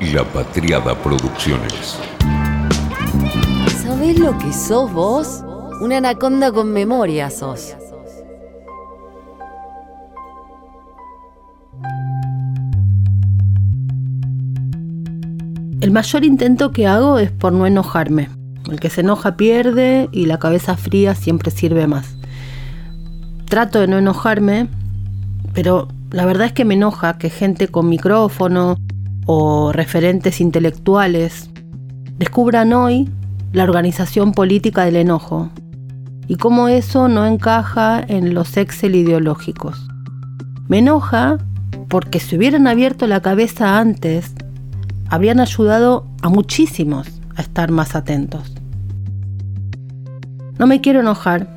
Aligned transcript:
La 0.00 0.22
Patriada 0.22 0.94
Producciones. 0.94 1.98
¿Sabés 3.82 4.16
lo 4.16 4.38
que 4.38 4.52
sos 4.52 4.92
vos? 4.92 5.42
Una 5.80 5.96
anaconda 5.96 6.52
con 6.52 6.72
memoria 6.72 7.30
sos. 7.30 7.74
El 15.80 15.90
mayor 15.90 16.24
intento 16.24 16.70
que 16.70 16.86
hago 16.86 17.18
es 17.18 17.32
por 17.32 17.52
no 17.52 17.66
enojarme. 17.66 18.28
El 18.70 18.78
que 18.78 18.90
se 18.90 19.00
enoja 19.00 19.36
pierde 19.36 20.08
y 20.12 20.26
la 20.26 20.38
cabeza 20.38 20.76
fría 20.76 21.16
siempre 21.16 21.50
sirve 21.50 21.88
más. 21.88 22.16
Trato 23.46 23.80
de 23.80 23.88
no 23.88 23.98
enojarme, 23.98 24.68
pero 25.54 25.88
la 26.12 26.24
verdad 26.24 26.46
es 26.46 26.52
que 26.52 26.64
me 26.64 26.74
enoja 26.74 27.18
que 27.18 27.30
gente 27.30 27.66
con 27.66 27.88
micrófono 27.88 28.76
o 29.30 29.72
referentes 29.72 30.40
intelectuales 30.40 31.50
descubran 32.16 32.72
hoy 32.72 33.10
la 33.52 33.64
organización 33.64 34.32
política 34.32 34.86
del 34.86 34.96
enojo 34.96 35.50
y 36.28 36.36
cómo 36.36 36.68
eso 36.68 37.08
no 37.08 37.26
encaja 37.26 38.02
en 38.08 38.32
los 38.32 38.56
Excel 38.56 38.94
ideológicos. 38.94 39.86
Me 40.66 40.78
enoja 40.78 41.36
porque 41.88 42.20
si 42.20 42.36
hubieran 42.36 42.66
abierto 42.66 43.06
la 43.06 43.20
cabeza 43.20 43.78
antes, 43.78 44.32
habrían 45.10 45.40
ayudado 45.40 46.06
a 46.22 46.30
muchísimos 46.30 47.06
a 47.36 47.42
estar 47.42 47.70
más 47.70 47.94
atentos. 47.94 48.54
No 50.58 50.66
me 50.66 50.80
quiero 50.80 51.00
enojar, 51.00 51.54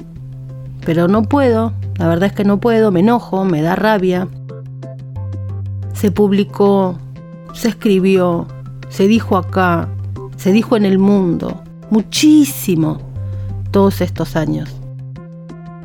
pero 0.85 1.07
no 1.07 1.23
puedo, 1.23 1.71
la 1.95 2.09
verdad 2.09 2.27
es 2.27 2.33
que 2.33 2.43
no 2.43 2.59
puedo, 2.59 2.91
me 2.91 2.99
enojo, 2.99 3.45
me 3.45 3.61
da 3.61 3.77
rabia. 3.77 4.27
Se 5.93 6.11
publicó, 6.11 6.97
se 7.53 7.69
escribió, 7.69 8.47
se 8.89 9.07
dijo 9.07 9.37
acá, 9.37 9.87
se 10.37 10.51
dijo 10.51 10.75
en 10.75 10.85
el 10.85 10.97
mundo, 10.97 11.61
muchísimo 11.89 12.99
todos 13.71 14.01
estos 14.01 14.35
años. 14.35 14.69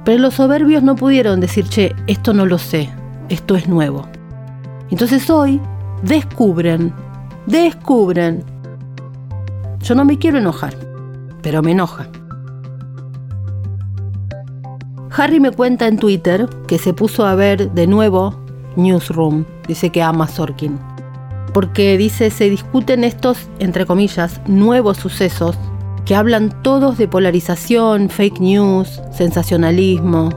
Pero 0.04 0.22
los 0.22 0.34
soberbios 0.34 0.82
no 0.82 0.96
pudieron 0.96 1.40
decir, 1.40 1.68
che, 1.68 1.94
esto 2.06 2.32
no 2.32 2.46
lo 2.46 2.58
sé, 2.58 2.90
esto 3.28 3.56
es 3.56 3.68
nuevo. 3.68 4.06
Entonces 4.90 5.28
hoy 5.30 5.60
descubren, 6.02 6.92
descubren. 7.46 8.44
Yo 9.80 9.94
no 9.94 10.04
me 10.04 10.18
quiero 10.18 10.38
enojar, 10.38 10.76
pero 11.42 11.62
me 11.62 11.72
enoja. 11.72 12.08
Harry 15.10 15.40
me 15.40 15.50
cuenta 15.50 15.86
en 15.86 15.98
Twitter 15.98 16.48
que 16.66 16.78
se 16.78 16.92
puso 16.92 17.26
a 17.26 17.34
ver 17.34 17.72
de 17.72 17.86
nuevo 17.86 18.38
Newsroom, 18.76 19.44
dice 19.66 19.90
que 19.90 20.02
ama 20.02 20.28
Sorkin, 20.28 20.78
porque 21.56 21.96
dice 21.96 22.28
se 22.28 22.50
discuten 22.50 23.02
estos, 23.02 23.48
entre 23.60 23.86
comillas, 23.86 24.42
nuevos 24.46 24.98
sucesos 24.98 25.56
que 26.04 26.14
hablan 26.14 26.50
todos 26.62 26.98
de 26.98 27.08
polarización, 27.08 28.10
fake 28.10 28.40
news, 28.40 29.00
sensacionalismo. 29.10 30.28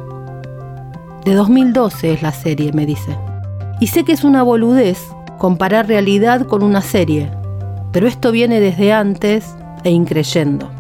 De 1.26 1.34
2012 1.34 2.14
es 2.14 2.22
la 2.22 2.32
serie, 2.32 2.72
me 2.72 2.86
dice. 2.86 3.18
Y 3.82 3.88
sé 3.88 4.06
que 4.06 4.14
es 4.14 4.24
una 4.24 4.44
boludez 4.44 5.10
comparar 5.38 5.90
realidad 5.90 6.48
con 6.48 6.64
una 6.64 6.80
serie, 6.80 7.30
pero 7.92 8.08
esto 8.08 8.32
viene 8.32 8.62
desde 8.62 8.94
antes 8.94 9.54
e 9.84 9.90
increyendo. 9.90 10.72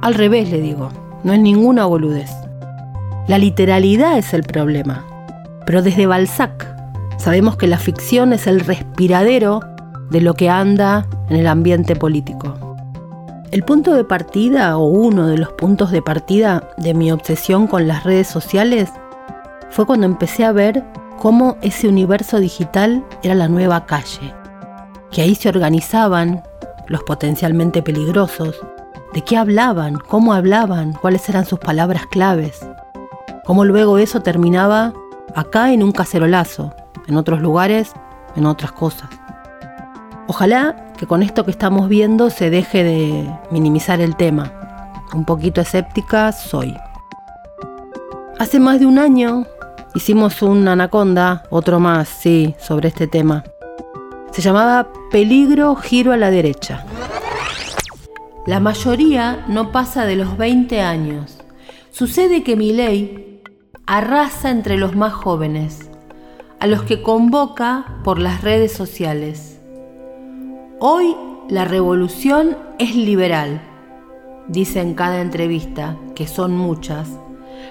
Al 0.00 0.14
revés 0.14 0.50
le 0.50 0.62
digo, 0.62 0.88
no 1.24 1.34
es 1.34 1.40
ninguna 1.40 1.84
boludez. 1.84 2.30
La 3.28 3.36
literalidad 3.36 4.16
es 4.16 4.32
el 4.32 4.44
problema. 4.44 5.04
Pero 5.66 5.82
desde 5.82 6.06
Balzac 6.06 6.69
sabemos 7.20 7.56
que 7.56 7.66
la 7.66 7.78
ficción 7.78 8.32
es 8.32 8.46
el 8.46 8.60
respiradero 8.60 9.60
de 10.10 10.20
lo 10.22 10.34
que 10.34 10.48
anda 10.48 11.06
en 11.28 11.36
el 11.36 11.46
ambiente 11.46 11.94
político. 11.94 12.54
El 13.50 13.62
punto 13.62 13.94
de 13.94 14.04
partida, 14.04 14.76
o 14.78 14.86
uno 14.86 15.26
de 15.26 15.36
los 15.36 15.52
puntos 15.52 15.90
de 15.90 16.02
partida 16.02 16.70
de 16.78 16.94
mi 16.94 17.12
obsesión 17.12 17.66
con 17.66 17.86
las 17.86 18.04
redes 18.04 18.26
sociales, 18.26 18.90
fue 19.70 19.86
cuando 19.86 20.06
empecé 20.06 20.44
a 20.44 20.52
ver 20.52 20.84
cómo 21.18 21.56
ese 21.60 21.88
universo 21.88 22.40
digital 22.40 23.04
era 23.22 23.34
la 23.34 23.48
nueva 23.48 23.86
calle, 23.86 24.34
que 25.10 25.22
ahí 25.22 25.34
se 25.34 25.48
organizaban 25.48 26.42
los 26.86 27.02
potencialmente 27.02 27.82
peligrosos, 27.82 28.58
de 29.12 29.22
qué 29.22 29.36
hablaban, 29.36 29.98
cómo 29.98 30.32
hablaban, 30.32 30.94
cuáles 30.94 31.28
eran 31.28 31.44
sus 31.44 31.58
palabras 31.58 32.06
claves, 32.06 32.60
cómo 33.44 33.64
luego 33.64 33.98
eso 33.98 34.22
terminaba 34.22 34.94
acá 35.34 35.72
en 35.72 35.82
un 35.82 35.92
cacerolazo, 35.92 36.72
en 37.10 37.16
otros 37.16 37.42
lugares, 37.42 37.92
en 38.36 38.46
otras 38.46 38.72
cosas. 38.72 39.10
Ojalá 40.26 40.92
que 40.96 41.06
con 41.06 41.22
esto 41.22 41.44
que 41.44 41.50
estamos 41.50 41.88
viendo 41.88 42.30
se 42.30 42.50
deje 42.50 42.84
de 42.84 43.30
minimizar 43.50 44.00
el 44.00 44.16
tema. 44.16 44.52
Un 45.12 45.24
poquito 45.24 45.60
escéptica 45.60 46.30
soy. 46.30 46.76
Hace 48.38 48.60
más 48.60 48.78
de 48.78 48.86
un 48.86 48.98
año 48.98 49.44
hicimos 49.94 50.40
un 50.40 50.68
anaconda, 50.68 51.42
otro 51.50 51.80
más, 51.80 52.08
sí, 52.08 52.54
sobre 52.60 52.88
este 52.88 53.08
tema. 53.08 53.42
Se 54.30 54.40
llamaba 54.40 54.86
Peligro 55.10 55.74
Giro 55.74 56.12
a 56.12 56.16
la 56.16 56.30
derecha. 56.30 56.84
La 58.46 58.60
mayoría 58.60 59.44
no 59.48 59.72
pasa 59.72 60.06
de 60.06 60.14
los 60.14 60.38
20 60.38 60.80
años. 60.80 61.38
Sucede 61.90 62.44
que 62.44 62.54
mi 62.56 62.72
ley 62.72 63.42
arrasa 63.86 64.50
entre 64.50 64.76
los 64.78 64.94
más 64.94 65.12
jóvenes, 65.12 65.89
a 66.60 66.66
los 66.66 66.82
que 66.82 67.02
convoca 67.02 67.86
por 68.04 68.18
las 68.18 68.42
redes 68.42 68.72
sociales. 68.72 69.58
Hoy 70.78 71.16
la 71.48 71.64
revolución 71.64 72.56
es 72.78 72.94
liberal, 72.94 73.62
dice 74.46 74.80
en 74.80 74.94
cada 74.94 75.22
entrevista, 75.22 75.96
que 76.14 76.28
son 76.28 76.52
muchas, 76.52 77.08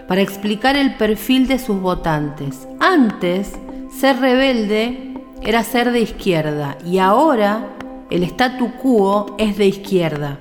para 0.07 0.21
explicar 0.21 0.75
el 0.75 0.95
perfil 0.95 1.47
de 1.47 1.59
sus 1.59 1.79
votantes. 1.79 2.67
Antes, 2.79 3.53
ser 3.91 4.19
rebelde 4.19 5.13
era 5.43 5.63
ser 5.63 5.91
de 5.91 6.01
izquierda 6.01 6.77
y 6.83 6.97
ahora 6.97 7.69
el 8.09 8.23
statu 8.23 8.71
quo 8.81 9.35
es 9.37 9.55
de 9.57 9.67
izquierda. 9.67 10.39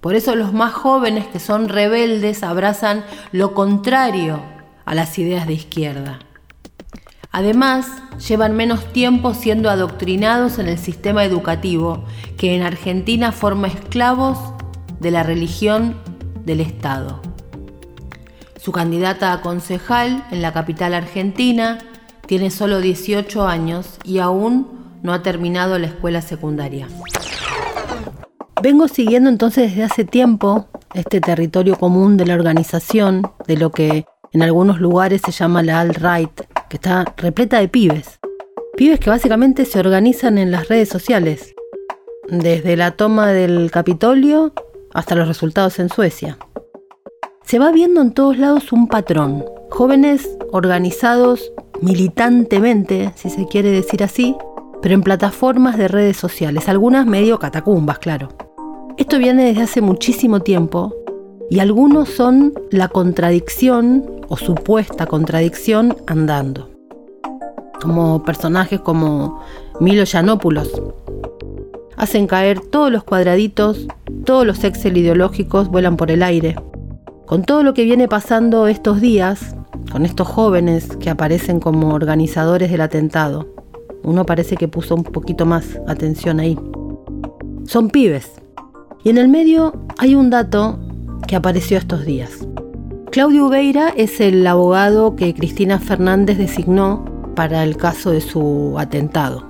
Por 0.00 0.14
eso 0.14 0.34
los 0.34 0.54
más 0.54 0.72
jóvenes 0.72 1.26
que 1.26 1.40
son 1.40 1.68
rebeldes 1.68 2.42
abrazan 2.42 3.04
lo 3.32 3.52
contrario 3.54 4.40
a 4.86 4.94
las 4.94 5.18
ideas 5.18 5.46
de 5.46 5.54
izquierda. 5.54 6.18
Además, 7.34 7.88
llevan 8.28 8.54
menos 8.54 8.92
tiempo 8.92 9.34
siendo 9.34 9.68
adoctrinados 9.68 10.60
en 10.60 10.68
el 10.68 10.78
sistema 10.78 11.24
educativo, 11.24 12.04
que 12.38 12.54
en 12.54 12.62
Argentina 12.62 13.32
forma 13.32 13.66
esclavos 13.66 14.38
de 15.00 15.10
la 15.10 15.24
religión 15.24 15.96
del 16.44 16.60
Estado. 16.60 17.20
Su 18.56 18.70
candidata 18.70 19.32
a 19.32 19.40
concejal 19.40 20.24
en 20.30 20.42
la 20.42 20.52
capital 20.52 20.94
argentina 20.94 21.78
tiene 22.28 22.52
solo 22.52 22.80
18 22.80 23.48
años 23.48 23.98
y 24.04 24.20
aún 24.20 24.68
no 25.02 25.12
ha 25.12 25.24
terminado 25.24 25.76
la 25.80 25.88
escuela 25.88 26.22
secundaria. 26.22 26.86
Vengo 28.62 28.86
siguiendo 28.86 29.28
entonces 29.28 29.70
desde 29.70 29.82
hace 29.82 30.04
tiempo 30.04 30.68
este 30.94 31.20
territorio 31.20 31.76
común 31.80 32.16
de 32.16 32.26
la 32.26 32.34
organización, 32.34 33.22
de 33.48 33.56
lo 33.56 33.72
que 33.72 34.04
en 34.32 34.42
algunos 34.42 34.80
lugares 34.80 35.20
se 35.26 35.32
llama 35.32 35.64
la 35.64 35.80
alt-right, 35.80 36.53
está 36.74 37.04
repleta 37.16 37.60
de 37.60 37.68
pibes. 37.68 38.18
Pibes 38.76 38.98
que 39.00 39.10
básicamente 39.10 39.64
se 39.64 39.78
organizan 39.78 40.38
en 40.38 40.50
las 40.50 40.68
redes 40.68 40.88
sociales, 40.88 41.54
desde 42.28 42.76
la 42.76 42.92
toma 42.92 43.28
del 43.32 43.70
Capitolio 43.70 44.52
hasta 44.92 45.14
los 45.14 45.28
resultados 45.28 45.78
en 45.78 45.88
Suecia. 45.88 46.38
Se 47.44 47.58
va 47.58 47.70
viendo 47.70 48.00
en 48.00 48.12
todos 48.12 48.38
lados 48.38 48.72
un 48.72 48.88
patrón. 48.88 49.44
Jóvenes 49.70 50.28
organizados 50.50 51.52
militantemente, 51.80 53.12
si 53.16 53.30
se 53.30 53.46
quiere 53.46 53.70
decir 53.70 54.02
así, 54.02 54.36
pero 54.82 54.94
en 54.94 55.02
plataformas 55.02 55.78
de 55.78 55.88
redes 55.88 56.16
sociales, 56.16 56.68
algunas 56.68 57.06
medio 57.06 57.38
catacumbas, 57.38 57.98
claro. 57.98 58.28
Esto 58.96 59.18
viene 59.18 59.44
desde 59.44 59.62
hace 59.62 59.80
muchísimo 59.80 60.40
tiempo 60.40 60.94
y 61.50 61.60
algunos 61.60 62.08
son 62.08 62.54
la 62.70 62.88
contradicción 62.88 64.04
o 64.28 64.36
supuesta 64.36 65.06
contradicción 65.06 65.96
andando. 66.06 66.73
Como 67.84 68.22
personajes 68.22 68.80
como 68.80 69.42
Milo 69.78 70.04
Yanopoulos. 70.04 70.72
Hacen 71.98 72.26
caer 72.26 72.58
todos 72.58 72.90
los 72.90 73.04
cuadraditos, 73.04 73.86
todos 74.24 74.46
los 74.46 74.64
Excel 74.64 74.96
ideológicos 74.96 75.68
vuelan 75.68 75.98
por 75.98 76.10
el 76.10 76.22
aire. 76.22 76.56
Con 77.26 77.44
todo 77.44 77.62
lo 77.62 77.74
que 77.74 77.84
viene 77.84 78.08
pasando 78.08 78.68
estos 78.68 79.02
días, 79.02 79.54
con 79.92 80.06
estos 80.06 80.26
jóvenes 80.26 80.96
que 80.96 81.10
aparecen 81.10 81.60
como 81.60 81.92
organizadores 81.92 82.70
del 82.70 82.80
atentado, 82.80 83.48
uno 84.02 84.24
parece 84.24 84.56
que 84.56 84.66
puso 84.66 84.94
un 84.94 85.04
poquito 85.04 85.44
más 85.44 85.78
atención 85.86 86.40
ahí. 86.40 86.58
Son 87.66 87.90
pibes. 87.90 88.32
Y 89.02 89.10
en 89.10 89.18
el 89.18 89.28
medio 89.28 89.74
hay 89.98 90.14
un 90.14 90.30
dato 90.30 90.78
que 91.28 91.36
apareció 91.36 91.76
estos 91.76 92.06
días. 92.06 92.48
Claudio 93.10 93.46
Ubeira 93.46 93.90
es 93.90 94.22
el 94.22 94.46
abogado 94.46 95.16
que 95.16 95.34
Cristina 95.34 95.78
Fernández 95.78 96.38
designó 96.38 97.13
para 97.34 97.64
el 97.64 97.76
caso 97.76 98.10
de 98.10 98.20
su 98.20 98.76
atentado. 98.78 99.44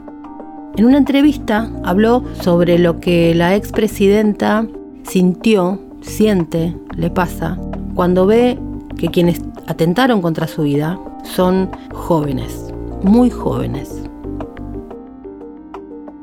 En 0.76 0.86
una 0.86 0.98
entrevista 0.98 1.70
habló 1.84 2.24
sobre 2.40 2.78
lo 2.78 2.98
que 2.98 3.34
la 3.34 3.54
expresidenta 3.54 4.66
sintió, 5.04 5.80
siente, 6.00 6.76
le 6.96 7.10
pasa, 7.10 7.58
cuando 7.94 8.26
ve 8.26 8.58
que 8.96 9.08
quienes 9.08 9.40
atentaron 9.66 10.20
contra 10.20 10.46
su 10.46 10.62
vida 10.62 10.98
son 11.22 11.70
jóvenes, 11.92 12.72
muy 13.02 13.30
jóvenes. 13.30 14.02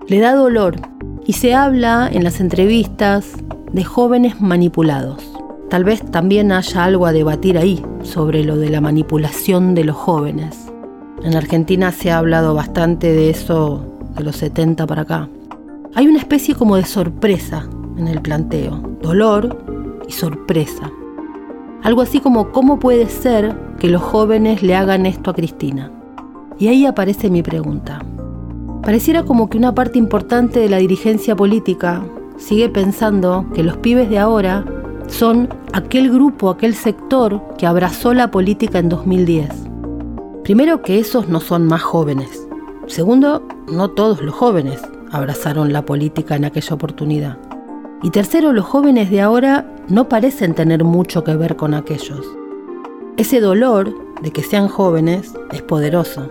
Le 0.08 0.19
da 0.19 0.36
dolor 0.36 0.75
y 1.25 1.34
se 1.34 1.54
habla 1.54 2.10
en 2.12 2.24
las 2.24 2.42
entrevistas 2.42 3.31
de 3.72 3.84
jóvenes 3.84 4.42
manipulados. 4.42 5.31
Tal 5.69 5.86
vez 5.86 6.02
también 6.12 6.52
haya 6.52 6.84
algo 6.84 7.06
a 7.06 7.13
debatir 7.13 7.58
ahí 7.58 7.81
sobre 8.04 8.44
lo 8.44 8.58
de 8.58 8.69
la 8.69 8.81
manipulación 8.81 9.74
de 9.74 9.86
los 9.86 9.96
jóvenes. 9.96 10.71
En 11.24 11.36
Argentina 11.36 11.92
se 11.92 12.10
ha 12.10 12.18
hablado 12.18 12.56
bastante 12.56 13.14
de 13.14 13.30
eso 13.30 13.86
de 14.16 14.24
los 14.24 14.38
70 14.38 14.88
para 14.88 15.04
acá. 15.04 15.30
Hay 15.94 16.08
una 16.08 16.18
especie 16.18 16.56
como 16.56 16.78
de 16.78 16.86
sorpresa 16.86 17.68
en 17.98 18.08
el 18.08 18.22
planteo, 18.22 18.82
dolor 19.02 19.58
y 20.08 20.12
sorpresa. 20.12 20.92
Algo 21.84 22.02
así 22.02 22.20
como 22.20 22.52
cómo 22.52 22.80
puede 22.80 23.08
ser 23.08 23.56
que 23.80 23.90
los 23.90 24.02
jóvenes 24.02 24.64
le 24.64 24.76
hagan 24.76 25.06
esto 25.06 25.30
a 25.30 25.34
Cristina. 25.34 25.92
Y 26.58 26.70
ahí 26.70 26.86
aparece 26.86 27.30
mi 27.30 27.44
pregunta. 27.44 28.04
Pareciera 28.82 29.24
como 29.24 29.48
que 29.48 29.60
una 29.60 29.76
parte 29.76 30.00
importante 30.00 30.60
de 30.60 30.70
la 30.70 30.78
dirigencia 30.78 31.36
política 31.36 32.04
sigue 32.38 32.70
pensando 32.70 33.46
que 33.54 33.64
los 33.64 33.78
pibes 33.78 34.10
de 34.10 34.18
ahora 34.18 34.66
son 35.08 35.50
aquel 35.74 36.12
grupo, 36.12 36.50
aquel 36.50 36.74
sector 36.74 37.42
que 37.58 37.68
abrazó 37.68 38.14
la 38.14 38.32
política 38.32 38.80
en 38.80 38.90
2010. 38.90 39.71
Primero 40.44 40.82
que 40.82 41.00
esos 41.00 41.30
no 41.30 41.40
son 41.40 41.66
más 41.66 41.82
jóvenes. 41.82 42.48
Segundo, 42.88 43.48
no 43.72 43.92
todos 43.92 44.22
los 44.22 44.34
jóvenes 44.34 44.82
abrazaron 45.12 45.72
la 45.72 45.86
política 45.86 46.36
en 46.36 46.46
aquella 46.46 46.76
oportunidad. 46.76 47.38
Y 48.04 48.10
tercero, 48.10 48.52
los 48.52 48.66
jóvenes 48.66 49.12
de 49.12 49.22
ahora 49.22 49.70
no 49.88 50.10
parecen 50.10 50.56
tener 50.56 50.84
mucho 50.84 51.24
que 51.24 51.36
ver 51.36 51.56
con 51.56 51.74
aquellos. 51.74 52.26
Ese 53.18 53.40
dolor 53.40 53.94
de 54.22 54.32
que 54.32 54.42
sean 54.42 54.68
jóvenes 54.68 55.34
es 55.52 55.62
poderoso. 55.62 56.30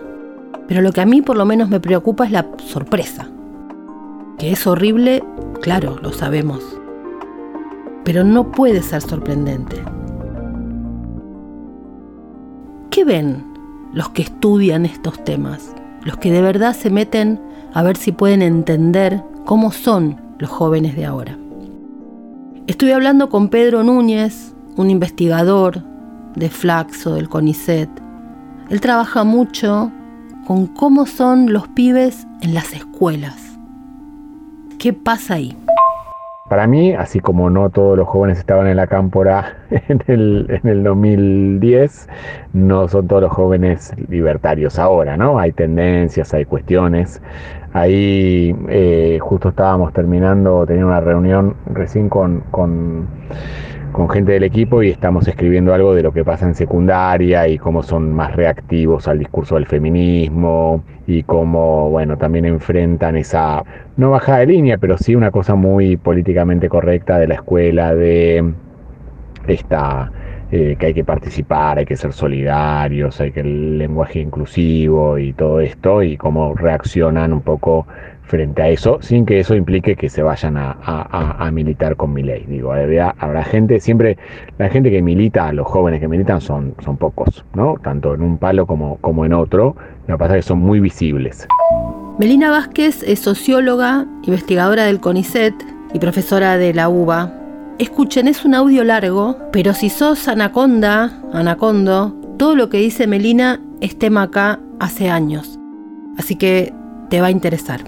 Pero 0.67 0.81
lo 0.81 0.91
que 0.91 1.01
a 1.01 1.05
mí 1.05 1.21
por 1.21 1.37
lo 1.37 1.45
menos 1.45 1.69
me 1.69 1.79
preocupa 1.79 2.25
es 2.25 2.31
la 2.31 2.47
sorpresa. 2.67 3.29
Que 4.37 4.51
es 4.51 4.67
horrible, 4.67 5.23
claro, 5.61 5.97
lo 6.01 6.11
sabemos 6.11 6.81
pero 8.03 8.23
no 8.23 8.51
puede 8.51 8.81
ser 8.81 9.01
sorprendente. 9.01 9.81
¿Qué 12.89 13.03
ven 13.03 13.50
los 13.93 14.09
que 14.09 14.23
estudian 14.23 14.85
estos 14.85 15.23
temas? 15.23 15.73
Los 16.03 16.17
que 16.17 16.31
de 16.31 16.41
verdad 16.41 16.75
se 16.75 16.89
meten 16.89 17.39
a 17.73 17.83
ver 17.83 17.97
si 17.97 18.11
pueden 18.11 18.41
entender 18.41 19.23
cómo 19.45 19.71
son 19.71 20.19
los 20.39 20.49
jóvenes 20.49 20.95
de 20.95 21.05
ahora. 21.05 21.37
Estoy 22.67 22.91
hablando 22.91 23.29
con 23.29 23.49
Pedro 23.49 23.83
Núñez, 23.83 24.53
un 24.77 24.89
investigador 24.89 25.83
de 26.35 26.49
Flaxo, 26.49 27.15
del 27.15 27.29
CONICET. 27.29 27.89
Él 28.69 28.81
trabaja 28.81 29.23
mucho 29.23 29.91
con 30.45 30.67
cómo 30.67 31.05
son 31.05 31.51
los 31.51 31.67
pibes 31.69 32.27
en 32.41 32.53
las 32.53 32.73
escuelas. 32.73 33.35
¿Qué 34.77 34.93
pasa 34.93 35.35
ahí? 35.35 35.55
Para 36.51 36.67
mí, 36.67 36.93
así 36.93 37.21
como 37.21 37.49
no 37.49 37.69
todos 37.69 37.97
los 37.97 38.09
jóvenes 38.09 38.37
estaban 38.37 38.67
en 38.67 38.75
la 38.75 38.85
cámpora 38.85 39.59
en 39.69 40.03
el, 40.07 40.47
en 40.49 40.67
el 40.69 40.83
2010, 40.83 42.09
no 42.51 42.89
son 42.89 43.07
todos 43.07 43.21
los 43.21 43.31
jóvenes 43.31 43.93
libertarios 44.09 44.77
ahora, 44.77 45.15
¿no? 45.15 45.39
Hay 45.39 45.53
tendencias, 45.53 46.33
hay 46.33 46.43
cuestiones. 46.43 47.21
Ahí 47.71 48.53
eh, 48.67 49.17
justo 49.21 49.47
estábamos 49.47 49.93
terminando, 49.93 50.65
tenía 50.65 50.85
una 50.85 50.99
reunión 50.99 51.55
recién 51.67 52.09
con, 52.09 52.41
con 52.51 53.07
con 53.91 54.09
gente 54.09 54.33
del 54.33 54.43
equipo 54.43 54.83
y 54.83 54.89
estamos 54.89 55.27
escribiendo 55.27 55.73
algo 55.73 55.93
de 55.93 56.03
lo 56.03 56.11
que 56.11 56.23
pasa 56.23 56.45
en 56.45 56.55
secundaria 56.55 57.47
y 57.47 57.57
cómo 57.57 57.83
son 57.83 58.13
más 58.13 58.35
reactivos 58.35 59.07
al 59.07 59.19
discurso 59.19 59.55
del 59.55 59.65
feminismo 59.65 60.83
y 61.07 61.23
cómo, 61.23 61.89
bueno, 61.89 62.17
también 62.17 62.45
enfrentan 62.45 63.17
esa, 63.17 63.63
no 63.97 64.11
bajada 64.11 64.39
de 64.39 64.47
línea, 64.47 64.77
pero 64.77 64.97
sí 64.97 65.15
una 65.15 65.31
cosa 65.31 65.55
muy 65.55 65.97
políticamente 65.97 66.69
correcta 66.69 67.17
de 67.19 67.27
la 67.27 67.35
escuela, 67.35 67.93
de 67.93 68.53
esta... 69.47 70.11
Eh, 70.53 70.75
que 70.77 70.87
hay 70.87 70.93
que 70.93 71.05
participar, 71.05 71.77
hay 71.77 71.85
que 71.85 71.95
ser 71.95 72.11
solidarios, 72.11 73.21
hay 73.21 73.31
que 73.31 73.39
el 73.39 73.77
lenguaje 73.77 74.19
inclusivo 74.19 75.17
y 75.17 75.31
todo 75.31 75.61
esto, 75.61 76.03
y 76.03 76.17
cómo 76.17 76.53
reaccionan 76.55 77.31
un 77.31 77.39
poco 77.39 77.87
frente 78.23 78.61
a 78.61 78.67
eso, 78.67 78.97
sin 79.01 79.25
que 79.25 79.39
eso 79.39 79.55
implique 79.55 79.95
que 79.95 80.09
se 80.09 80.23
vayan 80.23 80.57
a, 80.57 81.49
militar 81.53 81.95
con 81.95 82.11
mi 82.11 82.21
ley. 82.21 82.45
Digo, 82.47 82.73
habrá, 82.73 83.43
gente, 83.45 83.79
siempre 83.79 84.17
la 84.57 84.69
gente 84.69 84.91
que 84.91 85.01
milita, 85.01 85.53
los 85.53 85.67
jóvenes 85.67 86.01
que 86.01 86.09
militan 86.09 86.41
son, 86.41 86.75
son 86.83 86.97
pocos, 86.97 87.45
¿no? 87.53 87.75
Tanto 87.81 88.13
en 88.13 88.21
un 88.21 88.37
palo 88.37 88.65
como, 88.65 88.97
como 88.97 89.25
en 89.25 89.33
otro. 89.33 89.75
Lo 90.07 90.15
que 90.15 90.19
pasa 90.19 90.37
es 90.37 90.45
que 90.45 90.49
son 90.49 90.59
muy 90.59 90.81
visibles. 90.81 91.47
Melina 92.19 92.51
Vázquez 92.51 93.03
es 93.03 93.19
socióloga, 93.19 94.05
investigadora 94.23 94.83
del 94.83 94.99
CONICET 94.99 95.53
y 95.93 95.99
profesora 95.99 96.57
de 96.57 96.73
la 96.73 96.89
UBA. 96.89 97.40
Escuchen, 97.81 98.27
es 98.27 98.45
un 98.45 98.53
audio 98.53 98.83
largo, 98.83 99.37
pero 99.51 99.73
si 99.73 99.89
sos 99.89 100.27
anaconda, 100.27 101.19
anacondo, 101.33 102.13
todo 102.37 102.53
lo 102.53 102.69
que 102.69 102.77
dice 102.77 103.07
Melina 103.07 103.59
es 103.79 103.97
tema 103.97 104.21
acá 104.21 104.59
hace 104.79 105.09
años. 105.09 105.57
Así 106.15 106.35
que 106.35 106.71
te 107.09 107.21
va 107.21 107.27
a 107.27 107.31
interesar 107.31 107.81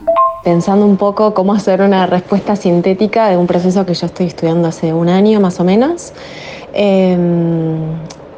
pensando 0.43 0.87
un 0.87 0.97
poco 0.97 1.35
cómo 1.35 1.53
hacer 1.53 1.79
una 1.81 2.07
respuesta 2.07 2.55
sintética 2.55 3.29
de 3.29 3.37
un 3.37 3.45
proceso 3.45 3.85
que 3.85 3.93
yo 3.93 4.07
estoy 4.07 4.25
estudiando 4.25 4.67
hace 4.67 4.93
un 4.93 5.09
año 5.09 5.39
más 5.39 5.59
o 5.59 5.63
menos. 5.63 6.11
Em, 6.73 7.77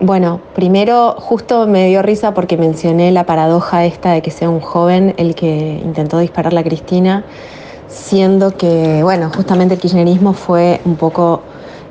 bueno, 0.01 0.41
primero 0.53 1.15
justo 1.17 1.67
me 1.67 1.87
dio 1.87 2.01
risa 2.01 2.33
porque 2.33 2.57
mencioné 2.57 3.13
la 3.13 3.25
paradoja 3.25 3.85
esta 3.85 4.11
de 4.11 4.21
que 4.21 4.29
sea 4.29 4.49
un 4.49 4.59
joven 4.59 5.13
el 5.15 5.35
que 5.35 5.81
intentó 5.83 6.19
disparar 6.19 6.55
a 6.55 6.63
Cristina, 6.63 7.23
siendo 7.87 8.51
que, 8.57 9.01
bueno, 9.03 9.31
justamente 9.35 9.75
el 9.75 9.79
kirchnerismo 9.79 10.33
fue 10.33 10.81
un 10.85 10.95
poco 10.95 11.41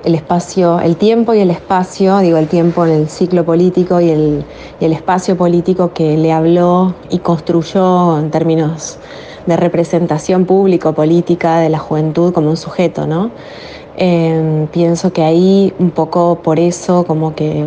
el 0.04 0.14
espacio, 0.14 0.80
el 0.80 0.96
tiempo 0.96 1.32
y 1.34 1.40
el 1.40 1.50
espacio, 1.50 2.18
digo 2.18 2.36
el 2.36 2.48
tiempo 2.48 2.84
en 2.84 2.92
el 2.92 3.08
ciclo 3.08 3.44
político 3.44 4.00
y 4.00 4.10
el, 4.10 4.44
y 4.80 4.84
el 4.84 4.92
espacio 4.92 5.36
político 5.36 5.92
que 5.94 6.16
le 6.16 6.32
habló 6.32 6.94
y 7.10 7.18
construyó 7.18 8.18
en 8.18 8.30
términos 8.30 8.98
de 9.46 9.56
representación 9.56 10.44
público-política 10.44 11.58
de 11.58 11.70
la 11.70 11.78
juventud 11.78 12.32
como 12.32 12.50
un 12.50 12.56
sujeto, 12.56 13.06
¿no? 13.06 13.30
Em, 13.96 14.66
pienso 14.68 15.12
que 15.12 15.22
ahí 15.22 15.72
un 15.78 15.90
poco 15.90 16.40
por 16.42 16.58
eso 16.58 17.04
como 17.04 17.34
que, 17.34 17.64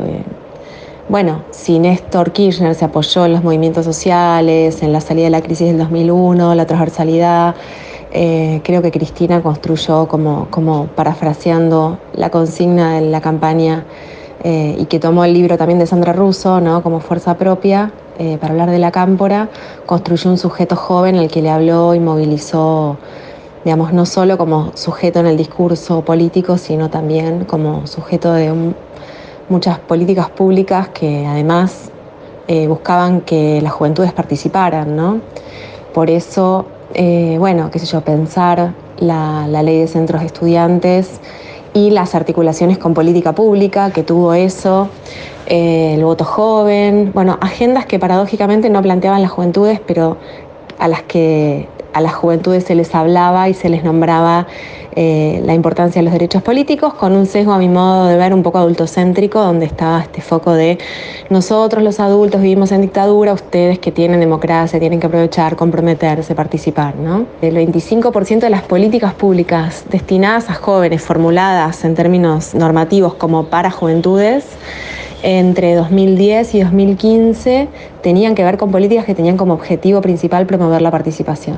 bueno, 1.08 1.44
si 1.51 1.80
Néstor 1.80 2.32
Kirchner 2.32 2.75
se 2.75 2.86
apoyó 2.86 3.25
en 3.25 3.34
los 3.34 3.44
movimientos 3.44 3.86
sociales, 3.86 4.84
en 4.84 4.92
la 4.92 5.00
salida 5.00 5.25
de 5.25 5.32
la 5.32 5.42
crisis 5.42 5.68
del 5.68 5.78
2001, 5.78 6.54
la 6.54 6.66
transversalidad, 6.66 7.56
eh, 8.12 8.62
creo 8.64 8.82
que 8.82 8.92
Cristina 8.92 9.42
construyó 9.42 10.08
como, 10.08 10.48
como 10.50 10.88
parafraseando 10.88 12.00
la 12.14 12.30
consigna 12.30 12.96
de 12.96 13.02
la 13.02 13.20
campaña 13.20 13.86
eh, 14.44 14.78
y 14.80 14.86
que 14.86 15.00
tomó 15.00 15.26
el 15.26 15.34
libro 15.34 15.58
también 15.58 15.80
de 15.80 15.88
Sandra 15.88 16.14
Russo, 16.14 16.62
¿no? 16.62 16.82
como 16.84 17.02
fuerza 17.02 17.38
propia, 17.38 17.92
eh, 18.18 18.38
para 18.40 18.54
hablar 18.54 18.72
de 18.72 18.80
la 18.80 18.92
cámpora, 18.92 19.50
construyó 19.86 20.32
un 20.32 20.38
sujeto 20.38 20.76
joven 20.76 21.18
al 21.18 21.28
que 21.28 21.42
le 21.42 21.50
habló 21.50 21.94
y 21.96 22.00
movilizó, 22.00 22.98
digamos, 23.66 23.92
no 23.92 24.06
solo 24.06 24.38
como 24.38 24.72
sujeto 24.76 25.20
en 25.20 25.28
el 25.28 25.36
discurso 25.36 26.02
político, 26.04 26.58
sino 26.58 26.90
también 26.90 27.44
como 27.44 27.88
sujeto 27.88 28.32
de 28.32 28.74
muchas 29.50 29.80
políticas 29.80 30.30
públicas 30.30 30.90
que 30.90 31.26
además 31.26 31.92
buscaban 32.70 33.20
que 33.22 33.62
las 33.62 33.74
juventudes 33.74 34.14
participaran, 34.14 34.96
¿no? 34.96 35.20
Por 35.94 36.10
eso, 36.10 36.66
eh, 36.94 37.36
bueno, 37.39 37.70
qué 37.72 37.79
sé 37.79 37.86
yo, 37.86 38.01
pensar 38.01 38.74
la, 39.00 39.48
ley 39.48 39.79
de 39.79 39.88
centros 39.88 40.22
de 40.22 40.27
estudiantes 40.27 41.20
y 41.74 41.91
las 41.91 42.15
articulaciones 42.15 42.77
con 42.77 42.94
política 42.94 43.34
pública 43.34 43.91
que 43.91 44.03
tuvo 44.03 44.34
eso, 44.34 44.89
eh, 45.46 45.96
el 45.96 46.03
voto 46.03 46.25
joven, 46.25 47.12
bueno, 47.13 47.38
agendas 47.41 47.86
que 47.86 48.00
paradójicamente 48.00 48.70
no 48.70 48.82
planteaban 48.82 49.22
las 49.22 49.32
juventudes, 49.32 49.79
pero 49.86 50.17
a 50.79 50.88
las 50.88 51.03
que 51.03 51.67
a 51.93 52.01
las 52.01 52.13
juventudes 52.13 52.63
se 52.63 52.75
les 52.75 52.93
hablaba 52.93 53.50
y 53.50 53.55
se 53.55 53.69
les 53.69 53.84
nombraba 53.84 54.46
eh, 54.96 55.41
la 55.46 55.55
importancia 55.55 56.00
de 56.00 56.03
los 56.03 56.13
derechos 56.13 56.43
políticos, 56.43 56.93
con 56.93 57.13
un 57.13 57.25
sesgo 57.25 57.53
a 57.53 57.57
mi 57.57 57.69
modo 57.69 58.05
de 58.07 58.17
ver 58.17 58.34
un 58.36 58.43
poco 58.43 58.60
adultocéntrico, 58.60 59.41
donde 59.41 59.65
estaba 59.65 60.01
este 60.01 60.22
foco 60.22 60.53
de 60.53 60.77
nosotros 61.29 61.84
los 61.84 62.00
adultos 62.00 62.41
vivimos 62.41 62.72
en 62.72 62.81
dictadura, 62.81 63.34
ustedes 63.34 63.79
que 63.79 63.91
tienen 63.91 64.19
democracia 64.19 64.79
tienen 64.79 65.00
que 65.00 65.07
aprovechar, 65.07 65.55
comprometerse, 65.55 66.36
participar. 66.36 66.96
¿no? 66.96 67.25
El 67.41 67.55
25% 67.55 68.39
de 68.39 68.50
las 68.50 68.62
políticas 68.62 69.13
públicas 69.13 69.86
destinadas 69.89 70.50
a 70.50 70.53
jóvenes, 70.53 71.01
formuladas 71.01 71.84
en 71.84 71.96
términos 71.96 72.53
normativos 72.53 73.15
como 73.15 73.46
para 73.46 73.72
juventudes, 73.72 74.46
entre 75.24 75.74
2010 75.75 76.55
y 76.55 76.62
2015 76.62 77.67
tenían 78.08 78.36
que 78.36 78.44
ver 78.46 78.56
con 78.56 78.72
políticas 78.72 79.04
que 79.04 79.14
tenían 79.14 79.36
como 79.36 79.54
objetivo 79.54 80.00
principal 80.00 80.46
promover 80.46 80.82
la 80.82 80.92
participación. 80.92 81.58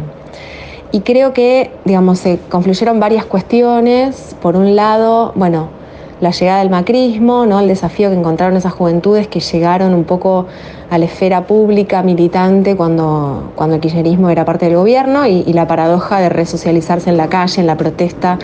y 0.91 1.01
creo 1.01 1.31
que, 1.31 1.69
digamos, 1.85 2.17
se 2.17 2.39
confluyeron 2.49 2.99
varias 2.99 3.23
cuestiones. 3.23 4.35
Por 4.41 4.55
un 4.55 4.75
lado, 4.75 5.31
bueno, 5.35 5.69
la 6.21 6.31
llegada 6.31 6.59
del 6.59 6.69
macrismo, 6.69 7.45
¿no? 7.45 7.59
el 7.59 7.67
desafío 7.67 8.09
que 8.09 8.15
encontraron 8.15 8.57
esas 8.57 8.73
juventudes 8.73 9.27
que 9.27 9.39
llegaron 9.39 9.93
un 9.93 10.03
poco 10.03 10.47
a 10.89 10.97
la 10.97 11.05
esfera 11.05 11.45
pública, 11.45 12.01
militante, 12.01 12.75
cuando, 12.75 13.51
cuando 13.55 13.75
el 13.75 13.81
kirchnerismo 13.81 14.29
era 14.29 14.43
parte 14.43 14.65
del 14.65 14.75
gobierno, 14.75 15.27
y, 15.27 15.43
la 15.53 15.67
paradoja 15.67 16.19
de 16.19 16.29
resocializarse 16.29 17.09
en 17.09 17.17
la 17.17 17.27
calle, 17.27 17.61
en 17.61 17.67
la 17.67 17.75
protesta, 17.75 18.39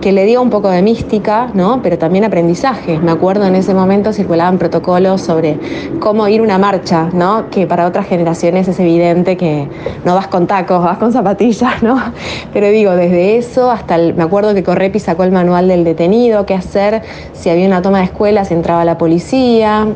que 0.00 0.12
le 0.12 0.26
dio 0.26 0.42
un 0.42 0.50
poco 0.50 0.68
de 0.68 0.82
mística, 0.82 1.48
¿no? 1.54 1.80
pero 1.82 1.98
también 1.98 2.24
aprendizaje. 2.24 2.98
Me 2.98 3.10
acuerdo 3.10 3.46
en 3.46 3.54
ese 3.54 3.74
momento 3.74 4.12
circulaban 4.12 4.58
protocolos 4.58 5.22
sobre 5.22 5.58
cómo 5.98 6.28
ir 6.28 6.40
una 6.40 6.58
marcha, 6.58 7.08
¿no? 7.12 7.48
que 7.50 7.66
para 7.66 7.86
otras 7.86 8.06
generaciones 8.06 8.68
es 8.68 8.78
evidente 8.78 9.36
que 9.36 9.68
no 10.04 10.14
vas 10.14 10.28
con 10.28 10.46
tacos, 10.46 10.84
vas 10.84 10.98
con 10.98 11.12
zapatillas, 11.12 11.82
¿no? 11.82 11.96
pero 12.52 12.68
digo, 12.68 12.94
desde 12.94 13.38
eso 13.38 13.70
hasta, 13.70 13.96
el, 13.96 14.14
me 14.14 14.24
acuerdo 14.24 14.54
que 14.54 14.62
Correpi 14.62 15.00
sacó 15.00 15.24
el 15.24 15.32
manual 15.32 15.68
del 15.68 15.84
detenido, 15.84 16.46
qué 16.46 16.54
hacer 16.54 17.02
si 17.32 17.50
había 17.50 17.66
una 17.66 17.82
toma 17.82 17.98
de 17.98 18.04
escuela, 18.04 18.44
si 18.44 18.54
entraba 18.54 18.84
la 18.84 18.98
policía, 18.98 19.86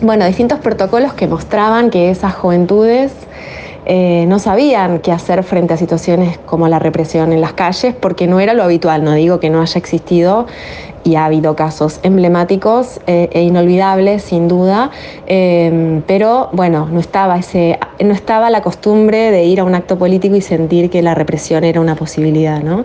bueno, 0.00 0.24
distintos 0.26 0.60
protocolos 0.60 1.12
que 1.12 1.26
mostraban 1.26 1.90
que 1.90 2.10
esas 2.10 2.34
juventudes 2.34 3.12
eh, 3.84 4.26
no 4.28 4.38
sabían 4.38 4.98
qué 4.98 5.12
hacer 5.12 5.42
frente 5.42 5.74
a 5.74 5.76
situaciones 5.76 6.38
como 6.44 6.68
la 6.68 6.78
represión 6.78 7.32
en 7.32 7.40
las 7.40 7.54
calles, 7.54 7.94
porque 7.98 8.26
no 8.26 8.38
era 8.38 8.52
lo 8.52 8.62
habitual, 8.62 9.02
no 9.02 9.12
digo 9.14 9.40
que 9.40 9.50
no 9.50 9.62
haya 9.62 9.78
existido 9.78 10.46
y 11.04 11.16
ha 11.16 11.24
habido 11.24 11.56
casos 11.56 12.00
emblemáticos 12.02 13.00
eh, 13.06 13.28
e 13.32 13.42
inolvidables, 13.42 14.22
sin 14.22 14.48
duda, 14.48 14.90
eh, 15.26 16.02
pero 16.06 16.48
bueno, 16.52 16.88
no 16.90 17.00
estaba, 17.00 17.38
ese, 17.38 17.78
no 18.00 18.12
estaba 18.12 18.50
la 18.50 18.62
costumbre 18.62 19.30
de 19.30 19.44
ir 19.44 19.60
a 19.60 19.64
un 19.64 19.74
acto 19.74 19.98
político 19.98 20.36
y 20.36 20.40
sentir 20.40 20.90
que 20.90 21.02
la 21.02 21.14
represión 21.14 21.64
era 21.64 21.80
una 21.80 21.94
posibilidad, 21.94 22.62
¿no? 22.62 22.84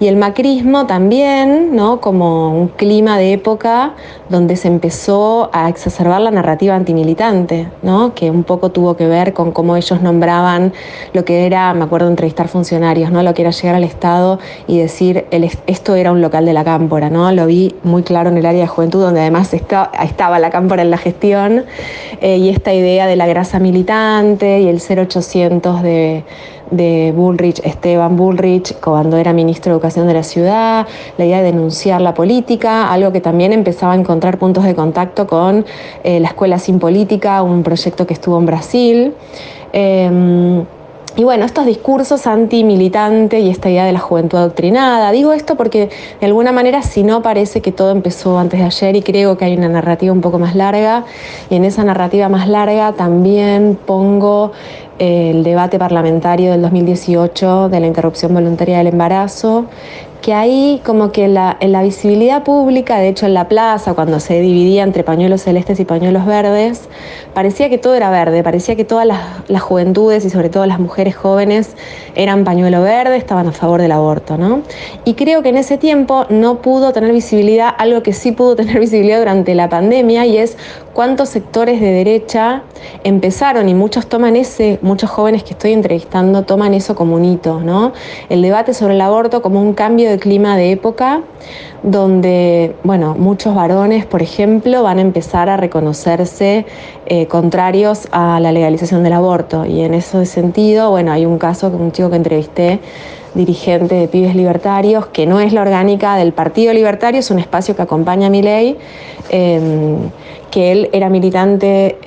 Y 0.00 0.06
el 0.06 0.14
macrismo 0.14 0.86
también, 0.86 1.74
¿no? 1.74 2.00
como 2.00 2.56
un 2.56 2.68
clima 2.68 3.18
de 3.18 3.32
época 3.32 3.94
donde 4.28 4.54
se 4.54 4.68
empezó 4.68 5.50
a 5.52 5.68
exacerbar 5.68 6.20
la 6.20 6.30
narrativa 6.30 6.76
antimilitante, 6.76 7.68
¿no? 7.82 8.14
que 8.14 8.30
un 8.30 8.44
poco 8.44 8.70
tuvo 8.70 8.96
que 8.96 9.08
ver 9.08 9.32
con 9.32 9.50
cómo 9.50 9.74
ellos 9.74 10.00
nombraban 10.00 10.72
lo 11.14 11.24
que 11.24 11.46
era, 11.46 11.74
me 11.74 11.82
acuerdo 11.82 12.06
entrevistar 12.06 12.46
funcionarios, 12.46 13.10
¿no? 13.10 13.24
lo 13.24 13.34
que 13.34 13.42
era 13.42 13.50
llegar 13.50 13.74
al 13.74 13.82
Estado 13.82 14.38
y 14.68 14.78
decir, 14.78 15.26
el, 15.32 15.50
esto 15.66 15.96
era 15.96 16.12
un 16.12 16.20
local 16.20 16.44
de 16.44 16.52
la 16.52 16.62
cámpora, 16.62 17.10
¿no? 17.10 17.32
Lo 17.38 17.46
vi 17.46 17.74
muy 17.84 18.02
claro 18.02 18.30
en 18.30 18.36
el 18.36 18.46
área 18.46 18.62
de 18.62 18.66
juventud, 18.66 19.00
donde 19.00 19.20
además 19.20 19.54
estaba 19.54 20.38
la 20.38 20.50
cámpora 20.50 20.82
en 20.82 20.90
la 20.90 20.98
gestión, 20.98 21.64
eh, 22.20 22.36
y 22.36 22.48
esta 22.48 22.74
idea 22.74 23.06
de 23.06 23.14
la 23.14 23.26
grasa 23.28 23.60
militante 23.60 24.60
y 24.60 24.68
el 24.68 24.80
0800 24.80 25.82
de 25.82 26.24
de 26.70 27.14
Bullrich, 27.16 27.60
Esteban 27.64 28.16
Bullrich, 28.16 28.74
cuando 28.80 29.16
era 29.16 29.32
ministro 29.32 29.72
de 29.72 29.76
Educación 29.76 30.06
de 30.06 30.14
la 30.14 30.22
ciudad, 30.22 30.86
la 31.16 31.24
idea 31.24 31.38
de 31.38 31.44
denunciar 31.44 32.00
la 32.00 32.14
política, 32.14 32.92
algo 32.92 33.10
que 33.12 33.20
también 33.20 33.52
empezaba 33.52 33.92
a 33.92 33.96
encontrar 33.96 34.38
puntos 34.38 34.64
de 34.64 34.74
contacto 34.74 35.26
con 35.26 35.64
eh, 36.04 36.20
la 36.20 36.28
Escuela 36.28 36.58
Sin 36.58 36.78
Política, 36.78 37.42
un 37.42 37.62
proyecto 37.62 38.06
que 38.06 38.14
estuvo 38.14 38.38
en 38.38 38.46
Brasil. 38.46 39.14
Em, 39.72 40.64
y 41.18 41.24
bueno, 41.24 41.44
estos 41.44 41.66
discursos 41.66 42.28
antimilitantes 42.28 43.42
y 43.42 43.50
esta 43.50 43.68
idea 43.68 43.84
de 43.84 43.92
la 43.92 43.98
juventud 43.98 44.38
adoctrinada. 44.38 45.10
Digo 45.10 45.32
esto 45.32 45.56
porque 45.56 45.90
de 46.20 46.26
alguna 46.26 46.52
manera 46.52 46.80
si 46.82 47.02
no 47.02 47.22
parece 47.22 47.60
que 47.60 47.72
todo 47.72 47.90
empezó 47.90 48.38
antes 48.38 48.60
de 48.60 48.66
ayer 48.66 48.94
y 48.94 49.02
creo 49.02 49.36
que 49.36 49.44
hay 49.44 49.56
una 49.56 49.68
narrativa 49.68 50.12
un 50.12 50.20
poco 50.20 50.38
más 50.38 50.54
larga 50.54 51.06
y 51.50 51.56
en 51.56 51.64
esa 51.64 51.82
narrativa 51.82 52.28
más 52.28 52.46
larga 52.46 52.92
también 52.92 53.76
pongo 53.84 54.52
el 55.00 55.42
debate 55.42 55.76
parlamentario 55.76 56.52
del 56.52 56.62
2018 56.62 57.68
de 57.68 57.80
la 57.80 57.88
interrupción 57.88 58.32
voluntaria 58.32 58.78
del 58.78 58.86
embarazo, 58.86 59.66
que 60.22 60.34
ahí 60.34 60.80
como 60.84 61.12
que 61.12 61.28
la, 61.28 61.56
en 61.60 61.72
la 61.72 61.82
visibilidad 61.82 62.42
pública, 62.42 62.98
de 62.98 63.08
hecho 63.08 63.26
en 63.26 63.34
la 63.34 63.48
plaza, 63.48 63.94
cuando 63.94 64.20
se 64.20 64.40
dividía 64.40 64.82
entre 64.82 65.04
pañuelos 65.04 65.42
celestes 65.42 65.80
y 65.80 65.84
pañuelos 65.84 66.26
verdes, 66.26 66.88
parecía 67.34 67.68
que 67.68 67.78
todo 67.78 67.94
era 67.94 68.10
verde, 68.10 68.42
parecía 68.42 68.76
que 68.76 68.84
todas 68.84 69.06
las, 69.06 69.20
las 69.48 69.62
juventudes 69.62 70.24
y 70.24 70.30
sobre 70.30 70.48
todo 70.48 70.66
las 70.66 70.80
mujeres 70.80 71.16
jóvenes 71.16 71.76
eran 72.14 72.44
pañuelo 72.44 72.82
verde, 72.82 73.16
estaban 73.16 73.46
a 73.46 73.52
favor 73.52 73.80
del 73.80 73.92
aborto, 73.92 74.36
¿no? 74.36 74.62
Y 75.04 75.14
creo 75.14 75.42
que 75.42 75.50
en 75.50 75.56
ese 75.56 75.78
tiempo 75.78 76.26
no 76.30 76.62
pudo 76.62 76.92
tener 76.92 77.12
visibilidad 77.12 77.72
algo 77.78 78.02
que 78.02 78.12
sí 78.12 78.32
pudo 78.32 78.56
tener 78.56 78.80
visibilidad 78.80 79.18
durante 79.18 79.54
la 79.54 79.68
pandemia 79.68 80.26
y 80.26 80.38
es 80.38 80.56
cuántos 80.94 81.28
sectores 81.28 81.80
de 81.80 81.92
derecha 81.92 82.62
empezaron 83.04 83.68
y 83.68 83.74
muchos 83.74 84.08
toman 84.08 84.34
ese, 84.36 84.78
muchos 84.82 85.10
jóvenes 85.10 85.44
que 85.44 85.52
estoy 85.52 85.72
entrevistando 85.72 86.42
toman 86.42 86.74
eso 86.74 86.96
como 86.96 87.14
un 87.14 87.24
hito, 87.24 87.60
¿no? 87.60 87.92
El 88.28 88.42
debate 88.42 88.74
sobre 88.74 88.94
el 88.94 89.00
aborto 89.00 89.42
como 89.42 89.60
un 89.60 89.74
cambio 89.74 90.07
de 90.08 90.18
clima 90.18 90.56
de 90.56 90.72
época 90.72 91.22
donde, 91.82 92.74
bueno, 92.82 93.14
muchos 93.16 93.54
varones, 93.54 94.04
por 94.04 94.22
ejemplo, 94.22 94.82
van 94.82 94.98
a 94.98 95.00
empezar 95.00 95.48
a 95.48 95.56
reconocerse 95.56 96.66
eh, 97.06 97.26
contrarios 97.26 98.08
a 98.10 98.40
la 98.40 98.52
legalización 98.52 99.04
del 99.04 99.12
aborto. 99.12 99.64
Y 99.64 99.82
en 99.82 99.94
ese 99.94 100.26
sentido, 100.26 100.90
bueno, 100.90 101.12
hay 101.12 101.24
un 101.24 101.38
caso, 101.38 101.68
un 101.68 101.92
chico 101.92 102.10
que 102.10 102.16
entrevisté, 102.16 102.80
dirigente 103.34 103.94
de 103.94 104.08
Pibes 104.08 104.34
Libertarios, 104.34 105.06
que 105.06 105.26
no 105.26 105.38
es 105.38 105.52
la 105.52 105.60
orgánica 105.60 106.16
del 106.16 106.32
Partido 106.32 106.72
Libertario, 106.72 107.20
es 107.20 107.30
un 107.30 107.38
espacio 107.38 107.76
que 107.76 107.82
acompaña 107.82 108.26
a 108.26 108.30
mi 108.30 108.42
ley. 108.42 108.76
Em, 109.30 109.96
que 110.50 110.72
él 110.72 110.90
era 110.92 111.08
militante 111.10 111.98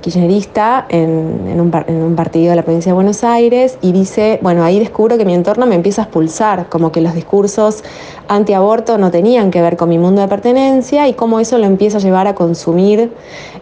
kirchnerista 0.00 0.86
en, 0.88 1.60
un, 1.60 2.14
partido 2.16 2.50
de 2.50 2.56
la 2.56 2.62
provincia 2.62 2.90
de 2.90 2.94
Buenos 2.94 3.24
Aires 3.24 3.78
y 3.82 3.92
dice, 3.92 4.38
bueno, 4.42 4.64
ahí 4.64 4.78
descubro 4.78 5.18
que 5.18 5.24
mi 5.24 5.34
entorno 5.34 5.66
me 5.66 5.74
empieza 5.74 6.02
a 6.02 6.04
expulsar, 6.04 6.68
como 6.68 6.92
que 6.92 7.00
los 7.00 7.14
discursos 7.14 7.82
antiaborto 8.28 8.98
no 8.98 9.10
tenían 9.10 9.50
que 9.50 9.60
ver 9.60 9.76
con 9.76 9.88
mi 9.88 9.98
mundo 9.98 10.20
de 10.20 10.28
pertenencia 10.28 11.08
y 11.08 11.14
cómo 11.14 11.40
eso 11.40 11.58
lo 11.58 11.66
empieza 11.66 11.98
a 11.98 12.00
llevar 12.00 12.26
a 12.26 12.34
consumir, 12.34 13.12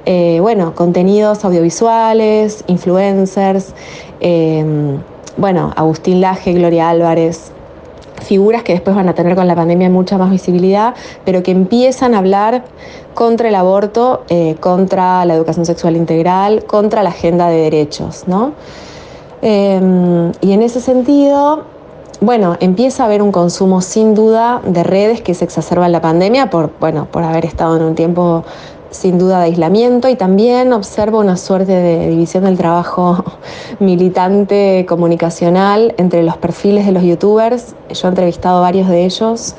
eh, 0.07 0.39
bueno, 0.41 0.75
contenidos 0.75 1.45
audiovisuales, 1.45 2.65
influencers, 2.67 3.75
eh, 4.21 4.65
bueno, 5.37 5.73
Agustín 5.77 6.21
Laje, 6.21 6.53
Gloria 6.53 6.91
Álvarez, 6.91 7.53
figuras 8.21 8.63
que 8.63 8.73
después 8.73 8.95
van 8.97 9.09
a 9.09 9.15
tener 9.15 9.35
con 9.35 9.47
la 9.47 9.55
pandemia 9.55 9.91
mucha 9.91 10.19
más 10.19 10.31
visibilidad, 10.31 10.95
pero 11.25 11.43
que 11.43 11.51
empiezan 11.51 12.15
a 12.15 12.19
hablar 12.19 12.65
contra 13.15 13.49
el 13.49 13.55
aborto, 13.55 14.23
eh, 14.29 14.57
contra 14.61 15.25
la 15.25 15.35
educación 15.35 15.67
sexual 15.67 15.97
integral, 15.97 16.65
contra 16.65 17.03
la 17.03 17.11
agenda 17.11 17.49
de 17.49 17.57
derechos. 17.57 18.25
¿no? 18.27 18.53
Em, 19.43 20.33
y 20.41 20.53
en 20.53 20.63
ese 20.63 20.81
sentido, 20.81 21.65
bueno, 22.21 22.57
empieza 22.61 23.03
a 23.03 23.07
haber 23.07 23.23
un 23.23 23.33
consumo 23.33 23.81
sin 23.81 24.15
duda 24.15 24.61
de 24.65 24.83
redes 24.83 25.23
que 25.23 25.35
se 25.35 25.45
exacerba 25.45 25.87
en 25.87 25.93
la 25.93 26.03
pandemia 26.03 26.51
por, 26.51 26.71
bueno, 26.79 27.07
por 27.11 27.23
haber 27.23 27.47
estado 27.47 27.77
en 27.77 27.83
un 27.83 27.95
tiempo 27.95 28.45
sin 28.91 29.19
duda 29.19 29.39
de 29.39 29.45
aislamiento 29.45 30.09
y 30.09 30.17
también 30.17 30.73
observo 30.73 31.21
una 31.21 31.37
suerte 31.37 31.73
de 31.73 32.09
división 32.09 32.45
del 32.45 32.59
trabajo 32.59 33.25
militante 33.79 34.85
comunicacional 34.89 35.95
entre 35.97 36.23
los 36.23 36.37
perfiles 36.37 36.87
de 36.87 36.93
los 36.93 37.03
youtubers. 37.03 37.75
Yo 37.91 38.09
he 38.09 38.11
entrevistado 38.11 38.61
varios 38.61 38.89
de 38.89 39.05
ellos. 39.05 39.55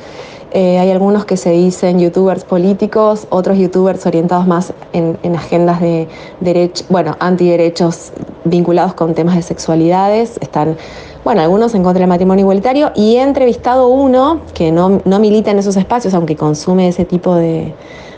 Eh, 0.54 0.80
hay 0.80 0.92
algunos 0.92 1.24
que 1.24 1.38
se 1.38 1.52
dicen 1.52 1.98
youtubers 1.98 2.44
políticos, 2.44 3.26
otros 3.30 3.58
youtubers 3.58 4.06
orientados 4.06 4.46
más 4.48 4.74
en, 4.92 5.18
agendas 5.34 5.80
de 5.80 6.10
derechos, 6.42 6.86
bueno, 6.90 7.16
antiderechos 7.22 8.12
vinculados 8.44 8.94
con 8.94 9.14
temas 9.14 9.36
de 9.36 9.44
sexualidades. 9.44 10.38
Están, 10.42 10.76
bueno, 11.24 11.42
algunos 11.42 11.74
en 11.74 11.84
contra 11.84 12.02
del 12.02 12.10
matrimonio 12.10 12.44
igualitario 12.44 12.92
y 12.96 13.16
he 13.16 13.22
entrevistado 13.22 13.88
uno 13.88 14.42
que 14.54 14.74
no, 14.74 15.02
no 15.06 15.20
milita 15.20 15.52
en 15.52 15.60
esos 15.60 15.78
espacios, 15.78 16.14
aunque 16.14 16.36
consume 16.36 16.90
ese 16.90 17.06
tipo 17.06 17.34
de, 17.34 17.74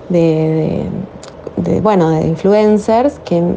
de, 0.09 0.85
bueno, 1.81 2.09
de 2.09 2.27
influencers 2.27 3.19
que, 3.25 3.55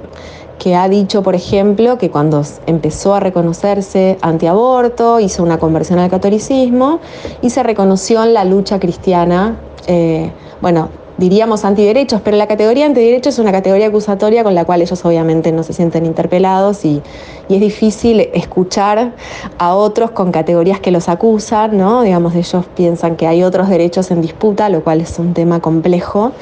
que 0.59 0.75
ha 0.75 0.88
dicho, 0.88 1.23
por 1.23 1.35
ejemplo, 1.35 1.99
que 1.99 2.11
cuando 2.11 2.43
empezó 2.67 3.15
a 3.15 3.21
reconocerse 3.21 4.19
antiaborto, 4.23 5.21
hizo 5.21 5.43
una 5.43 5.59
conversión 5.59 5.99
al 5.99 6.11
catolicismo 6.11 7.00
y 7.43 7.50
se 7.50 7.62
reconoció 7.62 8.23
en 8.25 8.35
la 8.35 8.45
lucha 8.45 8.79
cristiana, 8.79 9.57
eh, 9.87 10.31
bueno, 10.61 10.88
diríamos 11.18 11.64
antiderechos, 11.64 12.20
pero 12.23 12.37
la 12.37 12.46
categoría 12.46 12.87
antiderechos 12.87 13.35
es 13.35 13.38
una 13.38 13.52
categoría 13.52 13.87
acusatoria 13.87 14.44
con 14.44 14.54
la 14.54 14.64
cual 14.64 14.82
ellos 14.82 15.04
obviamente 15.04 15.52
no 15.52 15.62
se 15.62 15.73
sienten 15.73 16.04
interpelados 16.04 16.85
y, 16.85 17.02
es 17.49 17.61
difícil 17.61 18.28
escuchar 18.35 19.12
a 19.58 19.76
otros 19.76 20.11
con 20.11 20.32
categorías 20.32 20.80
que 20.80 20.90
los 20.90 21.08
acusan, 21.08 21.76
¿no? 21.78 22.02
Digamos, 22.02 22.35
ellos 22.35 22.64
piensan 22.75 23.14
que 23.14 23.28
hay 23.28 23.44
otros 23.44 23.68
derechos 23.68 24.11
en 24.11 24.20
disputa, 24.20 24.68
lo 24.68 24.82
cual 24.82 25.00
es 25.00 25.16
un 25.20 25.32
tema 25.32 25.61
complejo, 25.61 26.32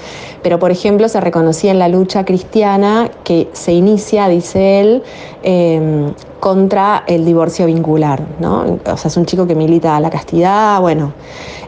pero 0.42 0.58
por 0.58 0.70
ejemplo 0.70 1.06
se 1.10 1.20
reconocía 1.20 1.72
en 1.72 1.78
la 1.78 1.88
lucha 1.88 2.24
cristiana 2.24 3.10
que 3.22 3.50
se 3.52 3.74
inicia, 3.74 4.28
dice 4.28 4.80
él, 4.80 5.02
em, 5.42 6.14
contra 6.40 7.04
el 7.06 7.26
divorcio 7.26 7.66
vincular, 7.66 8.22
¿no? 8.40 8.78
O 8.86 8.96
sea, 8.96 9.08
es 9.08 9.16
un 9.18 9.26
chico 9.26 9.46
que 9.46 9.54
milita 9.54 9.96
a 9.96 10.00
la 10.00 10.08
castidad, 10.08 10.80
bueno. 10.80 11.12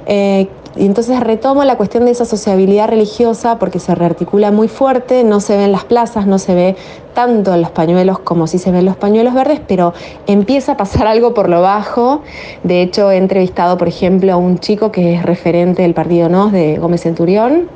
Eh, 0.06 0.48
Y 0.76 0.84
entonces 0.84 1.18
retomo 1.20 1.64
la 1.64 1.76
cuestión 1.76 2.04
de 2.04 2.10
esa 2.10 2.26
sociabilidad 2.26 2.88
religiosa 2.88 3.58
porque 3.58 3.78
se 3.78 3.94
rearticula 3.94 4.50
muy 4.50 4.68
fuerte, 4.68 5.24
no 5.24 5.40
se 5.40 5.56
ve 5.56 5.64
en 5.64 5.72
las 5.72 5.84
plazas, 5.84 6.26
no 6.26 6.38
se 6.38 6.54
ve 6.54 6.76
tanto 7.14 7.54
en 7.54 7.62
los 7.62 7.70
pañuelos 7.70 8.18
como 8.18 8.46
sí 8.46 8.58
se 8.58 8.70
ven 8.70 8.84
los 8.84 8.96
pañuelos 8.96 9.32
verdes, 9.32 9.60
pero 9.66 9.94
empieza 10.26 10.72
a 10.72 10.76
pasar 10.76 11.06
algo 11.06 11.32
por 11.32 11.48
lo 11.48 11.62
bajo. 11.62 12.20
De 12.62 12.82
hecho, 12.82 13.10
he 13.10 13.16
entrevistado, 13.16 13.78
por 13.78 13.88
ejemplo, 13.88 14.32
a 14.32 14.36
un 14.36 14.58
chico 14.58 14.92
que 14.92 15.14
es 15.14 15.22
referente 15.22 15.82
del 15.82 15.94
partido 15.94 16.28
NOS 16.28 16.52
de 16.52 16.76
Gómez 16.76 17.02
Centurión, 17.02 17.68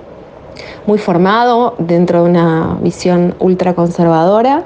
muy 0.86 0.98
formado 0.98 1.74
dentro 1.78 2.24
de 2.24 2.30
una 2.30 2.76
visión 2.82 3.34
ultraconservadora. 3.38 4.64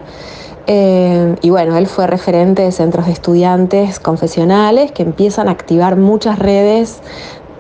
Eh, 0.67 1.37
y 1.43 1.51
bueno, 1.51 1.77
él 1.77 1.87
fue 1.87 2.07
referente 2.07 2.63
de 2.63 2.73
centros 2.73 3.05
de 3.07 3.13
estudiantes 3.13 4.01
confesionales 4.01 4.93
que 4.93 5.03
empiezan 5.03 5.49
a 5.49 5.51
activar 5.51 5.97
muchas 5.97 6.39
redes 6.39 7.01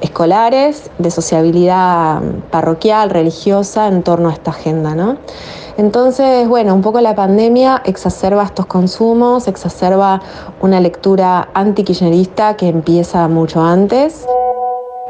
escolares 0.05 0.91
de 0.99 1.11
sociabilidad 1.11 2.21
parroquial, 2.51 3.11
religiosa 3.11 3.89
en 3.89 4.03
torno 4.03 4.29
a 4.29 4.33
esta 4.33 4.51
agenda, 4.51 4.95
¿no? 4.95 5.17
Entonces, 5.77 6.47
bueno, 6.47 6.75
un 6.75 6.83
poco 6.83 7.01
la 7.01 7.15
pandemia 7.15 7.83
exacerba 7.85 8.45
estos 8.45 8.67
consumos, 8.67 9.49
exacerba 9.49 10.21
una 10.61 10.79
lectura 10.79 11.49
anti-kirchnerista 11.55 12.57
que 12.57 12.69
empieza 12.69 13.27
mucho 13.29 13.61
antes. 13.63 14.25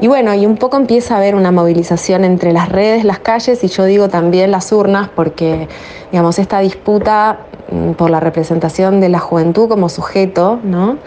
Y 0.01 0.09
bueno, 0.09 0.33
y 0.35 0.47
un 0.47 0.57
poco 0.57 0.77
empieza 0.77 1.15
a 1.15 1.19
haber 1.19 1.35
una 1.35 1.53
movilización 1.53 2.25
entre 2.25 2.53
las 2.53 2.69
redes, 2.69 3.05
las 3.05 3.19
calles 3.19 3.63
y 3.63 3.69
yo 3.69 3.85
digo 3.85 4.09
también 4.09 4.51
las 4.51 4.73
urnas, 4.73 5.09
porque 5.15 5.69
digamos, 6.11 6.39
esta 6.39 6.61
disputa 6.61 7.41
mm, 7.71 7.93
por 7.93 8.11
la 8.11 8.21
representación 8.21 9.01
de 9.01 9.09
la 9.09 9.19
juventud 9.19 9.69
como 9.69 9.89
sujeto, 9.89 10.59
¿no? 10.63 10.99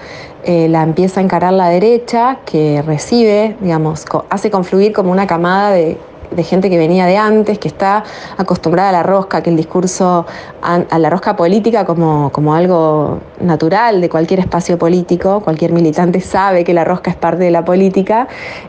Eh, 0.50 0.70
la 0.70 0.82
empieza 0.82 1.20
a 1.20 1.24
encarar 1.24 1.52
la 1.52 1.68
derecha, 1.68 2.38
que 2.46 2.82
recibe, 2.82 3.58
digamos, 3.60 4.06
hace 4.30 4.50
confluir 4.50 4.94
como 4.94 5.12
una 5.12 5.28
camada 5.28 5.72
de 5.72 5.98
de 6.32 6.44
gente 6.44 6.70
que 6.70 6.78
venía 6.78 7.06
de 7.06 7.18
antes, 7.18 7.60
que 7.60 7.68
está 7.68 8.04
acostumbrada 8.38 8.90
a 8.90 8.92
la 8.92 9.04
rosca, 9.04 9.42
que 9.42 9.50
el 9.50 9.58
discurso 9.58 10.26
a, 10.62 11.00
la 11.00 11.10
rosca 11.10 11.36
política 11.36 11.86
como, 11.86 12.32
como, 12.32 12.54
algo 12.54 13.20
natural 13.40 14.02
de 14.02 14.10
cualquier 14.10 14.40
espacio 14.40 14.78
político, 14.78 15.42
cualquier 15.42 15.72
militante 15.72 16.22
sabe 16.22 16.64
que 16.64 16.74
la 16.74 16.84
rosca 16.84 17.12
es 17.12 17.18
parte 17.18 17.44
de 17.44 17.52
la 17.52 17.64
política, 17.64 18.28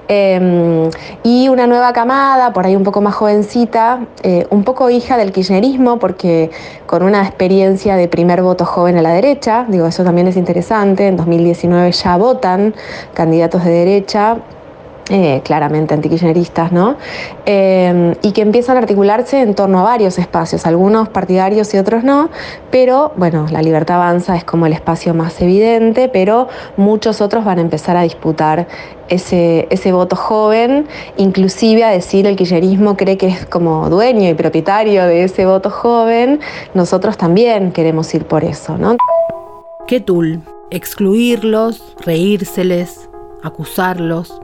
em, 0.08 0.90
y 1.22 1.48
una 1.48 1.66
nueva 1.66 1.92
camada, 1.92 2.52
por 2.52 2.66
ahí 2.66 2.76
un 2.76 2.84
poco 2.84 3.00
más 3.00 3.14
jovencita, 3.14 4.06
eh, 4.22 4.46
un 4.50 4.64
poco 4.64 4.90
hija 4.90 5.16
del 5.16 5.32
kirchnerismo, 5.32 5.98
porque 5.98 6.50
con 6.86 7.02
una 7.02 7.22
experiencia 7.22 7.96
de 7.96 8.08
primer 8.08 8.42
voto 8.42 8.64
joven 8.64 8.96
a 8.98 9.02
la 9.02 9.10
derecha, 9.10 9.66
digo, 9.68 9.86
eso 9.86 10.04
también 10.04 10.28
es 10.28 10.36
interesante, 10.36 11.06
en 11.06 11.16
2019 11.16 11.92
ya 11.92 12.16
votan 12.16 12.74
candidatos 13.14 13.64
de 13.64 13.70
derecha, 13.70 14.38
eh, 15.10 15.40
claramente 15.42 15.94
antikirchneristas, 15.94 16.70
¿no? 16.70 16.96
Eh, 17.46 18.14
y 18.20 18.32
que 18.32 18.42
empiezan 18.42 18.76
a 18.76 18.80
articularse 18.80 19.40
en 19.40 19.54
torno 19.54 19.80
a 19.80 19.82
varios 19.82 20.18
espacios, 20.18 20.66
algunos 20.66 21.08
partidarios 21.08 21.72
y 21.72 21.78
otros 21.78 22.04
no, 22.04 22.28
pero 22.70 23.12
bueno, 23.16 23.46
la 23.50 23.62
libertad 23.62 23.96
avanza 23.96 24.36
es 24.36 24.44
como 24.44 24.66
el 24.66 24.74
espacio 24.74 25.14
más 25.14 25.40
evidente, 25.40 26.10
pero 26.10 26.48
muchos 26.76 27.22
otros 27.22 27.44
van 27.46 27.56
a 27.56 27.62
empezar 27.62 27.96
a 27.96 28.02
disputar 28.02 28.68
ese, 29.08 29.66
ese 29.70 29.92
voto 29.92 30.14
joven, 30.14 30.86
inclusive 31.16 31.84
a 31.84 31.90
decir 31.90 32.26
el 32.26 32.36
kirchnerismo 32.36 32.98
cree 32.98 33.16
que 33.16 33.28
es 33.28 33.46
como 33.46 33.88
dueño 33.88 34.28
y 34.28 34.34
propietario 34.34 35.06
de 35.06 35.24
ese 35.24 35.46
voto 35.46 35.70
joven, 35.70 36.40
nosotros 36.74 37.16
también 37.16 37.72
queremos 37.72 38.12
ir 38.14 38.26
por 38.26 38.44
eso, 38.44 38.76
¿no? 38.76 38.98
¿Qué 39.86 40.00
tool? 40.00 40.42
Excluirlos, 40.70 41.96
reírseles, 42.04 43.08
acusarlos 43.42 44.38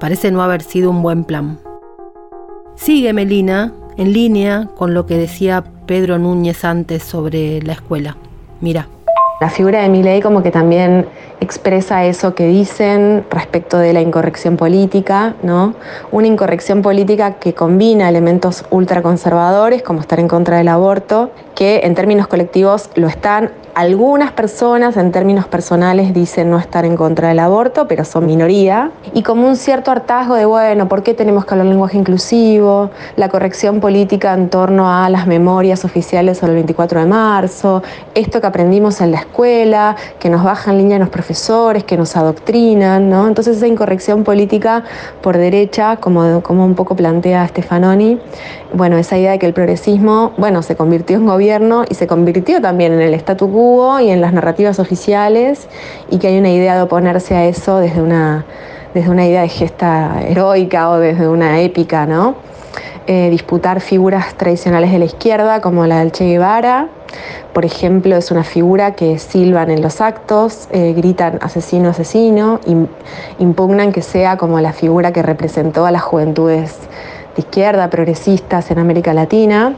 Parece 0.00 0.30
no 0.30 0.42
haber 0.42 0.62
sido 0.62 0.90
un 0.90 1.02
buen 1.02 1.24
plan. 1.24 1.58
Sigue 2.74 3.12
Melina 3.12 3.74
en 3.98 4.14
línea 4.14 4.70
con 4.74 4.94
lo 4.94 5.04
que 5.04 5.18
decía 5.18 5.62
Pedro 5.86 6.18
Núñez 6.18 6.64
antes 6.64 7.02
sobre 7.02 7.60
la 7.60 7.74
escuela. 7.74 8.16
Mira. 8.62 8.88
La 9.42 9.50
figura 9.50 9.82
de 9.82 9.88
Milei 9.88 10.20
como 10.20 10.42
que 10.42 10.50
también 10.50 11.06
expresa 11.40 12.04
eso 12.04 12.34
que 12.34 12.46
dicen 12.46 13.24
respecto 13.30 13.78
de 13.78 13.92
la 13.92 14.00
incorrección 14.00 14.56
política, 14.56 15.34
¿no? 15.42 15.74
Una 16.12 16.26
incorrección 16.26 16.82
política 16.82 17.34
que 17.34 17.54
combina 17.54 18.08
elementos 18.08 18.64
ultraconservadores, 18.70 19.82
como 19.82 20.00
estar 20.00 20.20
en 20.20 20.28
contra 20.28 20.58
del 20.58 20.68
aborto, 20.68 21.30
que 21.60 21.80
en 21.84 21.94
términos 21.94 22.26
colectivos 22.26 22.88
lo 22.94 23.06
están 23.06 23.50
algunas 23.74 24.32
personas 24.32 24.96
en 24.96 25.12
términos 25.12 25.46
personales 25.46 26.12
dicen 26.14 26.50
no 26.50 26.58
estar 26.58 26.84
en 26.86 26.96
contra 26.96 27.28
del 27.28 27.38
aborto, 27.38 27.86
pero 27.86 28.04
son 28.04 28.26
minoría. 28.26 28.90
Y 29.12 29.22
como 29.22 29.46
un 29.46 29.56
cierto 29.56 29.90
hartazgo 29.90 30.34
de, 30.34 30.44
bueno, 30.44 30.88
¿por 30.88 31.02
qué 31.02 31.12
tenemos 31.14 31.44
que 31.44 31.54
hablar 31.54 31.66
lenguaje 31.66 31.98
inclusivo? 31.98 32.90
La 33.16 33.28
corrección 33.28 33.78
política 33.78 34.32
en 34.34 34.48
torno 34.48 34.90
a 34.90 35.08
las 35.10 35.26
memorias 35.26 35.84
oficiales 35.84 36.38
sobre 36.38 36.52
el 36.52 36.56
24 36.56 37.00
de 37.00 37.06
marzo, 37.06 37.82
esto 38.14 38.40
que 38.40 38.46
aprendimos 38.46 39.00
en 39.02 39.12
la 39.12 39.18
escuela, 39.18 39.96
que 40.18 40.30
nos 40.30 40.42
bajan 40.42 40.78
línea 40.78 40.98
los 40.98 41.10
profesores, 41.10 41.84
que 41.84 41.96
nos 41.96 42.16
adoctrinan, 42.16 43.08
¿no? 43.10 43.28
Entonces 43.28 43.58
esa 43.58 43.66
incorrección 43.66 44.24
política 44.24 44.82
por 45.20 45.36
derecha, 45.36 45.96
como, 45.96 46.42
como 46.42 46.64
un 46.64 46.74
poco 46.74 46.96
plantea 46.96 47.46
Stefanoni, 47.46 48.18
bueno, 48.72 48.96
esa 48.96 49.18
idea 49.18 49.32
de 49.32 49.38
que 49.38 49.46
el 49.46 49.52
progresismo, 49.52 50.32
bueno, 50.38 50.62
se 50.62 50.74
convirtió 50.74 51.16
en 51.16 51.26
gobierno 51.26 51.49
y 51.88 51.94
se 51.94 52.06
convirtió 52.06 52.60
también 52.60 52.92
en 52.92 53.00
el 53.00 53.14
statu 53.14 53.50
quo 53.50 53.98
y 53.98 54.10
en 54.10 54.20
las 54.20 54.32
narrativas 54.32 54.78
oficiales 54.78 55.66
y 56.08 56.18
que 56.18 56.28
hay 56.28 56.38
una 56.38 56.50
idea 56.50 56.76
de 56.76 56.82
oponerse 56.82 57.34
a 57.34 57.44
eso 57.46 57.78
desde 57.78 58.00
una, 58.00 58.44
desde 58.94 59.10
una 59.10 59.26
idea 59.26 59.42
de 59.42 59.48
gesta 59.48 60.22
heroica 60.28 60.90
o 60.90 60.98
desde 60.98 61.26
una 61.26 61.60
épica, 61.60 62.06
¿no? 62.06 62.36
Eh, 63.08 63.30
disputar 63.30 63.80
figuras 63.80 64.34
tradicionales 64.36 64.92
de 64.92 65.00
la 65.00 65.06
izquierda 65.06 65.60
como 65.60 65.86
la 65.86 65.98
del 65.98 66.12
Che 66.12 66.24
Guevara, 66.24 66.88
por 67.52 67.64
ejemplo, 67.64 68.14
es 68.16 68.30
una 68.30 68.44
figura 68.44 68.92
que 68.92 69.18
silban 69.18 69.70
en 69.70 69.82
los 69.82 70.00
actos, 70.00 70.68
eh, 70.70 70.92
gritan 70.96 71.38
asesino, 71.42 71.88
asesino, 71.88 72.60
impugnan 73.40 73.90
que 73.90 74.02
sea 74.02 74.36
como 74.36 74.60
la 74.60 74.72
figura 74.72 75.12
que 75.12 75.22
representó 75.22 75.84
a 75.86 75.90
las 75.90 76.02
juventudes 76.02 76.76
de 77.34 77.42
izquierda, 77.42 77.90
progresistas 77.90 78.70
en 78.70 78.78
América 78.78 79.12
Latina. 79.14 79.74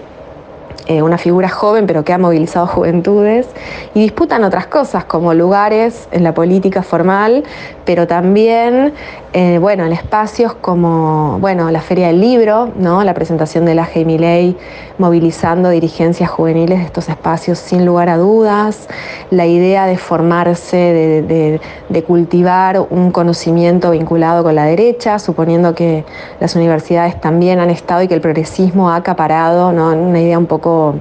Eh, 0.86 1.00
una 1.00 1.16
figura 1.16 1.48
joven 1.48 1.86
pero 1.86 2.04
que 2.04 2.12
ha 2.12 2.18
movilizado 2.18 2.66
juventudes 2.66 3.46
y 3.94 4.00
disputan 4.00 4.42
otras 4.42 4.66
cosas 4.66 5.04
como 5.04 5.32
lugares 5.32 6.08
en 6.10 6.24
la 6.24 6.34
política 6.34 6.82
formal, 6.82 7.44
pero 7.84 8.08
también 8.08 8.92
eh, 9.34 9.56
bueno, 9.58 9.86
en 9.86 9.92
espacios 9.92 10.52
como 10.52 11.38
bueno, 11.40 11.70
la 11.70 11.80
Feria 11.80 12.08
del 12.08 12.20
Libro, 12.20 12.70
¿no? 12.76 13.02
la 13.02 13.14
presentación 13.14 13.64
de 13.64 13.74
la 13.74 13.88
Milei 13.94 14.58
movilizando 14.98 15.70
dirigencias 15.70 16.28
juveniles 16.28 16.80
de 16.80 16.84
estos 16.84 17.08
espacios 17.08 17.58
sin 17.58 17.86
lugar 17.86 18.10
a 18.10 18.18
dudas, 18.18 18.88
la 19.30 19.46
idea 19.46 19.86
de 19.86 19.96
formarse, 19.96 20.76
de, 20.76 21.60
de 21.88 22.02
cultivar 22.04 22.86
un 22.90 23.10
conocimiento 23.10 23.92
vinculado 23.92 24.42
con 24.42 24.54
la 24.54 24.64
derecha, 24.64 25.18
suponiendo 25.18 25.74
que 25.74 26.04
las 26.38 26.54
universidades 26.54 27.18
también 27.18 27.58
han 27.58 27.70
estado 27.70 28.02
y 28.02 28.08
que 28.08 28.14
el 28.14 28.20
progresismo 28.20 28.90
ha 28.90 28.96
acaparado, 28.96 29.72
¿no? 29.72 29.92
una 29.92 30.20
idea 30.20 30.38
un 30.38 30.46
poco 30.46 30.96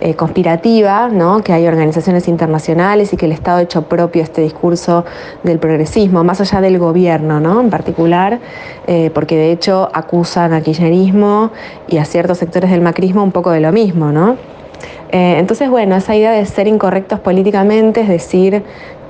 eh, 0.00 0.14
conspirativa, 0.14 1.08
¿no? 1.08 1.42
que 1.42 1.52
hay 1.52 1.66
organizaciones 1.66 2.28
internacionales 2.28 3.12
y 3.12 3.16
que 3.16 3.26
el 3.26 3.32
Estado 3.32 3.58
ha 3.58 3.62
hecho 3.62 3.82
propio 3.82 4.22
este 4.22 4.42
discurso 4.42 5.04
del 5.42 5.58
progresismo, 5.58 6.22
más 6.22 6.40
allá 6.40 6.60
del 6.60 6.78
gobierno 6.78 7.40
¿no? 7.40 7.60
en 7.60 7.68
particular, 7.68 8.38
eh, 8.86 9.10
porque 9.12 9.36
de 9.36 9.50
hecho 9.50 9.88
acusan 9.92 10.52
al 10.52 10.62
kirchnerismo 10.62 11.50
y 11.88 11.98
a 11.98 12.04
ciertos 12.04 12.38
sectores 12.38 12.70
del 12.70 12.80
macrismo 12.80 13.24
un 13.24 13.32
poco 13.32 13.50
de 13.50 13.60
lo 13.60 13.72
mismo. 13.72 14.12
¿no? 14.12 14.36
Eh, 15.10 15.36
entonces, 15.38 15.68
bueno, 15.70 15.96
esa 15.96 16.14
idea 16.14 16.32
de 16.32 16.44
ser 16.46 16.68
incorrectos 16.68 17.20
políticamente, 17.20 18.02
es 18.02 18.08
decir, 18.08 18.62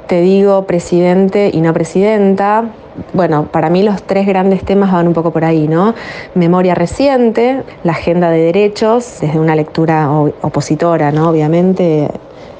te 0.07 0.20
digo 0.20 0.64
presidente 0.64 1.51
y 1.53 1.61
no 1.61 1.74
presidenta, 1.74 2.64
bueno, 3.12 3.46
para 3.50 3.70
mí 3.70 3.82
los 3.82 4.02
tres 4.02 4.26
grandes 4.26 4.64
temas 4.64 4.92
van 4.92 5.08
un 5.08 5.14
poco 5.14 5.30
por 5.30 5.44
ahí, 5.44 5.68
¿no? 5.68 5.94
Memoria 6.34 6.74
reciente, 6.74 7.62
la 7.84 7.92
agenda 7.92 8.30
de 8.30 8.40
derechos, 8.40 9.18
desde 9.20 9.38
una 9.38 9.54
lectura 9.54 10.11
opositora, 10.11 11.12
¿no? 11.12 11.30
Obviamente, 11.30 12.08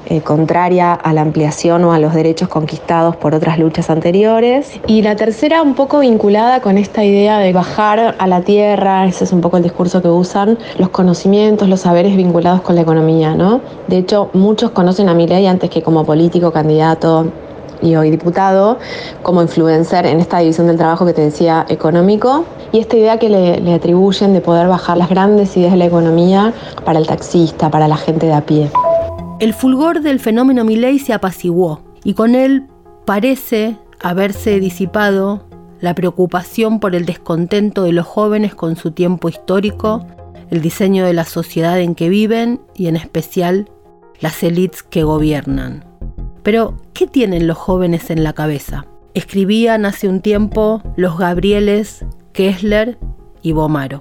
eh, 0.05 0.21
contraria 0.21 0.93
a 0.93 1.13
la 1.13 1.21
ampliación 1.21 1.83
o 1.83 1.93
a 1.93 1.99
los 1.99 2.15
derechos 2.15 2.47
conquistados 2.47 3.15
por 3.15 3.35
otras 3.35 3.59
luchas 3.59 3.91
anteriores. 3.91 4.79
Y 4.87 5.03
la 5.03 5.15
tercera 5.15 5.61
un 5.61 5.75
poco 5.75 5.99
vinculada 5.99 6.61
con 6.61 6.79
esta 6.79 7.03
idea 7.03 7.37
de 7.37 7.53
bajar 7.53 8.15
a 8.17 8.27
la 8.27 8.41
tierra, 8.41 9.05
ese 9.05 9.25
es 9.25 9.33
un 9.33 9.41
poco 9.41 9.57
el 9.57 9.63
discurso 9.63 10.01
que 10.01 10.07
usan, 10.07 10.57
los 10.79 10.89
conocimientos, 10.89 11.69
los 11.69 11.81
saberes 11.81 12.15
vinculados 12.15 12.61
con 12.61 12.73
la 12.73 12.81
economía, 12.81 13.35
¿no? 13.35 13.61
De 13.87 13.99
hecho, 13.99 14.31
muchos 14.33 14.71
conocen 14.71 15.09
a 15.09 15.13
Milei 15.13 15.45
antes 15.45 15.69
que 15.69 15.83
como 15.83 16.03
político, 16.03 16.51
candidato 16.51 17.27
y 17.81 17.95
hoy 17.95 18.11
diputado, 18.11 18.79
como 19.23 19.41
influencer 19.41 20.05
en 20.05 20.19
esta 20.19 20.39
división 20.39 20.67
del 20.67 20.77
trabajo 20.77 21.05
que 21.05 21.13
te 21.13 21.21
decía 21.21 21.65
económico, 21.69 22.45
y 22.71 22.79
esta 22.79 22.97
idea 22.97 23.17
que 23.17 23.29
le, 23.29 23.73
atribuyen 23.73 24.33
de 24.33 24.41
poder 24.41 24.67
bajar 24.67 24.97
las 24.97 25.09
grandes 25.09 25.55
ideas 25.57 25.71
de 25.71 25.77
la 25.77 25.85
economía 25.85 26.53
para 26.85 26.99
el 26.99 27.07
taxista, 27.07 27.69
para 27.69 27.87
la 27.87 27.97
gente 27.97 28.25
de 28.27 28.33
a 28.33 28.45
pie. 28.45 28.69
El 29.39 29.53
fulgor 29.53 30.01
del 30.01 30.19
fenómeno 30.19 30.63
Milley 30.63 30.99
se 30.99 31.13
apaciguó 31.13 31.81
y 32.03 32.13
con 32.13 32.35
él 32.35 32.67
parece 33.05 33.77
haberse 34.01 34.59
disipado 34.59 35.45
la 35.81 35.95
preocupación 35.95 36.79
por 36.79 36.95
el 36.95 37.05
descontento 37.05 37.83
de 37.83 37.93
los 37.93 38.05
jóvenes 38.05 38.53
con 38.53 38.75
su 38.75 38.91
tiempo 38.91 39.29
histórico, 39.29 40.05
el 40.49 40.61
diseño 40.61 41.05
de 41.05 41.13
la 41.13 41.23
sociedad 41.23 41.79
en 41.79 41.95
que 41.95 42.09
viven 42.09 42.61
y 42.75 42.87
en 42.87 42.97
especial 42.97 43.69
las 44.19 44.43
élites 44.43 44.83
que 44.83 45.03
gobiernan. 45.03 45.88
Pero, 46.43 46.75
¿qué 46.93 47.07
tienen 47.07 47.47
los 47.47 47.57
jóvenes 47.57 48.09
en 48.09 48.23
la 48.23 48.33
cabeza? 48.33 48.85
Escribían 49.13 49.85
hace 49.85 50.07
un 50.07 50.21
tiempo 50.21 50.81
los 50.95 51.17
Gabrieles, 51.17 52.05
Kessler 52.33 52.97
y 53.41 53.51
Bomaro. 53.51 53.99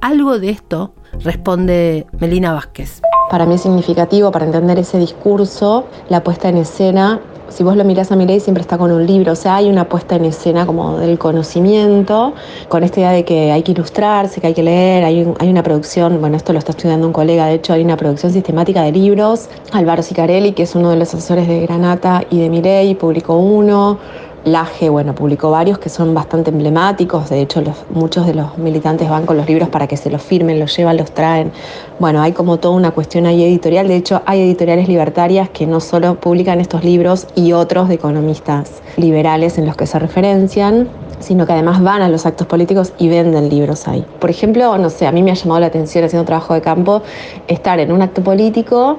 Algo 0.00 0.38
de 0.38 0.50
esto 0.50 0.94
responde 1.20 2.06
Melina 2.18 2.52
Vázquez. 2.52 3.00
Para 3.30 3.46
mí 3.46 3.54
es 3.54 3.62
significativo 3.62 4.30
para 4.30 4.44
entender 4.44 4.78
ese 4.78 4.98
discurso, 4.98 5.86
la 6.08 6.22
puesta 6.22 6.48
en 6.48 6.58
escena 6.58 7.20
si 7.48 7.62
vos 7.62 7.76
lo 7.76 7.84
mirás 7.84 8.10
a 8.10 8.16
Milei 8.16 8.40
siempre 8.40 8.62
está 8.62 8.78
con 8.78 8.90
un 8.90 9.06
libro, 9.06 9.32
o 9.32 9.36
sea, 9.36 9.56
hay 9.56 9.68
una 9.68 9.88
puesta 9.88 10.16
en 10.16 10.24
escena 10.24 10.66
como 10.66 10.98
del 10.98 11.18
conocimiento, 11.18 12.34
con 12.68 12.84
esta 12.84 13.00
idea 13.00 13.10
de 13.12 13.24
que 13.24 13.52
hay 13.52 13.62
que 13.62 13.72
ilustrarse, 13.72 14.40
que 14.40 14.48
hay 14.48 14.54
que 14.54 14.62
leer, 14.62 15.04
hay, 15.04 15.32
hay 15.38 15.48
una 15.48 15.62
producción, 15.62 16.20
bueno, 16.20 16.36
esto 16.36 16.52
lo 16.52 16.58
está 16.58 16.72
estudiando 16.72 17.06
un 17.06 17.12
colega, 17.12 17.46
de 17.46 17.54
hecho 17.54 17.72
hay 17.72 17.82
una 17.82 17.96
producción 17.96 18.32
sistemática 18.32 18.82
de 18.82 18.92
libros, 18.92 19.48
Álvaro 19.72 20.02
Sicarelli, 20.02 20.52
que 20.52 20.64
es 20.64 20.74
uno 20.74 20.90
de 20.90 20.96
los 20.96 21.14
asesores 21.14 21.46
de 21.46 21.60
Granata 21.60 22.24
y 22.30 22.40
de 22.40 22.48
Milei, 22.48 22.94
publicó 22.94 23.36
uno, 23.36 23.98
Laje, 24.44 24.90
bueno, 24.90 25.14
publicó 25.14 25.50
varios 25.50 25.78
que 25.78 25.88
son 25.88 26.12
bastante 26.12 26.50
emblemáticos, 26.50 27.30
de 27.30 27.40
hecho 27.40 27.62
muchos 27.90 28.26
de 28.26 28.34
los 28.34 28.58
militantes 28.58 29.08
van 29.08 29.24
con 29.24 29.38
los 29.38 29.48
libros 29.48 29.70
para 29.70 29.86
que 29.86 29.96
se 29.96 30.10
los 30.10 30.20
firmen, 30.22 30.60
los 30.60 30.76
llevan, 30.76 30.98
los 30.98 31.12
traen. 31.12 31.50
Bueno, 31.98 32.20
hay 32.20 32.32
como 32.32 32.58
toda 32.58 32.74
una 32.74 32.90
cuestión 32.90 33.24
ahí 33.24 33.42
editorial, 33.42 33.88
de 33.88 33.96
hecho 33.96 34.20
hay 34.26 34.42
editoriales 34.42 34.86
libertarias 34.86 35.48
que 35.48 35.66
no 35.66 35.80
solo 35.80 36.16
publican 36.16 36.60
estos 36.60 36.84
libros 36.84 37.26
y 37.34 37.52
otros 37.52 37.88
de 37.88 37.94
economistas 37.94 38.82
liberales 38.98 39.56
en 39.56 39.64
los 39.64 39.76
que 39.76 39.86
se 39.86 39.98
referencian, 39.98 40.88
sino 41.20 41.46
que 41.46 41.54
además 41.54 41.82
van 41.82 42.02
a 42.02 42.08
los 42.10 42.26
actos 42.26 42.46
políticos 42.46 42.92
y 42.98 43.08
venden 43.08 43.48
libros 43.48 43.88
ahí. 43.88 44.04
Por 44.20 44.28
ejemplo, 44.28 44.76
no 44.76 44.90
sé, 44.90 45.06
a 45.06 45.12
mí 45.12 45.22
me 45.22 45.30
ha 45.30 45.34
llamado 45.34 45.60
la 45.60 45.68
atención 45.68 46.04
haciendo 46.04 46.26
trabajo 46.26 46.52
de 46.52 46.60
campo 46.60 47.02
estar 47.48 47.80
en 47.80 47.92
un 47.92 48.02
acto 48.02 48.22
político 48.22 48.98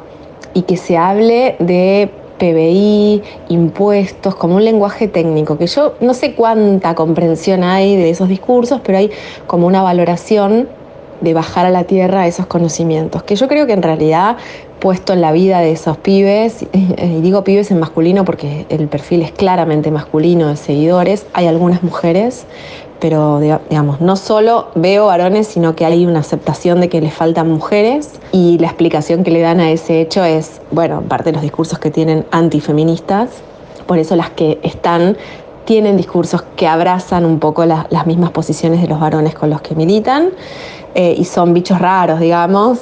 y 0.55 0.63
que 0.63 0.75
se 0.75 0.97
hable 0.97 1.55
de 1.59 2.09
PBI, 2.37 3.21
impuestos, 3.49 4.35
como 4.35 4.55
un 4.55 4.65
lenguaje 4.65 5.07
técnico, 5.07 5.57
que 5.57 5.67
yo 5.67 5.95
no 6.01 6.13
sé 6.13 6.33
cuánta 6.33 6.95
comprensión 6.95 7.63
hay 7.63 7.95
de 7.95 8.09
esos 8.09 8.29
discursos, 8.29 8.81
pero 8.83 8.97
hay 8.97 9.11
como 9.47 9.67
una 9.67 9.81
valoración 9.81 10.67
de 11.21 11.33
bajar 11.33 11.65
a 11.65 11.69
la 11.69 11.85
tierra 11.85 12.27
esos 12.27 12.45
conocimientos, 12.45 13.23
que 13.23 13.35
yo 13.35 13.47
creo 13.47 13.65
que 13.65 13.73
en 13.73 13.83
realidad 13.83 14.37
puesto 14.79 15.13
en 15.13 15.21
la 15.21 15.31
vida 15.31 15.59
de 15.59 15.71
esos 15.71 15.97
pibes, 15.97 16.65
y 16.73 17.21
digo 17.21 17.43
pibes 17.43 17.71
en 17.71 17.79
masculino 17.79 18.25
porque 18.25 18.65
el 18.69 18.87
perfil 18.87 19.21
es 19.21 19.31
claramente 19.31 19.91
masculino 19.91 20.47
de 20.49 20.57
seguidores, 20.57 21.25
hay 21.33 21.47
algunas 21.47 21.83
mujeres, 21.83 22.45
pero 22.99 23.39
digamos, 23.39 24.01
no 24.01 24.15
solo 24.15 24.67
veo 24.75 25.07
varones, 25.07 25.47
sino 25.47 25.75
que 25.75 25.85
hay 25.85 26.05
una 26.05 26.19
aceptación 26.19 26.81
de 26.81 26.89
que 26.89 27.01
les 27.01 27.13
faltan 27.13 27.51
mujeres 27.51 28.19
y 28.31 28.57
la 28.59 28.67
explicación 28.67 29.23
que 29.23 29.31
le 29.31 29.41
dan 29.41 29.59
a 29.59 29.71
ese 29.71 30.01
hecho 30.01 30.23
es, 30.23 30.61
bueno, 30.71 31.01
parte 31.01 31.25
de 31.25 31.33
los 31.33 31.41
discursos 31.41 31.79
que 31.79 31.91
tienen 31.91 32.25
antifeministas, 32.31 33.29
por 33.85 33.99
eso 33.99 34.15
las 34.15 34.29
que 34.31 34.59
están 34.63 35.17
tienen 35.65 35.97
discursos 35.97 36.43
que 36.55 36.67
abrazan 36.67 37.25
un 37.25 37.39
poco 37.39 37.65
las 37.65 38.07
mismas 38.07 38.31
posiciones 38.31 38.81
de 38.81 38.87
los 38.87 38.99
varones 38.99 39.33
con 39.33 39.49
los 39.49 39.61
que 39.61 39.75
militan 39.75 40.29
eh, 40.93 41.15
y 41.17 41.25
son 41.25 41.53
bichos 41.53 41.79
raros, 41.79 42.19
digamos. 42.19 42.79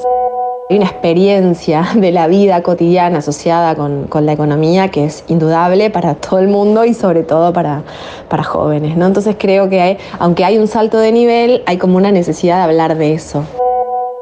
Hay 0.74 0.80
una 0.80 0.88
experiencia 0.88 1.88
de 1.96 2.12
la 2.12 2.26
vida 2.26 2.64
cotidiana 2.64 3.20
asociada 3.20 3.76
con, 3.76 4.08
la 4.26 4.34
economía 4.34 4.88
que 4.88 5.06
es 5.06 5.24
indudable 5.28 5.92
para 5.92 6.16
todo 6.16 6.40
el 6.40 6.48
mundo 6.48 6.84
y 6.84 6.96
sobre 6.96 7.22
todo 7.22 7.54
para, 7.54 7.84
para 8.28 8.44
jóvenes. 8.44 8.98
¿no? 8.98 9.06
Entonces 9.06 9.36
creo 9.38 9.70
que 9.70 10.00
aunque 10.18 10.44
hay 10.44 10.58
un 10.58 10.68
salto 10.68 10.98
de 10.98 11.12
nivel, 11.12 11.62
hay 11.68 11.78
como 11.78 11.98
una 11.98 12.12
necesidad 12.12 12.58
de 12.58 12.64
hablar 12.64 12.98
de 12.98 13.14
eso. 13.14 13.44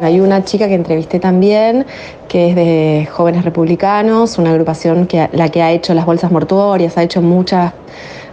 Hay 0.02 0.20
una 0.20 0.44
chica 0.44 0.68
que 0.68 0.74
entrevisté 0.74 1.22
también, 1.22 1.86
que 2.28 2.50
es 2.50 2.56
de 2.58 3.08
Jóvenes 3.10 3.46
Republicanos, 3.46 4.38
una 4.38 4.52
agrupación 4.52 5.08
que 5.08 5.30
la 5.32 5.48
que 5.48 5.62
ha 5.62 5.72
hecho 5.72 5.94
las 5.94 6.06
bolsas 6.06 6.34
mortuorias, 6.34 6.98
ha 6.98 7.04
hecho 7.04 7.22
muchas 7.22 7.72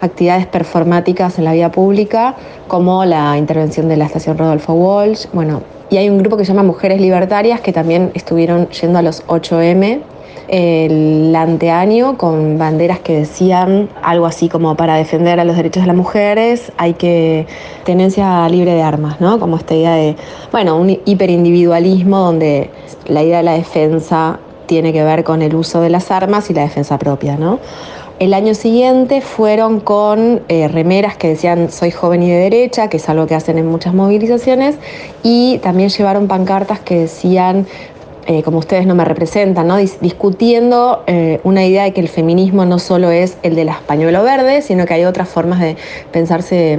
actividades 0.00 0.46
performáticas 0.46 1.38
en 1.38 1.44
la 1.44 1.52
vida 1.52 1.70
pública, 1.70 2.34
como 2.66 3.04
la 3.04 3.38
intervención 3.38 3.88
de 3.88 3.96
la 3.96 4.06
estación 4.06 4.36
Rodolfo 4.36 4.72
Walsh. 4.72 5.26
Bueno, 5.32 5.62
y 5.90 5.96
hay 5.96 6.08
un 6.08 6.18
grupo 6.18 6.36
que 6.36 6.44
se 6.44 6.52
llama 6.52 6.62
Mujeres 6.62 7.00
Libertarias 7.00 7.60
que 7.60 7.72
también 7.72 8.10
estuvieron 8.14 8.68
yendo 8.70 8.98
a 8.98 9.02
los 9.02 9.26
8M 9.26 10.00
el 10.48 11.34
anteaño 11.36 12.16
con 12.16 12.56
banderas 12.58 13.00
que 13.00 13.18
decían 13.18 13.90
algo 14.02 14.24
así 14.24 14.48
como 14.48 14.74
para 14.76 14.96
defender 14.96 15.38
a 15.40 15.44
los 15.44 15.56
derechos 15.56 15.82
de 15.82 15.86
las 15.86 15.96
mujeres 15.96 16.72
hay 16.78 16.94
que 16.94 17.46
tenencia 17.84 18.48
libre 18.48 18.72
de 18.72 18.82
armas, 18.82 19.20
¿no? 19.20 19.38
Como 19.38 19.56
esta 19.56 19.74
idea 19.74 19.94
de, 19.94 20.16
bueno, 20.50 20.76
un 20.76 20.98
hiperindividualismo 21.04 22.18
donde 22.18 22.70
la 23.06 23.22
idea 23.22 23.38
de 23.38 23.44
la 23.44 23.52
defensa 23.52 24.40
tiene 24.64 24.92
que 24.92 25.02
ver 25.02 25.22
con 25.24 25.42
el 25.42 25.54
uso 25.54 25.80
de 25.80 25.90
las 25.90 26.10
armas 26.10 26.48
y 26.50 26.54
la 26.54 26.62
defensa 26.62 26.98
propia, 26.98 27.36
¿no? 27.36 27.58
El 28.18 28.34
año 28.34 28.54
siguiente 28.54 29.20
fueron 29.20 29.78
con 29.78 30.42
eh, 30.48 30.66
remeras 30.66 31.16
que 31.16 31.28
decían 31.28 31.70
soy 31.70 31.92
joven 31.92 32.24
y 32.24 32.28
de 32.28 32.36
derecha, 32.38 32.88
que 32.88 32.96
es 32.96 33.08
algo 33.08 33.28
que 33.28 33.36
hacen 33.36 33.58
en 33.58 33.66
muchas 33.66 33.94
movilizaciones, 33.94 34.74
y 35.22 35.58
también 35.58 35.88
llevaron 35.90 36.26
pancartas 36.26 36.80
que 36.80 36.98
decían 36.98 37.66
eh, 38.26 38.42
como 38.42 38.58
ustedes 38.58 38.86
no 38.86 38.96
me 38.96 39.04
representan, 39.04 39.68
¿no? 39.68 39.76
discutiendo 39.76 41.04
eh, 41.06 41.40
una 41.44 41.64
idea 41.64 41.84
de 41.84 41.92
que 41.92 42.00
el 42.00 42.08
feminismo 42.08 42.66
no 42.66 42.80
solo 42.80 43.10
es 43.10 43.38
el 43.44 43.54
de 43.54 43.64
las 43.64 43.78
pañuelo 43.82 44.24
verde, 44.24 44.62
sino 44.62 44.84
que 44.84 44.94
hay 44.94 45.04
otras 45.04 45.28
formas 45.28 45.60
de 45.60 45.76
pensarse 46.10 46.78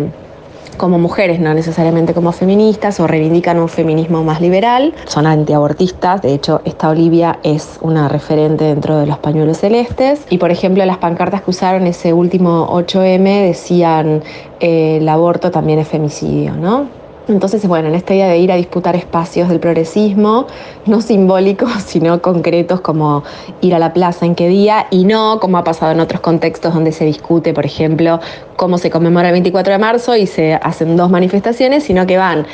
como 0.79 0.97
mujeres, 0.97 1.39
no 1.39 1.53
necesariamente 1.53 2.15
como 2.15 2.31
feministas, 2.31 2.99
o 2.99 3.05
reivindican 3.05 3.59
un 3.59 3.69
feminismo 3.69 4.23
más 4.23 4.41
liberal, 4.41 4.95
son 5.05 5.27
antiabortistas, 5.27 6.23
de 6.23 6.33
hecho 6.33 6.61
esta 6.65 6.89
Olivia 6.89 7.37
es 7.43 7.77
una 7.81 8.07
referente 8.07 8.63
dentro 8.63 8.97
de 8.97 9.05
los 9.05 9.19
pañuelos 9.19 9.59
celestes, 9.59 10.25
y 10.31 10.39
por 10.39 10.49
ejemplo 10.49 10.83
las 10.85 10.97
pancartas 10.97 11.43
que 11.43 11.51
usaron 11.51 11.85
ese 11.85 12.13
último 12.13 12.67
8M 12.71 13.47
decían 13.47 14.23
eh, 14.59 14.97
el 14.97 15.07
aborto 15.09 15.51
también 15.51 15.79
es 15.79 15.87
femicidio, 15.87 16.55
¿no? 16.55 16.98
Entonces, 17.29 17.67
bueno, 17.67 17.89
en 17.89 17.95
esta 17.95 18.13
idea 18.13 18.27
de 18.27 18.39
ir 18.39 18.51
a 18.51 18.55
disputar 18.55 18.95
espacios 18.95 19.49
del 19.49 19.59
progresismo, 19.59 20.47
no 20.85 21.01
simbólicos, 21.01 21.71
sino 21.85 22.21
concretos, 22.21 22.81
como 22.81 23.23
ir 23.61 23.75
a 23.75 23.79
la 23.79 23.93
plaza 23.93 24.25
en 24.25 24.35
qué 24.35 24.47
día, 24.47 24.87
y 24.89 25.05
no 25.05 25.39
como 25.39 25.57
ha 25.57 25.63
pasado 25.63 25.91
en 25.91 25.99
otros 25.99 26.21
contextos 26.21 26.73
donde 26.73 26.91
se 26.91 27.05
discute, 27.05 27.53
por 27.53 27.65
ejemplo, 27.65 28.19
cómo 28.55 28.77
se 28.77 28.89
conmemora 28.89 29.29
el 29.29 29.33
24 29.33 29.73
de 29.73 29.79
marzo 29.79 30.15
y 30.15 30.27
se 30.27 30.55
hacen 30.55 30.97
dos 30.97 31.09
manifestaciones, 31.09 31.83
sino 31.83 32.05
que 32.07 32.17
van 32.17 32.45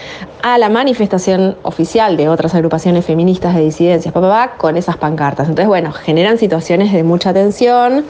a 0.44 0.58
la 0.58 0.70
manifestación 0.70 1.58
oficial 1.64 2.18
de 2.18 2.30
otras 2.30 2.54
agrupaciones 2.54 3.06
feministas 3.06 3.56
de 3.56 3.62
disidencias, 3.62 4.14
papá, 4.14 4.54
con 4.58 4.78
esas 4.78 4.98
pancartas. 4.98 5.48
Entonces, 5.48 5.68
bueno, 5.68 5.92
generan 5.92 6.38
situaciones 6.38 6.92
de 6.92 7.04
mucha 7.04 7.34
tensión, 7.34 8.06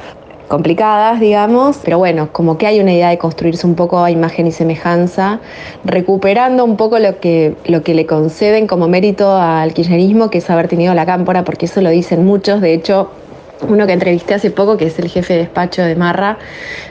complicadas, 0.47 1.19
digamos, 1.19 1.79
pero 1.83 1.97
bueno, 1.97 2.29
como 2.31 2.57
que 2.57 2.67
hay 2.67 2.79
una 2.79 2.93
idea 2.93 3.09
de 3.09 3.17
construirse 3.17 3.65
un 3.65 3.75
poco 3.75 4.03
a 4.03 4.11
imagen 4.11 4.47
y 4.47 4.51
semejanza, 4.51 5.39
recuperando 5.83 6.63
un 6.63 6.77
poco 6.77 6.99
lo 6.99 7.19
que, 7.19 7.55
lo 7.65 7.83
que 7.83 7.93
le 7.93 8.05
conceden 8.05 8.67
como 8.67 8.87
mérito 8.87 9.35
al 9.35 9.73
kirchnerismo, 9.73 10.29
que 10.29 10.39
es 10.39 10.49
haber 10.49 10.67
tenido 10.67 10.93
la 10.93 11.05
cámpora, 11.05 11.43
porque 11.43 11.65
eso 11.65 11.81
lo 11.81 11.89
dicen 11.89 12.25
muchos, 12.25 12.61
de 12.61 12.73
hecho, 12.73 13.09
uno 13.61 13.87
que 13.87 13.93
entrevisté 13.93 14.33
hace 14.33 14.51
poco, 14.51 14.77
que 14.77 14.87
es 14.87 14.99
el 14.99 15.09
jefe 15.09 15.33
de 15.33 15.39
despacho 15.39 15.81
de 15.81 15.95
Marra, 15.95 16.37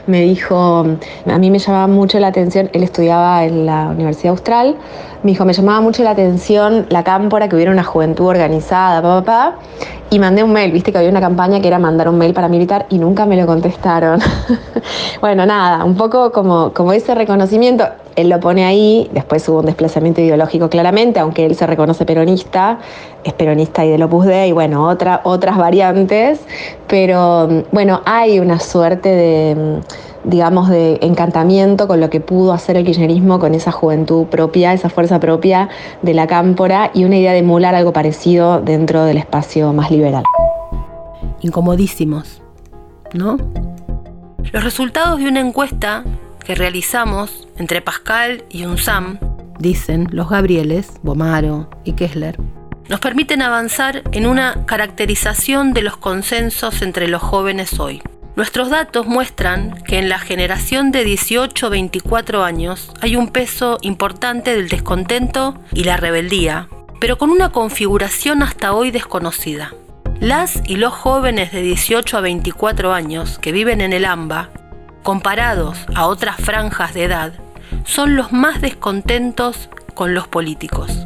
me 0.07 0.21
dijo, 0.21 0.85
a 1.25 1.37
mí 1.37 1.51
me 1.51 1.59
llamaba 1.59 1.87
mucho 1.87 2.19
la 2.19 2.27
atención, 2.27 2.69
él 2.73 2.83
estudiaba 2.83 3.43
en 3.43 3.65
la 3.65 3.87
Universidad 3.87 4.31
Austral, 4.31 4.75
me 5.23 5.31
dijo, 5.31 5.45
me 5.45 5.53
llamaba 5.53 5.81
mucho 5.81 6.03
la 6.03 6.11
atención 6.11 6.85
la 6.89 7.03
cámpora, 7.03 7.47
que 7.47 7.55
hubiera 7.55 7.71
una 7.71 7.83
juventud 7.83 8.27
organizada, 8.27 9.01
papá, 9.01 9.55
y 10.09 10.19
mandé 10.19 10.43
un 10.43 10.53
mail, 10.53 10.71
viste 10.71 10.91
que 10.91 10.97
había 10.97 11.09
una 11.09 11.21
campaña 11.21 11.59
que 11.59 11.67
era 11.67 11.79
mandar 11.79 12.09
un 12.09 12.17
mail 12.17 12.33
para 12.33 12.47
militar 12.47 12.85
y 12.89 12.99
nunca 12.99 13.25
me 13.25 13.35
lo 13.35 13.45
contestaron. 13.47 14.19
bueno, 15.21 15.45
nada, 15.45 15.83
un 15.83 15.95
poco 15.95 16.31
como, 16.31 16.73
como 16.73 16.93
ese 16.93 17.15
reconocimiento, 17.15 17.87
él 18.15 18.29
lo 18.29 18.39
pone 18.39 18.65
ahí, 18.65 19.09
después 19.13 19.47
hubo 19.49 19.59
un 19.59 19.65
desplazamiento 19.65 20.21
ideológico 20.21 20.69
claramente, 20.69 21.19
aunque 21.19 21.45
él 21.45 21.55
se 21.55 21.67
reconoce 21.67 22.05
peronista, 22.05 22.79
es 23.23 23.33
peronista 23.33 23.85
y 23.85 23.89
del 23.89 24.03
Opus 24.03 24.25
Dei, 24.25 24.49
y 24.49 24.51
bueno, 24.51 24.87
otra, 24.87 25.21
otras 25.23 25.57
variantes, 25.57 26.39
pero 26.87 27.63
bueno, 27.71 28.01
hay 28.05 28.39
una 28.39 28.59
suerte 28.59 29.09
de 29.09 29.81
digamos, 30.25 30.69
de 30.69 30.97
encantamiento 31.01 31.87
con 31.87 31.99
lo 31.99 32.09
que 32.09 32.19
pudo 32.19 32.51
hacer 32.51 32.77
el 32.77 32.85
kirchnerismo 32.85 33.39
con 33.39 33.53
esa 33.53 33.71
juventud 33.71 34.25
propia, 34.25 34.73
esa 34.73 34.89
fuerza 34.89 35.19
propia 35.19 35.69
de 36.01 36.13
la 36.13 36.27
cámpora 36.27 36.91
y 36.93 37.03
una 37.03 37.17
idea 37.17 37.31
de 37.31 37.39
emular 37.39 37.75
algo 37.75 37.93
parecido 37.93 38.59
dentro 38.59 39.05
del 39.05 39.17
espacio 39.17 39.71
más 39.73 39.91
liberal. 39.91 40.23
Incomodísimos, 41.41 42.41
¿no? 43.13 43.37
Los 44.51 44.63
resultados 44.63 45.19
de 45.19 45.27
una 45.27 45.41
encuesta 45.41 46.03
que 46.45 46.55
realizamos 46.55 47.47
entre 47.57 47.81
Pascal 47.81 48.45
y 48.49 48.65
UNSAM, 48.65 49.19
dicen 49.59 50.07
los 50.11 50.29
Gabrieles, 50.29 50.91
Bomaro 51.03 51.69
y 51.83 51.93
Kessler, 51.93 52.37
nos 52.87 52.99
permiten 52.99 53.41
avanzar 53.41 54.03
en 54.11 54.27
una 54.27 54.65
caracterización 54.65 55.73
de 55.73 55.81
los 55.81 55.97
consensos 55.97 56.81
entre 56.81 57.07
los 57.07 57.21
jóvenes 57.21 57.79
hoy. 57.79 58.01
Nuestros 58.35 58.69
datos 58.69 59.07
muestran 59.07 59.81
que 59.83 59.97
en 59.97 60.09
la 60.09 60.19
generación 60.19 60.91
de 60.91 61.05
18-24 61.05 62.43
años 62.43 62.91
hay 63.01 63.15
un 63.15 63.29
peso 63.29 63.77
importante 63.81 64.55
del 64.55 64.69
descontento 64.69 65.59
y 65.73 65.85
la 65.85 65.97
rebeldía, 65.97 66.67
pero 66.99 67.17
con 67.17 67.29
una 67.31 67.51
configuración 67.51 68.43
hasta 68.43 68.73
hoy 68.73 68.91
desconocida. 68.91 69.73
Las 70.19 70.61
y 70.67 70.75
los 70.75 70.93
jóvenes 70.93 71.51
de 71.51 71.61
18 71.61 72.17
a 72.17 72.21
24 72.21 72.93
años 72.93 73.39
que 73.39 73.51
viven 73.51 73.81
en 73.81 73.93
el 73.93 74.05
AMBA, 74.05 74.49
comparados 75.05 75.77
a 75.93 76.07
otras 76.07 76.35
franjas 76.37 76.95
de 76.95 77.03
edad, 77.03 77.33
son 77.85 78.15
los 78.15 78.31
más 78.33 78.59
descontentos 78.59 79.69
con 79.93 80.15
los 80.15 80.27
políticos. 80.27 81.03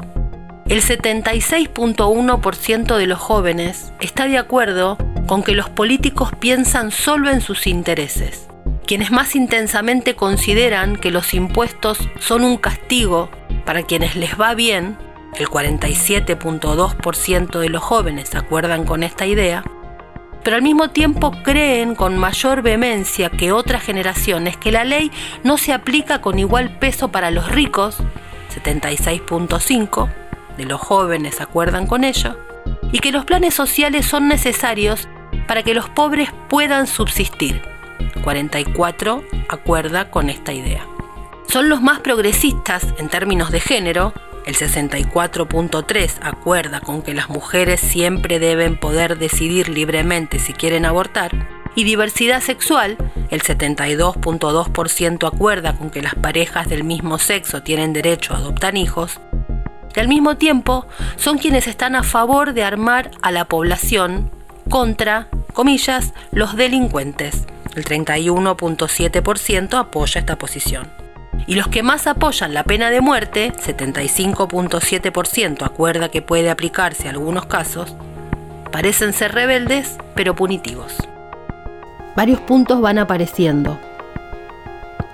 El 0.69 0.81
76.1% 0.81 2.95
de 2.95 3.07
los 3.07 3.19
jóvenes 3.19 3.91
está 3.99 4.27
de 4.27 4.37
acuerdo 4.37 4.97
con 5.27 5.43
que 5.43 5.51
los 5.51 5.69
políticos 5.69 6.29
piensan 6.39 6.91
solo 6.91 7.29
en 7.29 7.41
sus 7.41 7.67
intereses. 7.67 8.47
Quienes 8.87 9.11
más 9.11 9.35
intensamente 9.35 10.15
consideran 10.15 10.95
que 10.95 11.11
los 11.11 11.33
impuestos 11.33 11.99
son 12.19 12.45
un 12.45 12.55
castigo 12.55 13.29
para 13.65 13.83
quienes 13.83 14.15
les 14.15 14.39
va 14.39 14.55
bien, 14.55 14.97
el 15.37 15.49
47.2% 15.49 17.59
de 17.59 17.69
los 17.69 17.83
jóvenes 17.83 18.33
acuerdan 18.33 18.85
con 18.85 19.03
esta 19.03 19.25
idea, 19.25 19.65
pero 20.43 20.55
al 20.55 20.61
mismo 20.61 20.89
tiempo 20.89 21.31
creen 21.43 21.95
con 21.95 22.17
mayor 22.17 22.61
vehemencia 22.61 23.29
que 23.29 23.51
otras 23.51 23.83
generaciones 23.83 24.57
que 24.57 24.71
la 24.71 24.83
ley 24.83 25.11
no 25.43 25.57
se 25.57 25.73
aplica 25.73 26.21
con 26.21 26.39
igual 26.39 26.77
peso 26.79 27.09
para 27.09 27.31
los 27.31 27.51
ricos, 27.51 27.97
76.5% 28.63 30.09
de 30.57 30.65
los 30.65 30.81
jóvenes 30.81 31.41
acuerdan 31.41 31.87
con 31.87 32.03
ello, 32.03 32.37
y 32.91 32.99
que 32.99 33.11
los 33.11 33.25
planes 33.25 33.53
sociales 33.53 34.05
son 34.05 34.27
necesarios 34.27 35.07
para 35.47 35.63
que 35.63 35.73
los 35.73 35.89
pobres 35.89 36.29
puedan 36.49 36.87
subsistir. 36.87 37.61
44 38.23 39.23
acuerda 39.47 40.09
con 40.09 40.29
esta 40.29 40.53
idea. 40.53 40.85
Son 41.47 41.69
los 41.69 41.81
más 41.81 41.99
progresistas 41.99 42.85
en 42.97 43.09
términos 43.09 43.51
de 43.51 43.59
género, 43.59 44.13
el 44.49 44.55
64.3 44.55 46.11
acuerda 46.21 46.81
con 46.81 47.03
que 47.03 47.13
las 47.13 47.29
mujeres 47.29 47.79
siempre 47.79 48.39
deben 48.39 48.77
poder 48.77 49.19
decidir 49.19 49.69
libremente 49.69 50.39
si 50.39 50.53
quieren 50.53 50.85
abortar, 50.85 51.47
y 51.75 51.83
diversidad 51.83 52.41
sexual, 52.41 52.97
el 53.29 53.43
72.2% 53.43 55.27
acuerda 55.27 55.75
con 55.75 55.91
que 55.91 56.01
las 56.01 56.15
parejas 56.15 56.67
del 56.67 56.83
mismo 56.83 57.19
sexo 57.19 57.61
tienen 57.61 57.93
derecho 57.93 58.33
a 58.33 58.37
adoptar 58.37 58.75
hijos, 58.75 59.19
y 59.95 59.99
al 59.99 60.07
mismo 60.07 60.35
tiempo 60.35 60.87
son 61.15 61.37
quienes 61.37 61.67
están 61.67 61.95
a 61.95 62.01
favor 62.01 62.53
de 62.53 62.63
armar 62.63 63.11
a 63.21 63.31
la 63.31 63.45
población 63.45 64.31
contra, 64.67 65.27
comillas, 65.53 66.13
los 66.31 66.55
delincuentes. 66.55 67.45
El 67.75 67.85
31.7% 67.85 69.77
apoya 69.77 70.19
esta 70.19 70.37
posición. 70.37 71.08
Y 71.47 71.55
los 71.55 71.67
que 71.67 71.83
más 71.83 72.07
apoyan 72.07 72.53
la 72.53 72.63
pena 72.63 72.89
de 72.89 73.01
muerte, 73.01 73.53
75.7% 73.53 75.63
acuerda 75.63 76.09
que 76.09 76.21
puede 76.21 76.49
aplicarse 76.49 77.07
a 77.07 77.11
algunos 77.11 77.45
casos, 77.45 77.95
parecen 78.71 79.13
ser 79.13 79.33
rebeldes 79.33 79.97
pero 80.15 80.35
punitivos. 80.35 80.95
Varios 82.15 82.39
puntos 82.41 82.81
van 82.81 82.99
apareciendo. 82.99 83.79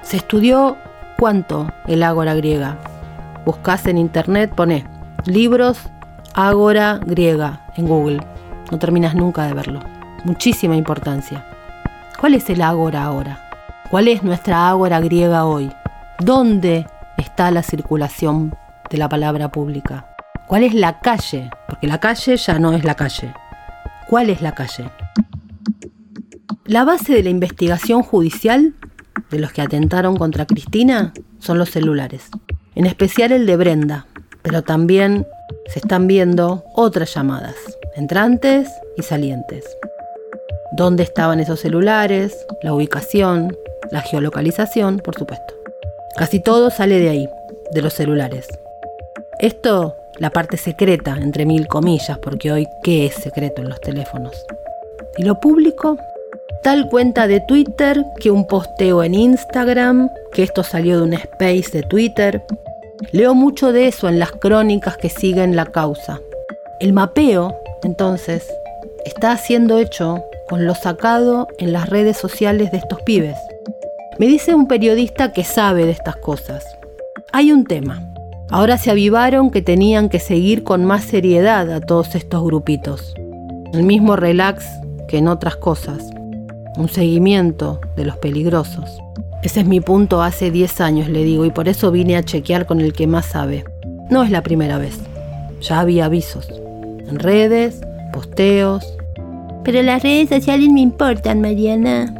Se 0.01 0.17
estudió 0.17 0.77
cuánto 1.17 1.71
el 1.87 2.03
ágora 2.03 2.35
griega. 2.35 2.77
Buscás 3.45 3.85
en 3.85 3.97
internet, 3.97 4.51
pone 4.53 4.85
libros 5.25 5.77
ágora 6.33 6.99
griega 7.05 7.61
en 7.77 7.87
Google 7.87 8.19
no 8.71 8.79
terminas 8.79 9.15
nunca 9.15 9.45
de 9.45 9.53
verlo. 9.53 9.79
Muchísima 10.23 10.75
importancia. 10.75 11.45
¿Cuál 12.19 12.33
es 12.33 12.49
el 12.49 12.61
ágora 12.61 13.03
ahora? 13.03 13.39
¿Cuál 13.89 14.07
es 14.07 14.23
nuestra 14.23 14.69
ágora 14.69 14.99
griega 14.99 15.45
hoy? 15.45 15.71
¿Dónde 16.19 16.87
está 17.17 17.51
la 17.51 17.61
circulación 17.61 18.55
de 18.89 18.97
la 18.97 19.09
palabra 19.09 19.51
pública? 19.51 20.15
¿Cuál 20.47 20.63
es 20.63 20.73
la 20.73 20.99
calle? 20.99 21.49
Porque 21.67 21.87
la 21.87 21.99
calle 21.99 22.37
ya 22.37 22.57
no 22.57 22.73
es 22.73 22.83
la 22.83 22.95
calle. 22.95 23.33
¿Cuál 24.07 24.29
es 24.29 24.41
la 24.41 24.53
calle? 24.53 24.89
La 26.65 26.85
base 26.85 27.13
de 27.13 27.23
la 27.23 27.29
investigación 27.29 28.01
judicial 28.01 28.73
de 29.29 29.39
los 29.39 29.51
que 29.51 29.61
atentaron 29.61 30.15
contra 30.15 30.45
Cristina 30.45 31.13
son 31.39 31.57
los 31.57 31.71
celulares, 31.71 32.29
en 32.75 32.85
especial 32.85 33.31
el 33.31 33.45
de 33.45 33.57
Brenda, 33.57 34.05
pero 34.41 34.61
también 34.61 35.27
se 35.67 35.79
están 35.79 36.07
viendo 36.07 36.63
otras 36.75 37.13
llamadas 37.13 37.55
entrantes 37.95 38.69
y 38.97 39.03
salientes. 39.03 39.65
¿Dónde 40.73 41.03
estaban 41.03 41.39
esos 41.39 41.61
celulares? 41.61 42.45
La 42.61 42.73
ubicación, 42.73 43.55
la 43.91 44.01
geolocalización, 44.01 44.99
por 44.99 45.15
supuesto. 45.15 45.64
Casi 46.15 46.39
todo 46.39 46.69
sale 46.69 46.99
de 46.99 47.09
ahí, 47.09 47.29
de 47.71 47.81
los 47.81 47.93
celulares. 47.93 48.47
Esto, 49.39 49.95
la 50.17 50.29
parte 50.29 50.57
secreta, 50.57 51.17
entre 51.19 51.45
mil 51.45 51.67
comillas, 51.67 52.17
porque 52.19 52.51
hoy, 52.51 52.67
¿qué 52.83 53.05
es 53.07 53.15
secreto 53.15 53.61
en 53.61 53.69
los 53.69 53.81
teléfonos? 53.81 54.45
Y 55.17 55.23
lo 55.23 55.39
público, 55.39 55.97
tal 56.63 56.89
cuenta 56.89 57.27
de 57.27 57.41
Twitter 57.41 58.05
que 58.19 58.31
un 58.31 58.47
posteo 58.47 59.03
en 59.03 59.13
Instagram, 59.13 60.09
que 60.33 60.43
esto 60.43 60.63
salió 60.63 60.97
de 60.97 61.03
un 61.03 61.13
space 61.13 61.69
de 61.71 61.83
Twitter. 61.83 62.43
Leo 63.11 63.33
mucho 63.33 63.71
de 63.71 63.87
eso 63.87 64.07
en 64.07 64.19
las 64.19 64.31
crónicas 64.31 64.97
que 64.97 65.09
siguen 65.09 65.55
la 65.55 65.65
causa. 65.65 66.21
El 66.79 66.93
mapeo 66.93 67.55
entonces, 67.85 68.51
está 69.05 69.37
siendo 69.37 69.77
hecho 69.77 70.25
con 70.49 70.65
lo 70.65 70.73
sacado 70.73 71.47
en 71.59 71.71
las 71.71 71.87
redes 71.87 72.17
sociales 72.17 72.71
de 72.71 72.79
estos 72.79 72.99
pibes. 73.03 73.37
Me 74.17 74.27
dice 74.27 74.55
un 74.55 74.67
periodista 74.67 75.33
que 75.33 75.43
sabe 75.43 75.85
de 75.85 75.91
estas 75.91 76.15
cosas. 76.15 76.63
Hay 77.33 77.51
un 77.51 77.65
tema. 77.65 78.13
Ahora 78.49 78.77
se 78.77 78.89
avivaron 78.89 79.51
que 79.51 79.61
tenían 79.61 80.07
que 80.07 80.19
seguir 80.19 80.63
con 80.63 80.85
más 80.85 81.03
seriedad 81.03 81.69
a 81.69 81.81
todos 81.81 82.15
estos 82.15 82.41
grupitos. 82.43 83.13
El 83.73 83.83
mismo 83.83 84.15
relax 84.15 84.65
que 85.09 85.17
en 85.17 85.27
otras 85.27 85.57
cosas. 85.57 86.09
Un 86.77 86.87
seguimiento 86.87 87.81
de 87.97 88.05
los 88.05 88.15
peligrosos. 88.17 89.01
Ese 89.43 89.59
es 89.59 89.65
mi 89.65 89.81
punto 89.81 90.21
hace 90.21 90.49
10 90.49 90.79
años, 90.79 91.09
le 91.09 91.25
digo, 91.25 91.43
y 91.43 91.51
por 91.51 91.67
eso 91.67 91.91
vine 91.91 92.15
a 92.15 92.23
chequear 92.23 92.65
con 92.65 92.79
el 92.79 92.93
que 92.93 93.07
más 93.07 93.25
sabe. 93.25 93.65
No 94.09 94.23
es 94.23 94.31
la 94.31 94.43
primera 94.43 94.77
vez. 94.77 94.97
Ya 95.59 95.81
había 95.81 96.05
avisos 96.05 96.47
en 97.07 97.19
redes, 97.19 97.81
posteos. 98.13 98.97
Pero 99.63 99.81
las 99.81 100.03
redes 100.03 100.29
sociales 100.29 100.69
me 100.71 100.81
importan, 100.81 101.41
Mariana. 101.41 102.13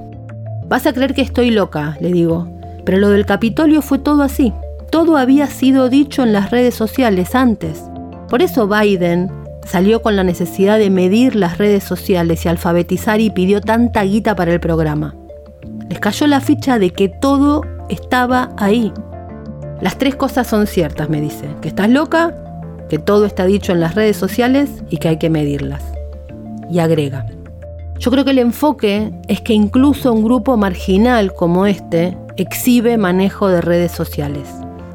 Vas 0.67 0.87
a 0.87 0.93
creer 0.93 1.13
que 1.13 1.21
estoy 1.21 1.51
loca, 1.51 1.97
le 1.99 2.11
digo. 2.11 2.47
Pero 2.85 2.97
lo 2.97 3.09
del 3.09 3.25
Capitolio 3.25 3.81
fue 3.81 3.99
todo 3.99 4.23
así. 4.23 4.53
Todo 4.89 5.17
había 5.17 5.47
sido 5.47 5.89
dicho 5.89 6.23
en 6.23 6.33
las 6.33 6.51
redes 6.51 6.75
sociales 6.75 7.35
antes. 7.35 7.83
Por 8.29 8.41
eso 8.41 8.67
Biden 8.67 9.29
salió 9.65 10.01
con 10.01 10.15
la 10.15 10.23
necesidad 10.23 10.77
de 10.77 10.89
medir 10.89 11.35
las 11.35 11.57
redes 11.57 11.83
sociales 11.83 12.45
y 12.45 12.49
alfabetizar 12.49 13.19
y 13.19 13.29
pidió 13.29 13.61
tanta 13.61 14.03
guita 14.03 14.35
para 14.35 14.53
el 14.53 14.59
programa. 14.59 15.15
Les 15.89 15.99
cayó 15.99 16.27
la 16.27 16.41
ficha 16.41 16.79
de 16.79 16.91
que 16.91 17.09
todo 17.09 17.61
estaba 17.89 18.51
ahí. 18.57 18.91
Las 19.81 19.97
tres 19.97 20.15
cosas 20.15 20.47
son 20.47 20.67
ciertas, 20.67 21.09
me 21.09 21.21
dice. 21.21 21.47
Que 21.61 21.67
estás 21.67 21.89
loca, 21.89 22.33
que 22.89 22.97
todo 22.99 23.25
está 23.25 23.45
dicho 23.45 23.71
en 23.71 23.79
las 23.79 23.95
redes 23.95 24.17
sociales 24.17 24.69
y 24.89 24.97
que 24.97 25.09
hay 25.09 25.17
que 25.17 25.29
medirlas. 25.29 25.83
Y 26.71 26.79
agrega, 26.79 27.27
yo 27.99 28.11
creo 28.11 28.25
que 28.25 28.31
el 28.31 28.39
enfoque 28.39 29.11
es 29.27 29.41
que 29.41 29.53
incluso 29.53 30.11
un 30.11 30.23
grupo 30.23 30.57
marginal 30.57 31.33
como 31.33 31.65
este 31.65 32.17
exhibe 32.37 32.97
manejo 32.97 33.47
de 33.47 33.61
redes 33.61 33.91
sociales, 33.91 34.49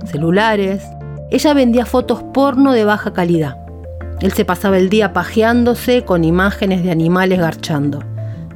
celulares. 0.05 0.83
Ella 1.31 1.55
vendía 1.55 1.87
fotos 1.87 2.23
porno 2.35 2.73
de 2.73 2.85
baja 2.85 3.13
calidad. 3.13 3.57
Él 4.21 4.33
se 4.33 4.45
pasaba 4.45 4.77
el 4.77 4.91
día 4.91 5.13
pajeándose 5.13 6.05
con 6.05 6.25
imágenes 6.25 6.83
de 6.83 6.91
animales 6.91 7.39
garchando. 7.39 8.01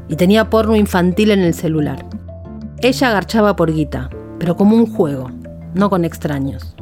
Y 0.09 0.17
tenía 0.17 0.51
porno 0.51 0.77
infantil 0.77 1.31
en 1.31 1.41
el 1.41 1.55
celular. 1.55 2.05
Ella 2.83 3.11
garchaba 3.11 3.57
por 3.57 3.73
guita, 3.73 4.11
pero 4.39 4.57
como 4.57 4.77
un 4.77 4.93
juego, 4.93 5.31
no 5.73 5.89
con 5.89 6.05
extraños. 6.05 6.75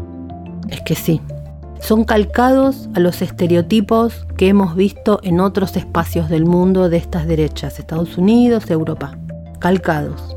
Es 0.69 0.81
que 0.81 0.97
sí, 0.97 1.21
son 1.83 2.05
calcados 2.05 2.89
a 2.95 3.01
los 3.01 3.23
estereotipos 3.23 4.25
que 4.37 4.49
hemos 4.49 4.77
visto 4.77 5.19
en 5.25 5.41
otros 5.41 5.77
espacios 5.77 6.29
del 6.29 6.45
mundo 6.45 6.89
de 6.89 6.97
estas 6.97 7.27
derechas, 7.27 7.81
Estados 7.81 8.17
Unidos, 8.17 8.71
Europa. 8.71 9.19
Calcados. 9.59 10.37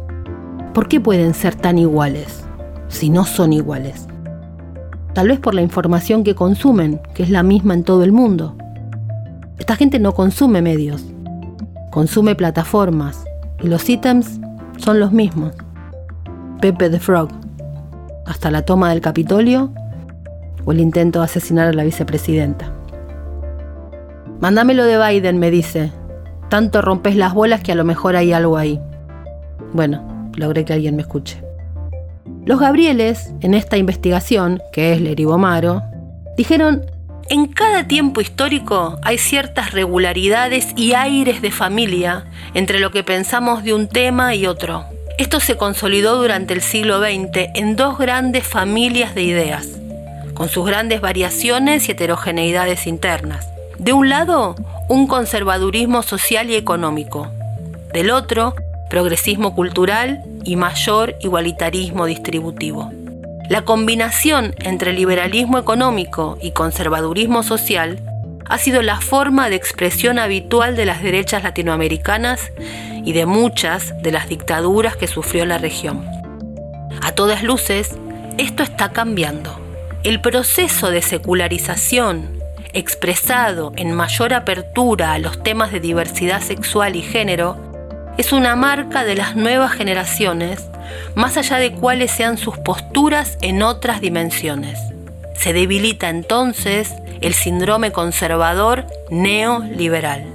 ¿Por 0.73 0.87
qué 0.87 0.99
pueden 0.99 1.35
ser 1.35 1.53
tan 1.53 1.77
iguales 1.77 2.43
si 2.87 3.11
no 3.11 3.25
son 3.25 3.53
iguales? 3.53 4.07
Tal 5.13 5.27
vez 5.27 5.39
por 5.39 5.53
la 5.53 5.61
información 5.61 6.23
que 6.23 6.33
consumen, 6.33 6.99
que 7.13 7.21
es 7.21 7.29
la 7.29 7.43
misma 7.43 7.75
en 7.75 7.83
todo 7.83 8.03
el 8.03 8.11
mundo. 8.11 8.57
Esta 9.59 9.75
gente 9.75 9.99
no 9.99 10.13
consume 10.13 10.63
medios, 10.63 11.05
consume 11.91 12.33
plataformas 12.33 13.23
y 13.61 13.67
los 13.67 13.87
ítems 13.87 14.39
son 14.77 14.99
los 14.99 15.11
mismos. 15.11 15.53
Pepe 16.59 16.89
the 16.89 16.99
Frog. 16.99 17.29
Hasta 18.25 18.49
la 18.49 18.63
toma 18.63 18.89
del 18.89 19.01
Capitolio 19.01 19.71
o 20.65 20.71
el 20.71 20.79
intento 20.79 21.19
de 21.19 21.25
asesinar 21.25 21.67
a 21.67 21.73
la 21.73 21.83
vicepresidenta. 21.83 22.71
Mándamelo 24.39 24.83
de 24.83 24.97
Biden, 24.97 25.39
me 25.39 25.51
dice. 25.51 25.91
Tanto 26.49 26.81
rompes 26.81 27.15
las 27.15 27.33
bolas 27.33 27.61
que 27.61 27.71
a 27.71 27.75
lo 27.75 27.83
mejor 27.83 28.15
hay 28.15 28.33
algo 28.33 28.57
ahí. 28.57 28.79
Bueno, 29.73 30.29
logré 30.35 30.65
que 30.65 30.73
alguien 30.73 30.95
me 30.95 31.01
escuche. 31.01 31.41
Los 32.45 32.59
Gabrieles, 32.59 33.33
en 33.41 33.53
esta 33.53 33.77
investigación, 33.77 34.61
que 34.71 34.93
es 34.93 35.01
Leribomaro, 35.01 35.81
dijeron, 36.37 36.85
en 37.27 37.47
cada 37.47 37.87
tiempo 37.87 38.21
histórico 38.21 38.99
hay 39.01 39.17
ciertas 39.17 39.71
regularidades 39.71 40.67
y 40.75 40.93
aires 40.93 41.41
de 41.41 41.49
familia 41.49 42.25
entre 42.53 42.79
lo 42.79 42.91
que 42.91 43.03
pensamos 43.03 43.63
de 43.63 43.73
un 43.73 43.87
tema 43.87 44.35
y 44.35 44.45
otro. 44.45 44.85
Esto 45.17 45.39
se 45.39 45.57
consolidó 45.57 46.17
durante 46.17 46.53
el 46.53 46.61
siglo 46.61 46.99
XX 46.99 47.49
en 47.55 47.75
dos 47.75 47.97
grandes 47.97 48.45
familias 48.45 49.15
de 49.15 49.23
ideas, 49.23 49.79
con 50.35 50.49
sus 50.49 50.65
grandes 50.67 51.01
variaciones 51.01 51.89
y 51.89 51.93
heterogeneidades 51.93 52.85
internas. 52.85 53.47
De 53.79 53.93
un 53.93 54.09
lado, 54.09 54.55
un 54.87 55.07
conservadurismo 55.07 56.03
social 56.03 56.49
y 56.51 56.55
económico. 56.55 57.31
Del 57.91 58.11
otro, 58.11 58.53
progresismo 58.89 59.55
cultural 59.55 60.23
y 60.43 60.57
mayor 60.57 61.15
igualitarismo 61.21 62.05
distributivo. 62.05 62.91
La 63.49 63.63
combinación 63.63 64.53
entre 64.59 64.93
liberalismo 64.93 65.57
económico 65.57 66.37
y 66.41 66.51
conservadurismo 66.51 67.43
social 67.43 67.99
ha 68.47 68.57
sido 68.57 68.81
la 68.81 69.01
forma 69.01 69.49
de 69.49 69.55
expresión 69.55 70.19
habitual 70.19 70.75
de 70.75 70.85
las 70.85 71.01
derechas 71.01 71.43
latinoamericanas 71.43 72.51
y 73.03 73.13
de 73.13 73.25
muchas 73.25 73.93
de 74.01 74.11
las 74.11 74.29
dictaduras 74.29 74.95
que 74.95 75.07
sufrió 75.07 75.45
la 75.45 75.57
región. 75.57 76.05
A 77.01 77.11
todas 77.13 77.43
luces, 77.43 77.97
esto 78.37 78.63
está 78.63 78.91
cambiando. 78.91 79.64
El 80.05 80.21
proceso 80.21 80.91
de 80.91 81.01
secularización, 81.01 82.39
expresado 82.73 83.73
en 83.75 83.91
mayor 83.91 84.35
apertura 84.35 85.13
a 85.13 85.17
los 85.17 85.41
temas 85.41 85.71
de 85.71 85.79
diversidad 85.79 86.43
sexual 86.43 86.95
y 86.95 87.01
género, 87.01 87.57
es 88.19 88.31
una 88.31 88.55
marca 88.55 89.03
de 89.03 89.15
las 89.15 89.35
nuevas 89.35 89.71
generaciones, 89.71 90.69
más 91.15 91.37
allá 91.37 91.57
de 91.57 91.71
cuáles 91.71 92.11
sean 92.11 92.37
sus 92.37 92.55
posturas 92.59 93.39
en 93.41 93.63
otras 93.63 93.99
dimensiones. 93.99 94.77
Se 95.33 95.53
debilita 95.53 96.09
entonces 96.09 96.93
el 97.21 97.33
síndrome 97.33 97.91
conservador 97.91 98.85
neoliberal. 99.09 100.27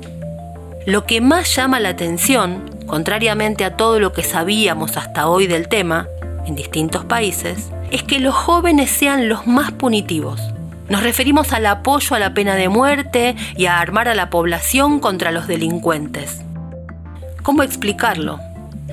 Lo 0.85 1.07
que 1.07 1.21
más 1.21 1.55
llama 1.55 1.79
la 1.79 1.91
atención, 1.91 2.77
contrariamente 2.89 3.65
a 3.65 3.77
todo 3.77 4.01
lo 4.01 4.13
que 4.13 4.25
sabíamos 4.25 4.97
hasta 4.97 5.29
hoy 5.29 5.47
del 5.47 5.69
tema, 5.69 6.09
en 6.45 6.57
distintos 6.57 7.05
países, 7.05 7.71
es 7.91 8.03
que 8.03 8.19
los 8.19 8.35
jóvenes 8.35 8.91
sean 8.91 9.29
los 9.29 9.47
más 9.47 9.73
punitivos. 9.73 10.41
Nos 10.89 11.03
referimos 11.03 11.53
al 11.53 11.67
apoyo 11.67 12.17
a 12.17 12.19
la 12.19 12.35
pena 12.35 12.57
de 12.57 12.69
muerte 12.69 13.37
y 13.57 13.67
a 13.67 13.81
armar 13.81 14.09
a 14.09 14.15
la 14.15 14.31
población 14.31 15.01
contra 15.01 15.31
los 15.31 15.47
delincuentes. 15.47 16.43
¿Cómo 17.43 17.63
explicarlo? 17.63 18.41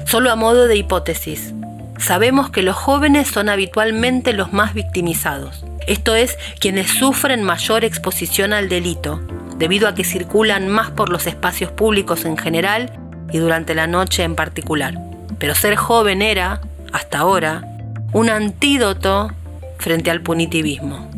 Solo 0.06 0.32
a 0.32 0.36
modo 0.36 0.68
de 0.68 0.78
hipótesis. 0.78 1.54
Sabemos 1.98 2.52
que 2.52 2.62
los 2.62 2.76
jóvenes 2.76 3.28
son 3.28 3.50
habitualmente 3.50 4.34
los 4.34 4.54
más 4.54 4.74
victimizados 4.74 5.66
esto 5.88 6.16
es, 6.16 6.38
quienes 6.60 6.92
sufren 6.92 7.44
mayor 7.44 7.86
exposición 7.86 8.52
al 8.52 8.68
delito, 8.68 9.22
debido 9.58 9.88
a 9.88 9.96
que 9.96 10.04
circulan 10.04 10.68
más 10.68 10.92
por 10.92 11.10
los 11.10 11.28
espacios 11.28 11.72
públicos 11.72 12.26
en 12.26 12.38
general 12.38 12.92
y 13.32 13.38
durante 13.38 13.74
la 13.74 13.88
noche 13.88 14.24
en 14.24 14.36
particular. 14.36 14.96
Pero 15.40 15.56
ser 15.56 15.78
joven 15.78 16.22
era, 16.22 16.60
hasta 16.92 17.20
ahora, 17.20 17.64
un 18.14 18.30
antídoto 18.30 19.32
frente 19.78 20.10
al 20.12 20.22
punitivismo. 20.22 21.10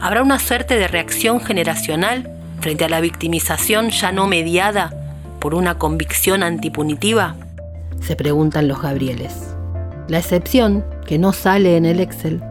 ¿Habrá 0.00 0.22
una 0.22 0.38
suerte 0.38 0.76
de 0.76 0.86
reacción 0.86 1.40
generacional 1.40 2.30
frente 2.60 2.84
a 2.84 2.88
la 2.88 3.00
victimización 3.00 3.88
ya 3.88 4.12
no 4.12 4.26
mediada 4.26 4.92
por 5.40 5.54
una 5.54 5.78
convicción 5.78 6.42
antipunitiva? 6.42 7.36
Se 8.00 8.16
preguntan 8.16 8.68
los 8.68 8.82
Gabrieles. 8.82 9.54
La 10.08 10.18
excepción, 10.18 10.84
que 11.06 11.18
no 11.18 11.32
sale 11.32 11.76
en 11.76 11.86
el 11.86 12.00
Excel, 12.00 12.42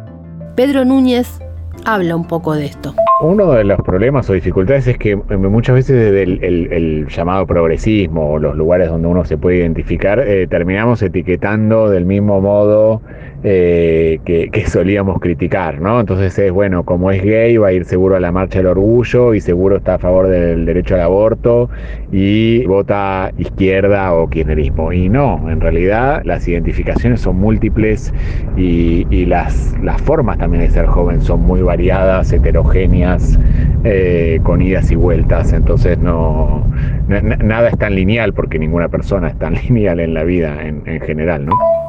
Pedro 0.55 0.83
Núñez 0.83 1.39
habla 1.85 2.15
un 2.15 2.27
poco 2.27 2.55
de 2.55 2.65
esto. 2.65 2.95
Uno 3.21 3.53
de 3.53 3.63
los 3.63 3.79
problemas 3.81 4.29
o 4.29 4.33
dificultades 4.33 4.87
es 4.87 4.97
que 4.97 5.11
eh, 5.11 5.37
muchas 5.37 5.75
veces 5.75 5.95
desde 5.95 6.23
el, 6.23 7.07
llamado 7.07 7.47
progresismo 7.47 8.33
o 8.33 8.39
los 8.39 8.57
lugares 8.57 8.89
donde 8.89 9.07
uno 9.07 9.23
se 9.23 9.37
puede 9.37 9.57
identificar, 9.57 10.19
eh, 10.19 10.47
terminamos 10.47 11.01
etiquetando 11.01 11.89
del 11.89 12.05
mismo 12.05 12.41
modo 12.41 13.01
eh, 13.47 14.19
que, 14.25 14.65
solíamos 14.65 15.19
criticar, 15.19 15.79
¿no? 15.79 15.99
Entonces 15.99 16.37
es, 16.39 16.51
bueno, 16.51 16.83
como 16.83 17.11
es 17.11 17.23
gay 17.23 17.57
va 17.57 17.67
a 17.67 17.73
ir 17.73 17.85
seguro 17.85 18.15
a 18.15 18.19
la 18.19 18.31
marcha 18.31 18.57
del 18.57 18.65
orgullo 18.65 19.35
y 19.35 19.39
seguro 19.39 19.77
está 19.77 19.95
a 19.95 19.99
favor 19.99 20.27
del 20.27 20.65
derecho 20.65 20.95
al 20.95 21.01
aborto 21.01 21.69
y 22.11 22.65
vota 22.65 23.31
izquierda 23.37 24.13
o 24.15 24.27
kirchnerismo. 24.31 24.91
Y 24.91 25.09
no, 25.09 25.47
en 25.47 25.61
realidad 25.61 26.23
las 26.25 26.47
identificaciones 26.47 27.21
son 27.21 27.35
múltiples 27.35 28.11
y, 28.57 29.25
las, 29.27 29.75
formas 30.03 30.39
también 30.39 30.63
de 30.63 30.71
ser 30.71 30.87
joven 30.87 31.21
son 31.21 31.41
muy 31.41 31.61
variadas, 31.61 32.33
heterogéneas, 32.33 33.37
eh, 33.83 34.39
con 34.41 34.63
idas 34.63 34.89
y 34.89 34.95
vueltas. 34.95 35.53
Entonces 35.53 35.99
no, 35.99 36.65
nada 37.07 37.69
es 37.69 37.77
tan 37.77 37.93
lineal 37.93 38.33
porque 38.33 38.57
ninguna 38.57 38.89
persona 38.89 39.27
es 39.27 39.37
tan 39.37 39.53
lineal 39.69 39.99
en 39.99 40.15
la 40.15 40.23
vida 40.23 40.65
en, 40.65 40.81
en 40.87 40.99
general, 41.01 41.45
¿no? 41.45 41.84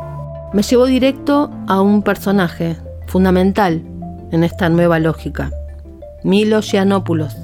Me 0.57 0.63
llevó 0.63 0.87
directo 0.87 1.51
a 1.67 1.83
un 1.83 2.01
personaje 2.01 2.79
fundamental 3.09 3.83
en 4.33 4.43
esta 4.43 4.71
nueva 4.71 4.99
lógica, 4.99 5.53
Milo 6.25 6.63
Giannopoulos. 6.63 7.37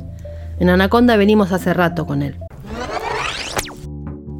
En 0.58 0.70
Anaconda 0.70 1.18
venimos 1.18 1.52
hace 1.52 1.74
rato 1.74 2.06
con 2.06 2.22
él. 2.22 2.36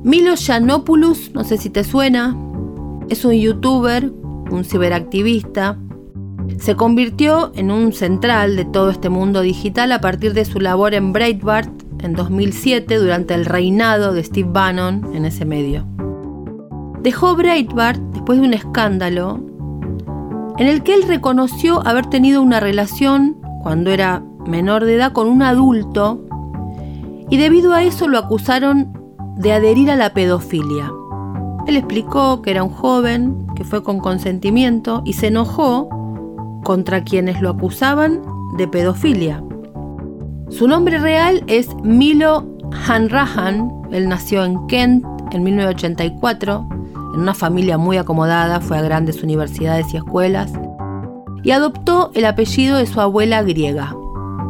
Milo 0.03 0.37
Giannopoulos, 0.37 1.33
no 1.35 1.45
sé 1.45 1.59
si 1.59 1.69
te 1.69 1.85
suena, 1.85 2.35
es 3.11 3.27
un 3.27 3.35
youtuber, 3.35 4.11
un 4.51 4.65
ciberactivista. 4.65 5.77
Se 6.59 6.75
convirtió 6.75 7.53
en 7.55 7.71
un 7.71 7.93
central 7.93 8.57
de 8.57 8.65
todo 8.65 8.89
este 8.89 9.11
mundo 9.11 9.43
digital 9.43 9.93
a 9.93 10.01
partir 10.01 10.33
de 10.33 10.47
su 10.47 10.61
labor 10.61 10.95
en 10.95 11.13
Breitbart 11.13 11.71
en 12.03 12.15
2007 12.15 12.97
durante 12.97 13.35
el 13.35 13.45
reinado 13.45 14.15
de 14.15 14.25
Steve 14.25 14.49
Bannon 14.51 15.15
en 15.15 15.27
ese 15.27 15.45
medio. 15.45 15.92
Dejó 17.03 17.35
Breitbart 17.35 18.01
después 18.13 18.41
de 18.41 18.47
un 18.47 18.55
escándalo 18.55 19.41
en 20.59 20.69
el 20.69 20.83
que 20.85 20.95
él 20.95 21.03
reconoció 21.03 21.85
haber 21.87 22.07
tenido 22.07 22.43
una 22.43 22.61
relación 22.61 23.37
cuando 23.63 23.91
era 23.91 24.23
menor 24.47 24.85
de 24.85 24.95
edad 24.95 25.13
con 25.13 25.27
un 25.27 25.43
adulto 25.43 26.25
y 27.29 27.39
debido 27.39 27.73
a 27.73 27.83
eso 27.83 28.07
lo 28.07 28.19
acusaron 28.19 28.93
de 29.37 29.53
adherir 29.53 29.91
a 29.91 29.97
la 29.97 30.13
pedofilia. 30.13 30.93
Él 31.67 31.77
explicó 31.77 32.43
que 32.43 32.51
era 32.51 32.63
un 32.63 32.71
joven, 32.71 33.47
que 33.57 33.65
fue 33.65 33.83
con 33.83 33.99
consentimiento 33.99 35.03
y 35.05 35.15
se 35.15 35.29
enojó 35.29 35.89
contra 36.63 37.03
quienes 37.03 37.41
lo 37.41 37.51
acusaban 37.51 38.23
de 38.59 38.69
pedofilia. 38.69 39.43
Su 40.51 40.69
nombre 40.69 40.99
real 40.99 41.43
es 41.47 41.75
Milo 41.83 42.47
Hanrahan, 42.87 43.71
él 43.91 44.09
nació 44.09 44.45
en 44.45 44.67
Kent 44.67 45.05
en 45.33 45.43
1984 45.43 46.69
en 47.15 47.21
una 47.21 47.35
familia 47.35 47.79
muy 47.79 47.97
acomodada, 47.97 48.61
fue 48.61 48.79
a 48.79 48.83
grandes 48.83 49.23
universidades 49.23 49.93
y 49.93 49.97
escuelas, 49.97 50.53
y 51.43 51.51
adoptó 51.51 52.11
el 52.15 52.25
apellido 52.25 52.79
de 52.79 52.87
su 52.87 53.01
abuela 53.01 53.43
griega, 53.43 53.95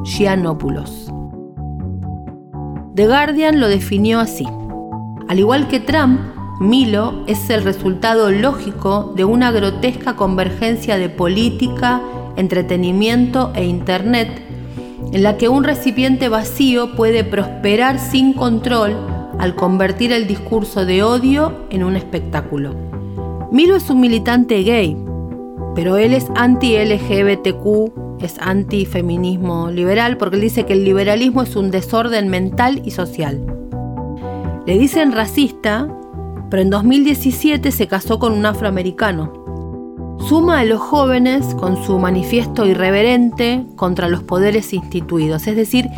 Giannopoulos. 0.04 1.12
The 2.94 3.06
Guardian 3.06 3.60
lo 3.60 3.68
definió 3.68 4.20
así. 4.20 4.46
Al 5.28 5.38
igual 5.38 5.68
que 5.68 5.80
Trump, 5.80 6.20
Milo 6.60 7.24
es 7.26 7.48
el 7.50 7.64
resultado 7.64 8.30
lógico 8.30 9.12
de 9.16 9.24
una 9.24 9.50
grotesca 9.50 10.14
convergencia 10.14 10.98
de 10.98 11.08
política, 11.08 12.02
entretenimiento 12.36 13.50
e 13.54 13.64
Internet, 13.64 14.42
en 15.12 15.22
la 15.22 15.36
que 15.36 15.48
un 15.48 15.64
recipiente 15.64 16.28
vacío 16.28 16.94
puede 16.94 17.24
prosperar 17.24 17.98
sin 17.98 18.32
control 18.32 18.96
al 19.38 19.54
convertir 19.54 20.12
el 20.12 20.26
discurso 20.26 20.84
de 20.84 21.02
odio 21.02 21.66
en 21.70 21.84
un 21.84 21.96
espectáculo. 21.96 22.74
Milo 23.50 23.76
es 23.76 23.90
un 23.90 24.00
militante 24.00 24.62
gay, 24.62 24.96
pero 25.74 25.96
él 25.96 26.14
es 26.14 26.26
anti-LGBTQ, 26.34 28.22
es 28.22 28.38
anti-feminismo 28.38 29.70
liberal, 29.70 30.16
porque 30.16 30.36
él 30.36 30.42
dice 30.42 30.64
que 30.64 30.74
el 30.74 30.84
liberalismo 30.84 31.42
es 31.42 31.56
un 31.56 31.70
desorden 31.70 32.28
mental 32.28 32.82
y 32.84 32.90
social. 32.92 33.44
Le 34.66 34.78
dicen 34.78 35.12
racista, 35.12 35.88
pero 36.50 36.62
en 36.62 36.70
2017 36.70 37.72
se 37.72 37.86
casó 37.88 38.18
con 38.18 38.32
un 38.32 38.46
afroamericano. 38.46 39.32
Suma 40.28 40.60
a 40.60 40.64
los 40.64 40.80
jóvenes 40.80 41.54
con 41.56 41.82
su 41.82 41.98
manifiesto 41.98 42.66
irreverente 42.66 43.64
contra 43.74 44.08
los 44.08 44.22
poderes 44.22 44.72
instituidos, 44.72 45.46
es 45.46 45.56
decir, 45.56 45.88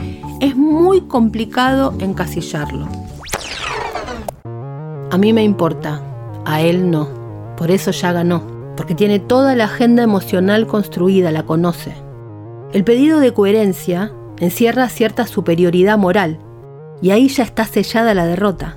es 0.40 0.56
muy 0.56 1.02
complicado 1.02 1.94
encasillarlo. 1.98 2.88
A 5.14 5.16
mí 5.16 5.32
me 5.32 5.44
importa, 5.44 6.02
a 6.44 6.60
él 6.60 6.90
no. 6.90 7.08
Por 7.56 7.70
eso 7.70 7.92
ya 7.92 8.10
ganó, 8.10 8.42
porque 8.76 8.96
tiene 8.96 9.20
toda 9.20 9.54
la 9.54 9.66
agenda 9.66 10.02
emocional 10.02 10.66
construida, 10.66 11.30
la 11.30 11.44
conoce. 11.44 11.94
El 12.72 12.82
pedido 12.82 13.20
de 13.20 13.32
coherencia 13.32 14.10
encierra 14.40 14.88
cierta 14.88 15.28
superioridad 15.28 15.98
moral, 15.98 16.40
y 17.00 17.12
ahí 17.12 17.28
ya 17.28 17.44
está 17.44 17.64
sellada 17.64 18.12
la 18.12 18.26
derrota. 18.26 18.76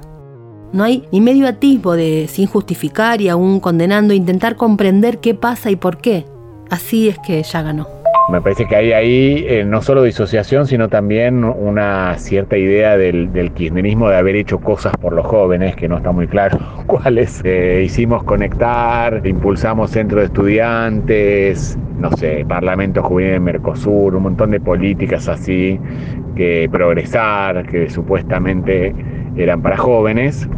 No 0.73 0.83
hay 0.83 1.07
ni 1.11 1.21
medio 1.21 1.47
atisbo 1.47 1.93
de, 1.93 2.27
sin 2.31 2.45
justificar 2.45 3.19
y 3.19 3.29
aún 3.29 3.59
condenando, 3.59 4.13
intentar 4.13 4.57
comprender 4.57 5.17
qué 5.17 5.33
pasa 5.33 5.71
y 5.71 5.75
por 5.75 5.97
qué. 5.97 6.27
Así 6.69 7.09
es 7.09 7.17
que 7.17 7.41
ya 7.41 7.63
ganó. 7.63 7.96
Me 8.30 8.41
parece 8.41 8.66
que 8.66 8.76
hay 8.76 8.91
ahí 8.91 9.45
eh, 9.47 9.64
no 9.64 9.82
solo 9.82 10.03
disociación, 10.03 10.68
sino 10.68 10.89
también 10.89 11.45
una 11.45 12.18
cierta 12.18 12.58
idea 12.58 12.97
del, 12.97 13.32
kirchnerismo 13.55 14.10
de 14.10 14.18
haber 14.18 14.36
hecho 14.36 14.60
cosas 14.60 14.91
por 14.99 15.14
los 15.14 15.26
jóvenes, 15.26 15.78
que 15.78 15.88
no 15.88 15.97
está 15.97 16.12
muy 16.12 16.28
claro 16.28 16.60
cuáles. 16.88 17.41
Eh, 17.45 17.84
hicimos 17.86 18.26
conectar, 18.26 19.26
impulsamos 19.26 19.91
centros 19.91 20.20
de 20.20 20.26
estudiantes, 20.26 21.80
no 21.99 22.12
sé, 22.18 22.43
Parlamento 22.45 23.01
Juvenil 23.01 23.32
de 23.32 23.39
Mercosur, 23.39 24.14
un 24.14 24.24
montón 24.24 24.51
de 24.51 24.60
políticas 24.60 25.30
así, 25.30 25.80
que 26.36 26.68
progresar, 26.70 27.66
que 27.66 27.89
supuestamente 27.89 28.93
eran 29.38 29.62
para 29.62 29.78
jóvenes. 29.78 30.49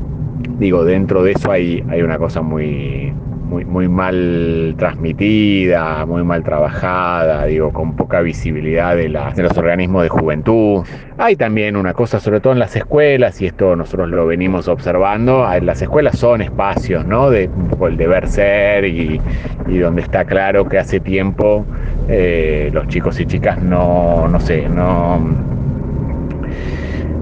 Digo, 0.57 0.83
dentro 0.85 1.21
de 1.21 1.33
eso 1.33 1.51
hay, 1.51 1.83
hay 1.89 2.01
una 2.01 2.17
cosa 2.17 2.41
muy, 2.41 3.13
muy, 3.49 3.87
mal 3.87 4.75
transmitida, 4.77 6.05
muy 6.05 6.23
mal 6.23 6.43
trabajada, 6.43 7.45
digo, 7.45 7.73
con 7.73 7.95
poca 7.95 8.21
visibilidad 8.21 8.95
de, 8.95 9.09
de 9.09 9.43
los 9.43 9.57
organismos 9.57 10.03
de 10.03 10.09
juventud. 10.09 10.85
Hay 11.17 11.35
también 11.35 11.75
una 11.75 11.93
cosa, 11.93 12.19
sobre 12.19 12.39
todo 12.39 12.53
en 12.53 12.59
las 12.59 12.75
escuelas, 12.75 13.41
y 13.41 13.47
esto 13.47 13.75
nosotros 13.75 14.09
lo 14.09 14.27
venimos 14.27 14.67
observando, 14.67 15.47
las 15.61 15.81
escuelas 15.81 16.17
son 16.17 16.41
espacios, 16.41 17.05
¿no? 17.05 17.29
De 17.29 17.49
el 17.87 17.97
deber 17.97 18.27
ser 18.27 18.85
y, 18.85 19.19
donde 19.67 20.01
está 20.01 20.25
claro 20.25 20.67
que 20.67 20.77
hace 20.77 20.99
tiempo 20.99 21.65
eh, 22.07 22.69
los 22.73 22.87
chicos 22.87 23.19
y 23.19 23.25
chicas 23.25 23.61
no, 23.61 24.27
no 24.27 24.39
sé, 24.39 24.67
no 24.67 25.58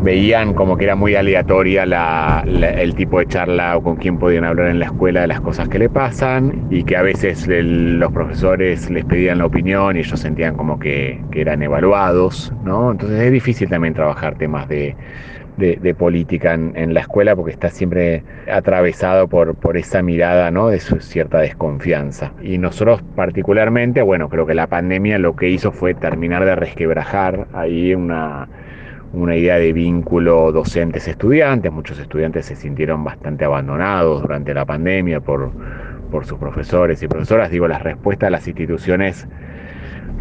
veían 0.03 0.53
como 0.53 0.77
que 0.77 0.85
era 0.85 0.95
muy 0.95 1.15
aleatoria 1.15 1.83
el 2.43 2.95
tipo 2.95 3.19
de 3.19 3.25
charla 3.25 3.77
o 3.77 3.83
con 3.83 3.97
quién 3.97 4.17
podían 4.17 4.45
hablar 4.45 4.67
en 4.69 4.79
la 4.79 4.85
escuela 4.85 5.21
de 5.21 5.27
las 5.27 5.41
cosas 5.41 5.67
que 5.69 5.79
le 5.79 5.89
pasan 5.89 6.67
y 6.69 6.83
que 6.83 6.95
a 6.95 7.01
veces 7.01 7.47
los 7.47 8.11
profesores 8.11 8.89
les 8.89 9.05
pedían 9.05 9.39
la 9.39 9.45
opinión 9.45 9.95
y 9.95 9.99
ellos 9.99 10.19
sentían 10.19 10.55
como 10.55 10.79
que, 10.79 11.19
eran 11.33 11.61
evaluados, 11.61 12.51
¿no? 12.63 12.91
Entonces 12.91 13.21
es 13.21 13.31
difícil 13.31 13.69
también 13.69 13.93
trabajar 13.93 14.35
temas 14.37 14.67
de, 14.67 14.95
política 15.97 16.53
en, 16.53 16.93
la 16.93 17.01
escuela 17.01 17.35
porque 17.35 17.51
está 17.51 17.69
siempre 17.69 18.23
atravesado 18.51 19.27
por, 19.27 19.55
por 19.55 19.77
esa 19.77 20.01
mirada 20.01 20.49
¿no? 20.51 20.69
de 20.69 20.79
cierta 20.79 21.39
desconfianza. 21.39 22.31
Y 22.41 22.57
nosotros 22.57 23.03
particularmente, 23.15 24.01
bueno, 24.01 24.29
creo 24.29 24.45
que 24.45 24.53
la 24.53 24.67
pandemia 24.67 25.19
lo 25.19 25.35
que 25.35 25.49
hizo 25.49 25.71
fue 25.71 25.93
terminar 25.93 26.45
de 26.45 26.55
resquebrajar 26.55 27.47
ahí 27.53 27.93
una 27.93 28.47
una 29.13 29.35
idea 29.35 29.57
de 29.57 29.73
vínculo 29.73 30.51
docentes-estudiantes. 30.51 31.71
Muchos 31.71 31.99
estudiantes 31.99 32.45
se 32.45 32.55
sintieron 32.55 33.03
bastante 33.03 33.45
abandonados 33.45 34.21
durante 34.21 34.53
la 34.53 34.65
pandemia 34.65 35.19
por, 35.21 35.51
por 36.11 36.25
sus 36.25 36.37
profesores 36.37 37.01
y 37.03 37.07
profesoras. 37.07 37.51
Digo, 37.51 37.67
la 37.67 37.79
respuesta 37.79 38.27
de 38.27 38.31
las 38.31 38.47
instituciones 38.47 39.27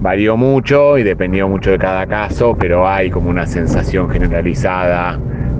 varió 0.01 0.37
mucho 0.37 0.99
y 0.99 1.03
dependió 1.03 1.49
mucho 1.49 1.71
de 1.71 1.79
cada 1.79 2.07
caso, 2.07 2.57
pero 2.59 2.89
hay 2.89 3.11
como 3.11 3.31
una 3.31 3.47
sensación 3.47 4.11
generalizada 4.11 5.19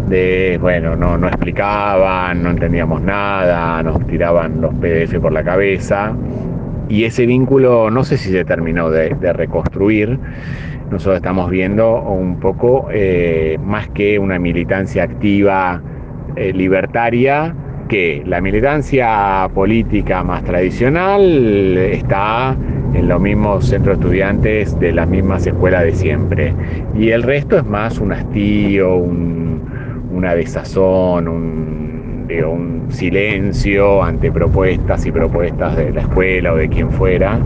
de, 0.09 0.59
bueno, 0.61 0.95
no, 0.95 1.19
no 1.19 1.27
explicaban, 1.27 2.43
no 2.43 2.51
entendíamos 2.51 3.03
nada, 3.03 3.83
nos 3.83 4.07
tiraban 4.07 4.61
los 4.61 4.75
PDF 4.75 5.19
por 5.21 5.33
la 5.33 5.43
cabeza. 5.43 6.15
Y 6.89 7.05
ese 7.05 7.27
vínculo 7.27 7.91
no 7.91 8.05
sé 8.05 8.17
si 8.17 8.31
se 8.31 8.45
terminó 8.45 8.91
de, 8.91 9.11
de 9.15 9.33
reconstruir 9.33 10.19
nosotros 10.91 11.17
estamos 11.17 11.51
viendo 11.51 12.01
un 12.01 12.39
poco 12.39 12.89
eh, 12.93 13.59
más 13.65 13.89
que 13.89 14.21
una 14.21 14.39
militancia 14.39 15.03
activa 15.03 15.83
eh, 16.37 16.53
libertaria, 16.53 17.55
que 17.89 18.23
la 18.25 18.41
militancia 18.41 19.51
política 19.53 20.23
más 20.23 20.45
tradicional 20.45 21.77
está 21.77 22.57
en 22.95 23.09
los 23.09 23.21
mismos 23.21 23.67
centros 23.67 23.99
estudiantes 23.99 24.79
de 24.79 24.93
las 24.93 25.09
mismas 25.09 25.45
escuelas 25.47 25.83
de 25.83 25.93
siempre. 25.93 26.55
Y 26.95 27.11
el 27.11 27.25
resto 27.25 27.59
es 27.59 27.65
más 27.65 27.99
un 27.99 28.13
hastío, 28.13 28.95
una 28.97 30.35
desazón, 30.37 31.27
un 31.27 31.66
un 32.45 32.87
silencio 32.91 34.03
ante 34.03 34.31
propuestas 34.33 35.07
y 35.07 35.13
propuestas 35.13 35.77
de 35.77 35.93
la 35.93 36.01
escuela 36.01 36.53
o 36.53 36.57
de 36.57 36.69
quien 36.69 36.91
fuera 36.91 37.39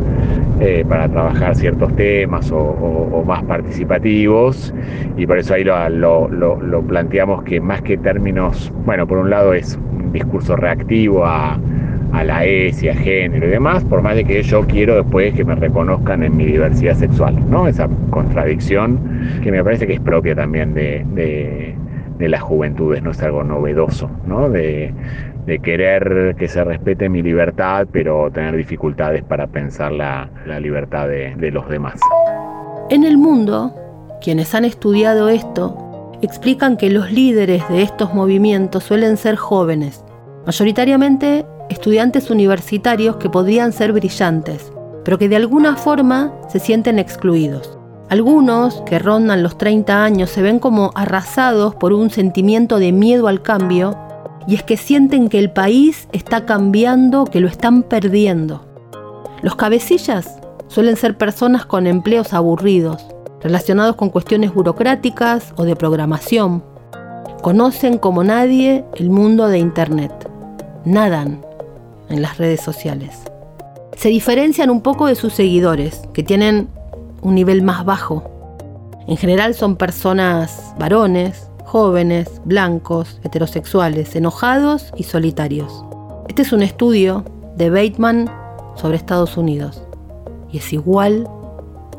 eh, 0.60 0.84
para 0.88 1.08
trabajar 1.08 1.54
ciertos 1.54 1.94
temas 1.96 2.50
o, 2.52 3.24
más 3.26 3.42
participativos 3.44 4.74
y 5.16 5.26
por 5.26 5.38
eso 5.38 5.54
ahí 5.54 5.64
lo, 5.64 5.88
lo, 6.28 6.82
planteamos 6.82 7.42
que 7.44 7.60
más 7.60 7.82
que 7.82 7.96
términos, 7.98 8.72
bueno, 8.84 9.06
por 9.06 9.18
un 9.18 9.30
lado 9.30 9.52
es 9.54 9.78
un 9.92 10.12
discurso 10.12 10.56
reactivo 10.56 11.24
a, 11.24 11.58
a 12.12 12.24
la 12.24 12.44
ESI, 12.44 12.88
a 12.88 12.94
género 12.94 13.46
y 13.46 13.50
demás, 13.50 13.84
por 13.84 14.02
más 14.02 14.16
de 14.16 14.24
que 14.24 14.42
yo 14.42 14.66
quiero 14.66 14.96
después 14.96 15.34
que 15.34 15.44
me 15.44 15.54
reconozcan 15.54 16.22
en 16.22 16.36
mi 16.36 16.46
diversidad 16.46 16.96
sexual, 16.96 17.36
¿no? 17.50 17.68
Esa 17.68 17.88
contradicción 18.10 18.98
que 19.42 19.52
me 19.52 19.62
parece 19.62 19.86
que 19.86 19.94
es 19.94 20.00
propia 20.00 20.34
también 20.34 20.74
de 20.74 21.04
de 21.14 21.74
las 22.28 22.42
juventudes, 22.42 23.02
no 23.02 23.10
es 23.10 23.22
algo 23.22 23.44
novedoso, 23.44 24.10
¿no? 24.26 24.48
De, 24.48 24.94
querer 25.64 26.36
que 26.38 26.46
se 26.46 26.62
respete 26.62 27.08
mi 27.08 27.22
libertad, 27.22 27.88
pero 27.90 28.30
tener 28.30 28.54
dificultades 28.54 29.24
para 29.24 29.48
pensar 29.48 29.90
la, 29.90 30.28
libertad 30.60 31.08
de, 31.08 31.34
de 31.34 31.50
los 31.50 31.68
demás. 31.68 31.98
En 32.88 33.02
el 33.02 33.18
mundo, 33.18 33.74
quienes 34.20 34.54
han 34.54 34.64
estudiado 34.64 35.28
esto 35.28 36.12
explican 36.22 36.76
que 36.76 36.88
los 36.88 37.10
líderes 37.10 37.68
de 37.68 37.82
estos 37.82 38.14
movimientos 38.14 38.84
suelen 38.84 39.16
ser 39.16 39.34
jóvenes, 39.34 40.04
mayoritariamente 40.46 41.44
estudiantes 41.68 42.30
universitarios 42.30 43.16
que 43.16 43.30
podrían 43.30 43.72
ser 43.72 43.92
brillantes, 43.92 44.72
pero 45.04 45.18
que 45.18 45.28
de 45.28 45.36
alguna 45.36 45.76
forma 45.76 46.32
se 46.48 46.58
sienten 46.58 46.98
excluidos. 46.98 47.79
Algunos, 48.10 48.80
que 48.80 48.98
rondan 48.98 49.44
los 49.44 49.56
30 49.56 50.02
años, 50.02 50.30
se 50.30 50.42
ven 50.42 50.58
como 50.58 50.90
arrasados 50.96 51.76
por 51.76 51.92
un 51.92 52.10
sentimiento 52.10 52.80
de 52.80 52.90
miedo 52.90 53.28
al 53.28 53.40
cambio, 53.40 53.96
y 54.48 54.56
es 54.56 54.64
que 54.64 54.76
sienten 54.76 55.28
que 55.28 55.38
el 55.38 55.52
país 55.52 56.08
está 56.10 56.44
cambiando, 56.44 57.24
que 57.24 57.38
lo 57.38 57.46
están 57.46 57.84
perdiendo. 57.84 58.66
Los 59.42 59.54
cabecillas 59.54 60.40
suelen 60.66 60.96
ser 60.96 61.16
personas 61.16 61.66
con 61.66 61.86
empleos 61.86 62.32
aburridos, 62.32 63.06
relacionados 63.40 63.94
con 63.94 64.10
cuestiones 64.10 64.52
burocráticas 64.52 65.54
o 65.56 65.62
de 65.62 65.76
programación. 65.76 66.64
Conocen 67.42 67.96
como 67.96 68.24
nadie 68.24 68.84
el 68.96 69.10
mundo 69.10 69.46
de 69.46 69.60
Internet. 69.60 70.28
Nadan 70.84 71.46
en 72.08 72.22
las 72.22 72.38
redes 72.38 72.60
sociales. 72.60 73.20
Se 73.96 74.08
diferencian 74.08 74.68
un 74.68 74.80
poco 74.80 75.06
de 75.06 75.14
sus 75.14 75.32
seguidores, 75.32 76.02
que 76.12 76.24
tienen 76.24 76.68
un 77.22 77.34
nivel 77.34 77.62
más 77.62 77.84
bajo. 77.84 78.24
En 79.06 79.16
general 79.16 79.54
son 79.54 79.76
personas 79.76 80.74
varones, 80.78 81.48
jóvenes, 81.64 82.40
blancos, 82.44 83.20
heterosexuales, 83.22 84.16
enojados 84.16 84.92
y 84.96 85.04
solitarios. 85.04 85.84
Este 86.28 86.42
es 86.42 86.52
un 86.52 86.62
estudio 86.62 87.24
de 87.56 87.70
Bateman 87.70 88.30
sobre 88.76 88.96
Estados 88.96 89.36
Unidos 89.36 89.82
y 90.52 90.58
es 90.58 90.72
igual 90.72 91.28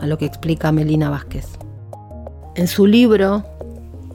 a 0.01 0.07
lo 0.07 0.17
que 0.17 0.26
explica 0.26 0.72
Melina 0.72 1.09
Vázquez. 1.09 1.47
En 2.55 2.67
su 2.67 2.86
libro 2.86 3.45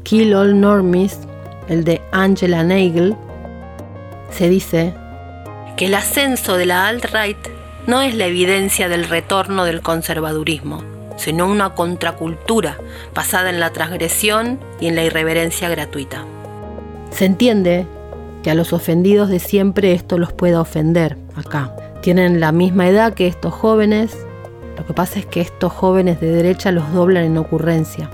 Kill 0.02 0.34
All 0.34 0.60
Normies, 0.60 1.20
el 1.68 1.84
de 1.84 2.00
Angela 2.12 2.62
Nagel, 2.62 3.16
se 4.30 4.48
dice 4.48 4.94
que 5.76 5.86
el 5.86 5.94
ascenso 5.94 6.56
de 6.56 6.66
la 6.66 6.88
alt-right 6.88 7.38
no 7.86 8.02
es 8.02 8.14
la 8.14 8.26
evidencia 8.26 8.88
del 8.88 9.08
retorno 9.08 9.64
del 9.64 9.80
conservadurismo, 9.80 10.82
sino 11.16 11.46
una 11.46 11.74
contracultura 11.74 12.78
basada 13.14 13.50
en 13.50 13.60
la 13.60 13.72
transgresión 13.72 14.60
y 14.80 14.86
en 14.86 14.96
la 14.96 15.04
irreverencia 15.04 15.68
gratuita. 15.68 16.24
Se 17.10 17.24
entiende 17.24 17.86
que 18.42 18.50
a 18.50 18.54
los 18.54 18.72
ofendidos 18.72 19.28
de 19.28 19.40
siempre 19.40 19.92
esto 19.92 20.18
los 20.18 20.32
pueda 20.32 20.60
ofender 20.60 21.16
acá. 21.34 21.74
Tienen 22.00 22.38
la 22.38 22.52
misma 22.52 22.88
edad 22.88 23.14
que 23.14 23.26
estos 23.26 23.52
jóvenes, 23.52 24.16
lo 24.76 24.86
que 24.86 24.92
pasa 24.92 25.18
es 25.18 25.26
que 25.26 25.40
estos 25.40 25.72
jóvenes 25.72 26.20
de 26.20 26.30
derecha 26.30 26.70
los 26.70 26.92
doblan 26.92 27.24
en 27.24 27.38
ocurrencia. 27.38 28.10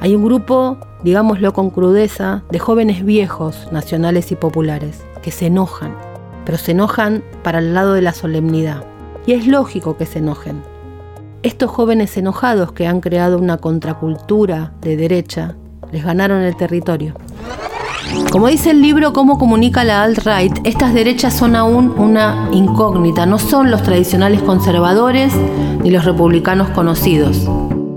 Hay 0.00 0.14
un 0.14 0.24
grupo, 0.24 0.78
digámoslo 1.02 1.52
con 1.52 1.70
crudeza, 1.70 2.42
de 2.50 2.58
jóvenes 2.58 3.04
viejos, 3.04 3.68
nacionales 3.72 4.30
y 4.30 4.36
populares, 4.36 5.02
que 5.22 5.30
se 5.30 5.46
enojan, 5.46 5.94
pero 6.44 6.56
se 6.56 6.70
enojan 6.70 7.24
para 7.42 7.58
el 7.58 7.74
lado 7.74 7.94
de 7.94 8.02
la 8.02 8.12
solemnidad. 8.12 8.84
Y 9.26 9.32
es 9.32 9.46
lógico 9.46 9.96
que 9.96 10.06
se 10.06 10.20
enojen, 10.20 10.62
estos 11.42 11.70
jóvenes 11.70 12.16
enojados 12.16 12.72
que 12.72 12.86
han 12.86 13.00
creado 13.00 13.38
una 13.38 13.56
contracultura 13.56 14.72
de 14.82 14.96
derecha 14.96 15.56
les 15.90 16.04
ganaron 16.04 16.42
el 16.42 16.56
territorio. 16.56 17.14
Como 18.30 18.48
dice 18.48 18.70
el 18.70 18.82
libro 18.82 19.12
Cómo 19.12 19.38
comunica 19.38 19.84
la 19.84 20.02
alt-right, 20.02 20.58
estas 20.64 20.92
derechas 20.92 21.34
son 21.34 21.56
aún 21.56 21.94
una 21.96 22.48
incógnita, 22.52 23.24
no 23.26 23.38
son 23.38 23.70
los 23.70 23.82
tradicionales 23.82 24.42
conservadores 24.42 25.32
ni 25.82 25.90
los 25.90 26.04
republicanos 26.04 26.68
conocidos. 26.70 27.48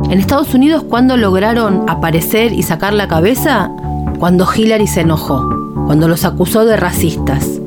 En 0.09 0.19
Estados 0.19 0.53
Unidos, 0.53 0.83
¿cuándo 0.83 1.17
lograron 1.17 1.89
aparecer 1.89 2.53
y 2.53 2.63
sacar 2.63 2.93
la 2.93 3.07
cabeza? 3.07 3.71
Cuando 4.19 4.47
Hillary 4.53 4.87
se 4.87 5.01
enojó. 5.01 5.49
cuando 5.85 6.07
los 6.07 6.23
acusó 6.23 6.63
de 6.63 6.77
racistas, 6.77 7.59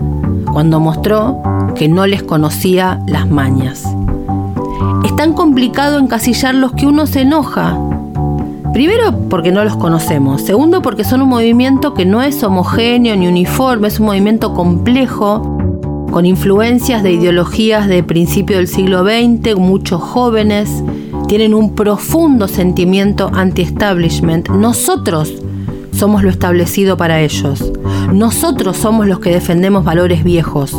cuando 0.51 0.81
mostró 0.81 1.43
que 1.74 1.87
no 1.87 2.07
les 2.07 2.22
conocía 2.22 2.99
las 3.07 3.29
mañas. 3.29 3.85
Tan 5.16 5.32
complicado 5.32 5.98
encasillarlos 5.98 6.72
que 6.72 6.86
uno 6.86 7.06
se 7.06 7.22
enoja. 7.22 7.78
Primero 8.72 9.28
porque 9.30 9.52
no 9.52 9.64
los 9.64 9.76
conocemos, 9.76 10.42
segundo 10.42 10.82
porque 10.82 11.04
son 11.04 11.22
un 11.22 11.30
movimiento 11.30 11.94
que 11.94 12.04
no 12.04 12.22
es 12.22 12.42
homogéneo 12.42 13.16
ni 13.16 13.26
uniforme, 13.26 13.88
es 13.88 13.98
un 13.98 14.06
movimiento 14.06 14.52
complejo, 14.52 15.56
con 16.10 16.26
influencias 16.26 17.02
de 17.02 17.12
ideologías 17.12 17.88
de 17.88 18.02
principio 18.02 18.58
del 18.58 18.68
siglo 18.68 19.04
XX, 19.04 19.56
muchos 19.56 20.02
jóvenes 20.02 20.82
tienen 21.26 21.54
un 21.54 21.74
profundo 21.74 22.48
sentimiento 22.48 23.30
anti-establishment. 23.34 24.48
Nosotros 24.48 25.32
somos 25.92 26.22
lo 26.22 26.30
establecido 26.30 26.96
para 26.96 27.20
ellos. 27.20 27.72
Nosotros 28.12 28.76
somos 28.76 29.06
los 29.06 29.20
que 29.20 29.30
defendemos 29.30 29.84
valores 29.84 30.22
viejos, 30.22 30.76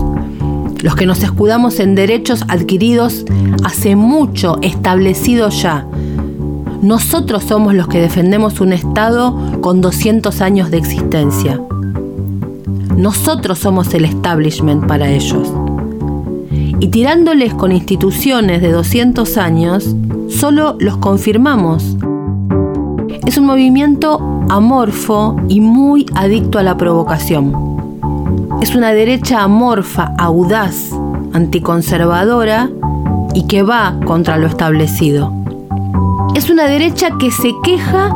los 0.82 0.96
que 0.96 1.06
nos 1.06 1.24
escudamos 1.24 1.80
en 1.80 1.96
derechos 1.96 2.44
adquiridos 2.48 3.26
hace 3.64 3.96
mucho, 3.96 4.58
establecidos 4.62 5.62
ya. 5.62 5.86
Nosotros 6.82 7.44
somos 7.44 7.74
los 7.74 7.88
que 7.88 8.00
defendemos 8.00 8.62
un 8.62 8.72
Estado 8.72 9.36
con 9.62 9.82
200 9.82 10.42
años 10.42 10.70
de 10.70 10.78
existencia. 10.78 11.60
Nosotros 12.96 13.60
somos 13.60 13.94
el 13.94 14.06
establishment 14.06 14.86
para 14.86 15.10
ellos. 15.10 15.52
Y 16.80 16.88
tirándoles 16.90 17.54
con 17.54 17.72
instituciones 17.72 18.62
de 18.62 18.72
200 18.72 19.38
años, 19.38 19.96
solo 20.30 20.78
los 20.80 20.98
confirmamos. 20.98 21.98
Es 23.26 23.38
un 23.38 23.46
movimiento 23.46 24.20
amorfo 24.50 25.36
y 25.50 25.60
muy 25.62 26.06
adicto 26.14 26.60
a 26.60 26.64
la 26.64 26.78
provocación. 26.78 27.77
Es 28.62 28.76
una 28.76 28.92
derecha 28.92 29.44
amorfa, 29.44 30.14
audaz, 30.18 30.92
anticonservadora 31.34 32.70
y 33.34 33.44
que 33.48 33.62
va 33.62 33.96
contra 34.06 34.38
lo 34.38 34.48
establecido. 34.48 35.32
Es 36.36 36.50
una 36.50 36.66
derecha 36.66 37.12
que 37.20 37.30
se 37.30 37.54
queja 37.64 38.16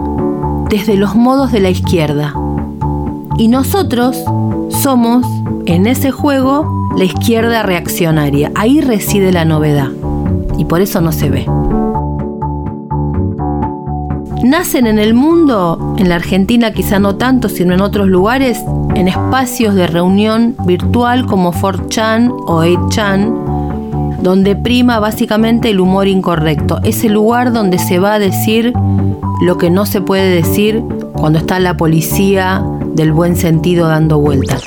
desde 0.70 0.96
los 0.96 1.16
modos 1.16 1.52
de 1.52 1.60
la 1.60 1.70
izquierda. 1.70 2.34
Y 3.38 3.50
nosotros 3.50 4.18
somos, 4.70 5.26
en 5.66 5.86
ese 5.86 6.12
juego, 6.12 6.90
la 6.98 7.04
izquierda 7.04 7.62
reaccionaria. 7.62 8.52
Ahí 8.56 8.82
reside 8.82 9.32
la 9.32 9.46
novedad. 9.46 9.90
Y 10.58 10.66
por 10.66 10.82
eso 10.82 11.02
no 11.02 11.12
se 11.12 11.30
ve. 11.30 11.46
Nacen 14.44 14.88
en 14.88 14.98
el 14.98 15.14
mundo, 15.14 15.96
en 16.00 16.10
la 16.10 16.16
Argentina 16.16 16.72
quizá 16.72 16.98
no 16.98 17.16
tanto, 17.16 17.48
sino 17.48 17.76
en 17.76 17.82
otros 17.82 18.08
lugares, 18.08 18.60
en 18.96 19.08
espacios 19.08 19.76
de 19.76 19.86
reunión 19.86 20.56
virtual 20.66 21.28
como 21.28 21.54
4chan 21.54 22.32
o 22.48 22.64
8chan, 22.64 24.20
donde 24.24 24.56
prima 24.56 25.00
básicamente 25.00 25.70
el 25.70 25.80
humor 25.80 26.08
incorrecto. 26.08 26.80
Es 26.84 27.04
el 27.04 27.14
lugar 27.14 27.54
donde 27.54 27.78
se 27.78 28.00
va 28.00 28.16
a 28.16 28.20
decir 28.20 28.74
lo 29.44 29.60
que 29.60 29.70
no 29.70 29.86
se 29.86 30.02
puede 30.02 30.34
decir 30.34 30.84
cuando 31.14 31.38
está 31.38 31.60
la 31.60 31.78
policía 31.78 32.64
del 32.96 33.12
buen 33.12 33.36
sentido 33.36 33.88
dando 33.88 34.20
vueltas. 34.20 34.64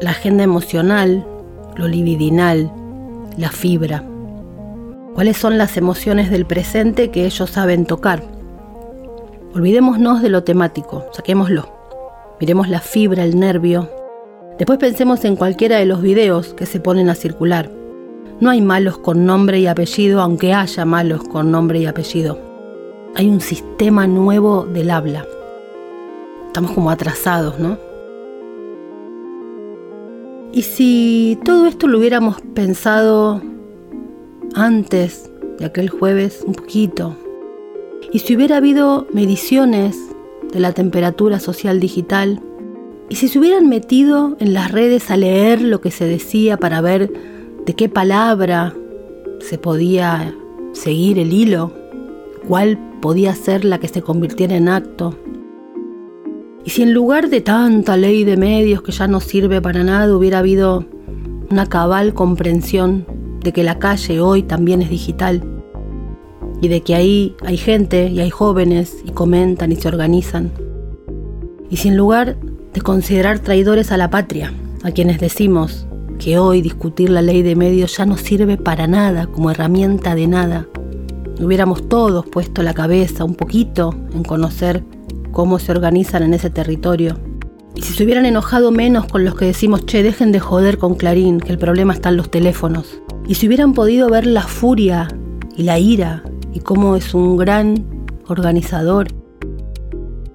La 0.00 0.10
agenda 0.10 0.42
emocional, 0.42 1.24
lo 1.76 1.86
libidinal, 1.86 2.72
la 3.36 3.50
fibra. 3.50 4.02
¿Cuáles 5.14 5.36
son 5.36 5.58
las 5.58 5.76
emociones 5.76 6.30
del 6.30 6.44
presente 6.44 7.10
que 7.10 7.26
ellos 7.26 7.50
saben 7.50 7.86
tocar? 7.86 8.31
Olvidémonos 9.54 10.22
de 10.22 10.30
lo 10.30 10.44
temático, 10.44 11.04
saquémoslo. 11.12 11.68
Miremos 12.40 12.68
la 12.68 12.80
fibra, 12.80 13.22
el 13.22 13.38
nervio. 13.38 13.88
Después 14.58 14.78
pensemos 14.78 15.24
en 15.26 15.36
cualquiera 15.36 15.76
de 15.76 15.84
los 15.84 16.00
videos 16.00 16.54
que 16.54 16.64
se 16.64 16.80
ponen 16.80 17.10
a 17.10 17.14
circular. 17.14 17.70
No 18.40 18.48
hay 18.48 18.62
malos 18.62 18.96
con 18.98 19.26
nombre 19.26 19.60
y 19.60 19.66
apellido, 19.66 20.22
aunque 20.22 20.54
haya 20.54 20.84
malos 20.86 21.22
con 21.24 21.50
nombre 21.50 21.80
y 21.80 21.86
apellido. 21.86 22.38
Hay 23.14 23.28
un 23.28 23.40
sistema 23.40 24.06
nuevo 24.06 24.64
del 24.64 24.90
habla. 24.90 25.26
Estamos 26.46 26.72
como 26.72 26.90
atrasados, 26.90 27.58
¿no? 27.58 27.78
Y 30.54 30.62
si 30.62 31.38
todo 31.44 31.66
esto 31.66 31.88
lo 31.88 31.98
hubiéramos 31.98 32.40
pensado 32.54 33.42
antes 34.54 35.30
de 35.58 35.66
aquel 35.66 35.90
jueves, 35.90 36.42
un 36.46 36.54
poquito, 36.54 37.16
y 38.12 38.18
si 38.18 38.36
hubiera 38.36 38.58
habido 38.58 39.06
mediciones 39.12 39.96
de 40.52 40.60
la 40.60 40.72
temperatura 40.72 41.40
social 41.40 41.80
digital, 41.80 42.42
y 43.08 43.16
si 43.16 43.28
se 43.28 43.38
hubieran 43.38 43.68
metido 43.68 44.36
en 44.38 44.52
las 44.52 44.70
redes 44.70 45.10
a 45.10 45.16
leer 45.16 45.62
lo 45.62 45.80
que 45.80 45.90
se 45.90 46.04
decía 46.04 46.58
para 46.58 46.80
ver 46.80 47.10
de 47.64 47.74
qué 47.74 47.88
palabra 47.88 48.74
se 49.40 49.58
podía 49.58 50.34
seguir 50.72 51.18
el 51.18 51.32
hilo, 51.32 51.72
cuál 52.46 52.78
podía 53.00 53.34
ser 53.34 53.64
la 53.64 53.78
que 53.78 53.88
se 53.88 54.02
convirtiera 54.02 54.56
en 54.56 54.68
acto. 54.68 55.16
Y 56.64 56.70
si 56.70 56.82
en 56.82 56.92
lugar 56.92 57.28
de 57.28 57.40
tanta 57.40 57.96
ley 57.96 58.24
de 58.24 58.36
medios 58.36 58.82
que 58.82 58.92
ya 58.92 59.08
no 59.08 59.20
sirve 59.20 59.60
para 59.60 59.82
nada 59.84 60.14
hubiera 60.14 60.38
habido 60.38 60.84
una 61.50 61.66
cabal 61.66 62.14
comprensión 62.14 63.06
de 63.42 63.52
que 63.52 63.64
la 63.64 63.78
calle 63.78 64.20
hoy 64.20 64.42
también 64.42 64.80
es 64.80 64.90
digital 64.90 65.51
y 66.62 66.68
de 66.68 66.80
que 66.80 66.94
ahí 66.94 67.34
hay 67.44 67.56
gente 67.56 68.06
y 68.06 68.20
hay 68.20 68.30
jóvenes 68.30 68.96
y 69.04 69.10
comentan 69.10 69.72
y 69.72 69.76
se 69.76 69.88
organizan. 69.88 70.52
Y 71.68 71.78
si 71.78 71.88
en 71.88 71.96
lugar 71.96 72.36
de 72.72 72.80
considerar 72.80 73.40
traidores 73.40 73.90
a 73.90 73.96
la 73.96 74.10
patria, 74.10 74.54
a 74.84 74.92
quienes 74.92 75.18
decimos 75.18 75.86
que 76.20 76.38
hoy 76.38 76.62
discutir 76.62 77.10
la 77.10 77.20
ley 77.20 77.42
de 77.42 77.56
medios 77.56 77.96
ya 77.96 78.06
no 78.06 78.16
sirve 78.16 78.58
para 78.58 78.86
nada 78.86 79.26
como 79.26 79.50
herramienta 79.50 80.14
de 80.14 80.28
nada, 80.28 80.68
hubiéramos 81.40 81.88
todos 81.88 82.26
puesto 82.26 82.62
la 82.62 82.74
cabeza 82.74 83.24
un 83.24 83.34
poquito 83.34 83.92
en 84.14 84.22
conocer 84.22 84.84
cómo 85.32 85.58
se 85.58 85.72
organizan 85.72 86.22
en 86.22 86.34
ese 86.34 86.48
territorio. 86.48 87.18
Y 87.74 87.82
si 87.82 87.92
se 87.92 88.04
hubieran 88.04 88.24
enojado 88.24 88.70
menos 88.70 89.06
con 89.06 89.24
los 89.24 89.34
que 89.34 89.46
decimos, 89.46 89.84
che, 89.84 90.04
dejen 90.04 90.30
de 90.30 90.38
joder 90.38 90.78
con 90.78 90.94
Clarín, 90.94 91.40
que 91.40 91.50
el 91.50 91.58
problema 91.58 91.92
está 91.92 92.10
en 92.10 92.18
los 92.18 92.30
teléfonos. 92.30 93.00
Y 93.26 93.34
si 93.34 93.48
hubieran 93.48 93.74
podido 93.74 94.08
ver 94.08 94.26
la 94.26 94.42
furia 94.42 95.08
y 95.56 95.64
la 95.64 95.80
ira 95.80 96.22
y 96.52 96.60
cómo 96.60 96.96
es 96.96 97.14
un 97.14 97.36
gran 97.36 97.84
organizador. 98.28 99.08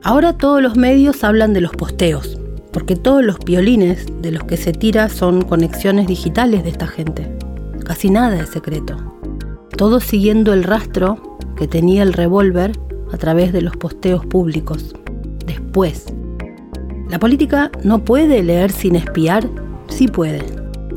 Ahora 0.04 0.38
todos 0.38 0.62
los 0.62 0.78
medios 0.78 1.24
hablan 1.24 1.54
de 1.54 1.62
los 1.62 1.72
posteos, 1.72 2.38
porque 2.72 2.96
todos 2.96 3.24
los 3.24 3.40
violines 3.40 4.06
de 4.22 4.32
los 4.32 4.44
que 4.44 4.58
se 4.58 4.72
tira 4.72 5.10
son 5.10 5.42
conexiones 5.42 6.08
digitales 6.08 6.64
de 6.64 6.70
esta 6.70 6.88
gente. 6.88 7.38
Casi 7.84 8.10
nada 8.10 8.42
es 8.42 8.50
secreto. 8.50 8.96
Todo 9.78 10.00
siguiendo 10.00 10.54
el 10.54 10.64
rastro 10.64 11.38
que 11.56 11.68
tenía 11.68 12.04
el 12.04 12.14
revólver 12.14 12.72
a 13.12 13.18
través 13.18 13.54
de 13.54 13.62
los 13.62 13.76
posteos 13.78 14.26
públicos. 14.26 14.96
Después. 15.46 16.06
La 17.10 17.20
política 17.20 17.72
no 17.84 18.04
puede 18.04 18.44
leer 18.44 18.72
sin 18.72 18.96
espiar, 18.96 19.48
sí 19.88 20.08
puede. 20.08 20.44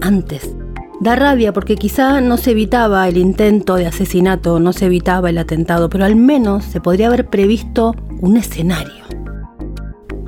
Antes. 0.00 0.54
Da 1.00 1.16
rabia 1.16 1.54
porque 1.54 1.76
quizá 1.76 2.20
no 2.20 2.36
se 2.36 2.50
evitaba 2.50 3.08
el 3.08 3.16
intento 3.16 3.76
de 3.76 3.86
asesinato, 3.86 4.60
no 4.60 4.74
se 4.74 4.84
evitaba 4.84 5.30
el 5.30 5.38
atentado, 5.38 5.88
pero 5.88 6.04
al 6.04 6.14
menos 6.14 6.62
se 6.66 6.82
podría 6.82 7.06
haber 7.06 7.26
previsto 7.26 7.94
un 8.20 8.36
escenario. 8.36 9.04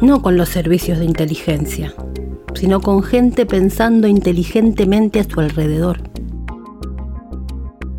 No 0.00 0.22
con 0.22 0.38
los 0.38 0.48
servicios 0.48 0.98
de 0.98 1.04
inteligencia, 1.04 1.92
sino 2.54 2.80
con 2.80 3.02
gente 3.02 3.44
pensando 3.44 4.08
inteligentemente 4.08 5.20
a 5.20 5.24
su 5.24 5.40
alrededor. 5.40 6.00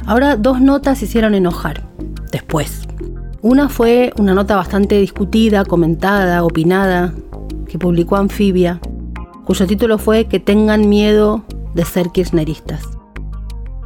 Ahora 0.08 0.36
dos 0.36 0.60
notas 0.60 1.04
hicieron 1.04 1.36
enojar. 1.36 1.88
Después. 2.32 2.88
Una 3.44 3.70
fue 3.70 4.14
una 4.18 4.34
nota 4.34 4.56
bastante 4.56 5.00
discutida, 5.00 5.64
comentada, 5.64 6.44
opinada, 6.44 7.14
que 7.68 7.78
publicó 7.78 8.16
Anfibia, 8.16 8.80
cuyo 9.46 9.68
título 9.68 10.00
fue 10.00 10.26
Que 10.26 10.40
tengan 10.40 10.90
miedo 10.90 11.44
de 11.74 11.86
ser 11.86 12.10
kirchneristas. 12.10 12.90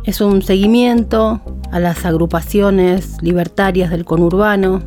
Es 0.04 0.22
un 0.22 0.42
seguimiento 0.42 1.42
a 1.72 1.80
las 1.80 2.06
agrupaciones 2.06 3.22
libertarias 3.22 3.90
del 3.90 4.06
conurbano 4.06 4.82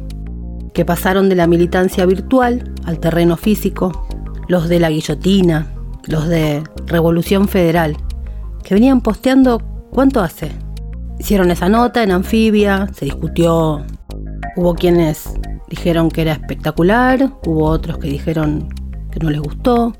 que 0.72 0.84
pasaron 0.84 1.28
de 1.28 1.34
la 1.34 1.46
militancia 1.46 2.06
virtual 2.06 2.72
al 2.84 3.00
terreno 3.00 3.36
físico, 3.36 4.06
los 4.48 4.68
de 4.68 4.80
la 4.80 4.90
guillotina, 4.90 5.66
los 6.06 6.26
de 6.28 6.62
Revolución 6.86 7.48
Federal, 7.48 7.96
que 8.62 8.74
venían 8.74 9.00
posteando 9.00 9.60
cuánto 9.90 10.20
hace. 10.20 10.52
Hicieron 11.18 11.50
esa 11.50 11.68
nota 11.68 12.02
en 12.02 12.12
anfibia, 12.12 12.88
se 12.94 13.04
discutió, 13.04 13.84
hubo 14.56 14.74
quienes 14.74 15.34
dijeron 15.68 16.10
que 16.10 16.22
era 16.22 16.32
espectacular, 16.32 17.30
hubo 17.44 17.66
otros 17.66 17.98
que 17.98 18.08
dijeron 18.08 18.68
que 19.10 19.20
no 19.20 19.30
les 19.30 19.40
gustó. 19.40 19.94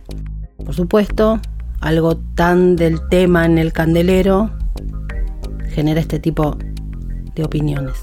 Por 0.65 0.75
supuesto, 0.75 1.41
algo 1.81 2.17
tan 2.17 2.77
del 2.77 3.01
tema 3.09 3.47
en 3.47 3.59
el 3.59 3.73
candelero 3.73 4.51
genera 5.71 6.01
este 6.01 6.19
tipo 6.19 6.57
de 7.35 7.45
opiniones. 7.45 7.95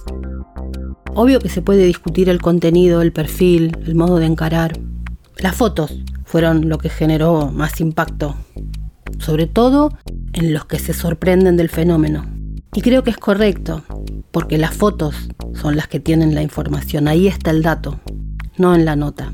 Obvio 1.14 1.40
que 1.40 1.50
se 1.50 1.62
puede 1.62 1.86
discutir 1.86 2.30
el 2.30 2.42
contenido, 2.42 3.02
el 3.02 3.12
perfil, 3.12 3.78
el 3.86 3.96
modo 3.96 4.18
de 4.18 4.26
encarar. 4.26 4.80
Las 5.38 5.56
fotos 5.56 5.94
fueron 6.26 6.70
lo 6.70 6.78
que 6.78 6.90
generó 6.90 7.52
más 7.52 7.80
impacto, 7.80 8.36
sobre 9.20 9.48
todo 9.48 9.92
en 10.34 10.54
los 10.54 10.66
que 10.66 10.80
se 10.80 10.94
sorprenden 10.94 11.58
del 11.58 11.70
fenómeno. 11.70 12.26
Y 12.74 12.82
creo 12.82 13.04
que 13.04 13.12
es 13.12 13.18
correcto, 13.18 13.84
porque 14.32 14.58
las 14.58 14.76
fotos 14.76 15.30
son 15.54 15.76
las 15.76 15.88
que 15.88 16.00
tienen 16.00 16.36
la 16.36 16.44
información, 16.44 17.08
ahí 17.08 17.28
está 17.28 17.52
el 17.52 17.64
dato, 17.64 18.00
no 18.58 18.76
en 18.76 18.86
la 18.86 18.96
nota. 18.96 19.34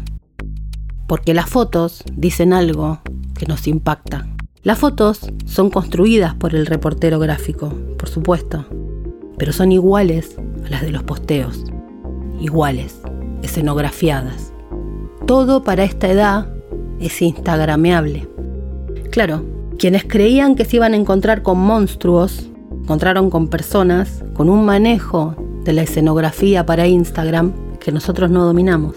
Porque 1.07 1.33
las 1.33 1.49
fotos 1.49 2.03
dicen 2.13 2.53
algo 2.53 3.01
que 3.37 3.45
nos 3.45 3.67
impacta. 3.67 4.32
Las 4.63 4.79
fotos 4.79 5.19
son 5.45 5.69
construidas 5.69 6.35
por 6.35 6.55
el 6.55 6.65
reportero 6.65 7.19
gráfico, 7.19 7.73
por 7.97 8.07
supuesto, 8.07 8.65
pero 9.37 9.51
son 9.51 9.73
iguales 9.73 10.37
a 10.65 10.69
las 10.69 10.81
de 10.83 10.91
los 10.91 11.03
posteos, 11.03 11.65
iguales, 12.39 13.01
escenografiadas. 13.41 14.53
Todo 15.27 15.65
para 15.65 15.83
esta 15.83 16.09
edad 16.09 16.47
es 17.01 17.21
instagrameable. 17.21 18.29
Claro, 19.11 19.43
quienes 19.77 20.05
creían 20.05 20.55
que 20.55 20.63
se 20.63 20.77
iban 20.77 20.93
a 20.93 20.97
encontrar 20.97 21.43
con 21.43 21.59
monstruos, 21.59 22.49
encontraron 22.71 23.29
con 23.29 23.49
personas 23.49 24.23
con 24.33 24.49
un 24.49 24.63
manejo 24.63 25.35
de 25.65 25.73
la 25.73 25.81
escenografía 25.81 26.65
para 26.65 26.87
Instagram 26.87 27.51
que 27.81 27.91
nosotros 27.91 28.31
no 28.31 28.45
dominamos. 28.45 28.95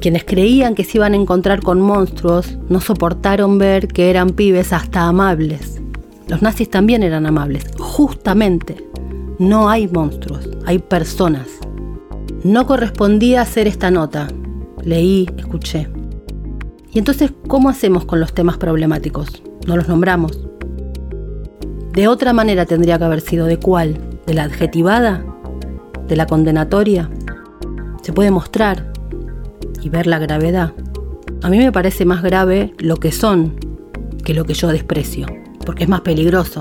Quienes 0.00 0.24
creían 0.24 0.74
que 0.74 0.84
se 0.84 0.98
iban 0.98 1.14
a 1.14 1.16
encontrar 1.16 1.60
con 1.60 1.80
monstruos 1.80 2.58
no 2.68 2.80
soportaron 2.80 3.58
ver 3.58 3.88
que 3.88 4.10
eran 4.10 4.30
pibes 4.30 4.72
hasta 4.72 5.02
amables. 5.02 5.80
Los 6.28 6.42
nazis 6.42 6.70
también 6.70 7.02
eran 7.02 7.26
amables, 7.26 7.64
justamente. 7.78 8.84
No 9.38 9.68
hay 9.68 9.88
monstruos, 9.88 10.48
hay 10.64 10.78
personas. 10.78 11.46
No 12.42 12.66
correspondía 12.66 13.42
hacer 13.42 13.66
esta 13.66 13.90
nota. 13.90 14.28
Leí, 14.82 15.28
escuché. 15.36 15.88
Y 16.92 16.98
entonces, 16.98 17.32
¿cómo 17.48 17.68
hacemos 17.68 18.04
con 18.04 18.20
los 18.20 18.32
temas 18.32 18.56
problemáticos? 18.56 19.42
No 19.66 19.76
los 19.76 19.88
nombramos. 19.88 20.46
De 21.92 22.08
otra 22.08 22.32
manera 22.32 22.66
tendría 22.66 22.98
que 22.98 23.04
haber 23.04 23.20
sido 23.20 23.46
de 23.46 23.58
cuál? 23.58 23.98
¿De 24.26 24.34
la 24.34 24.44
adjetivada? 24.44 25.24
¿De 26.08 26.16
la 26.16 26.26
condenatoria? 26.26 27.10
Se 28.02 28.12
puede 28.12 28.30
mostrar, 28.30 28.92
y 29.86 29.88
ver 29.88 30.08
la 30.08 30.18
gravedad. 30.18 30.72
A 31.42 31.48
mí 31.48 31.58
me 31.58 31.70
parece 31.70 32.04
más 32.04 32.20
grave 32.20 32.74
lo 32.78 32.96
que 32.96 33.12
son 33.12 33.54
que 34.24 34.34
lo 34.34 34.44
que 34.44 34.54
yo 34.54 34.66
desprecio, 34.66 35.28
porque 35.64 35.84
es 35.84 35.88
más 35.88 36.00
peligroso. 36.00 36.60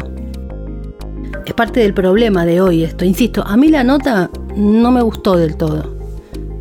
Es 1.44 1.54
parte 1.56 1.80
del 1.80 1.96
problema 1.96 2.46
de 2.46 2.62
hoy 2.62 2.84
esto. 2.84 3.04
Insisto, 3.04 3.44
a 3.46 3.58
mí 3.58 3.70
la 3.70 3.84
nota 3.84 4.30
no 4.56 4.92
me 4.92 5.02
gustó 5.02 5.38
del 5.38 5.58
todo, 5.58 5.98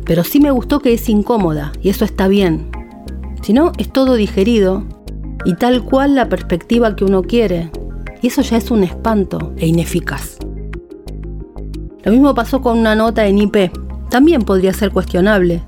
pero 0.05 0.23
sí 0.23 0.39
me 0.39 0.49
gustó 0.49 0.79
que 0.79 0.93
es 0.93 1.07
incómoda 1.07 1.71
y 1.83 1.89
eso 1.89 2.03
está 2.03 2.27
bien. 2.27 2.71
Si 3.43 3.53
no, 3.53 3.71
es 3.77 3.93
todo 3.93 4.15
digerido 4.15 4.83
y 5.45 5.53
tal 5.53 5.83
cual 5.83 6.15
la 6.15 6.27
perspectiva 6.27 6.95
que 6.95 7.05
uno 7.05 7.21
quiere. 7.21 7.69
Y 8.23 8.27
eso 8.27 8.41
ya 8.41 8.57
es 8.57 8.71
un 8.71 8.83
espanto 8.83 9.53
e 9.57 9.67
ineficaz. 9.67 10.39
Lo 12.03 12.11
mismo 12.11 12.33
pasó 12.33 12.61
con 12.61 12.79
una 12.79 12.95
nota 12.95 13.27
en 13.27 13.37
IP. 13.37 13.71
También 14.09 14.41
podría 14.41 14.73
ser 14.73 14.89
cuestionable, 14.89 15.61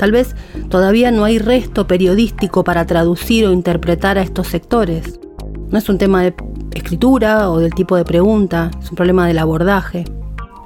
Tal 0.00 0.12
vez 0.12 0.34
todavía 0.70 1.10
no 1.10 1.24
hay 1.24 1.38
resto 1.38 1.86
periodístico 1.86 2.64
para 2.64 2.86
traducir 2.86 3.44
o 3.44 3.52
interpretar 3.52 4.16
a 4.16 4.22
estos 4.22 4.48
sectores. 4.48 5.20
No 5.68 5.76
es 5.76 5.90
un 5.90 5.98
tema 5.98 6.22
de 6.22 6.34
escritura 6.74 7.50
o 7.50 7.58
del 7.58 7.74
tipo 7.74 7.96
de 7.96 8.06
pregunta, 8.06 8.70
es 8.82 8.88
un 8.88 8.96
problema 8.96 9.26
del 9.26 9.36
abordaje. 9.36 10.06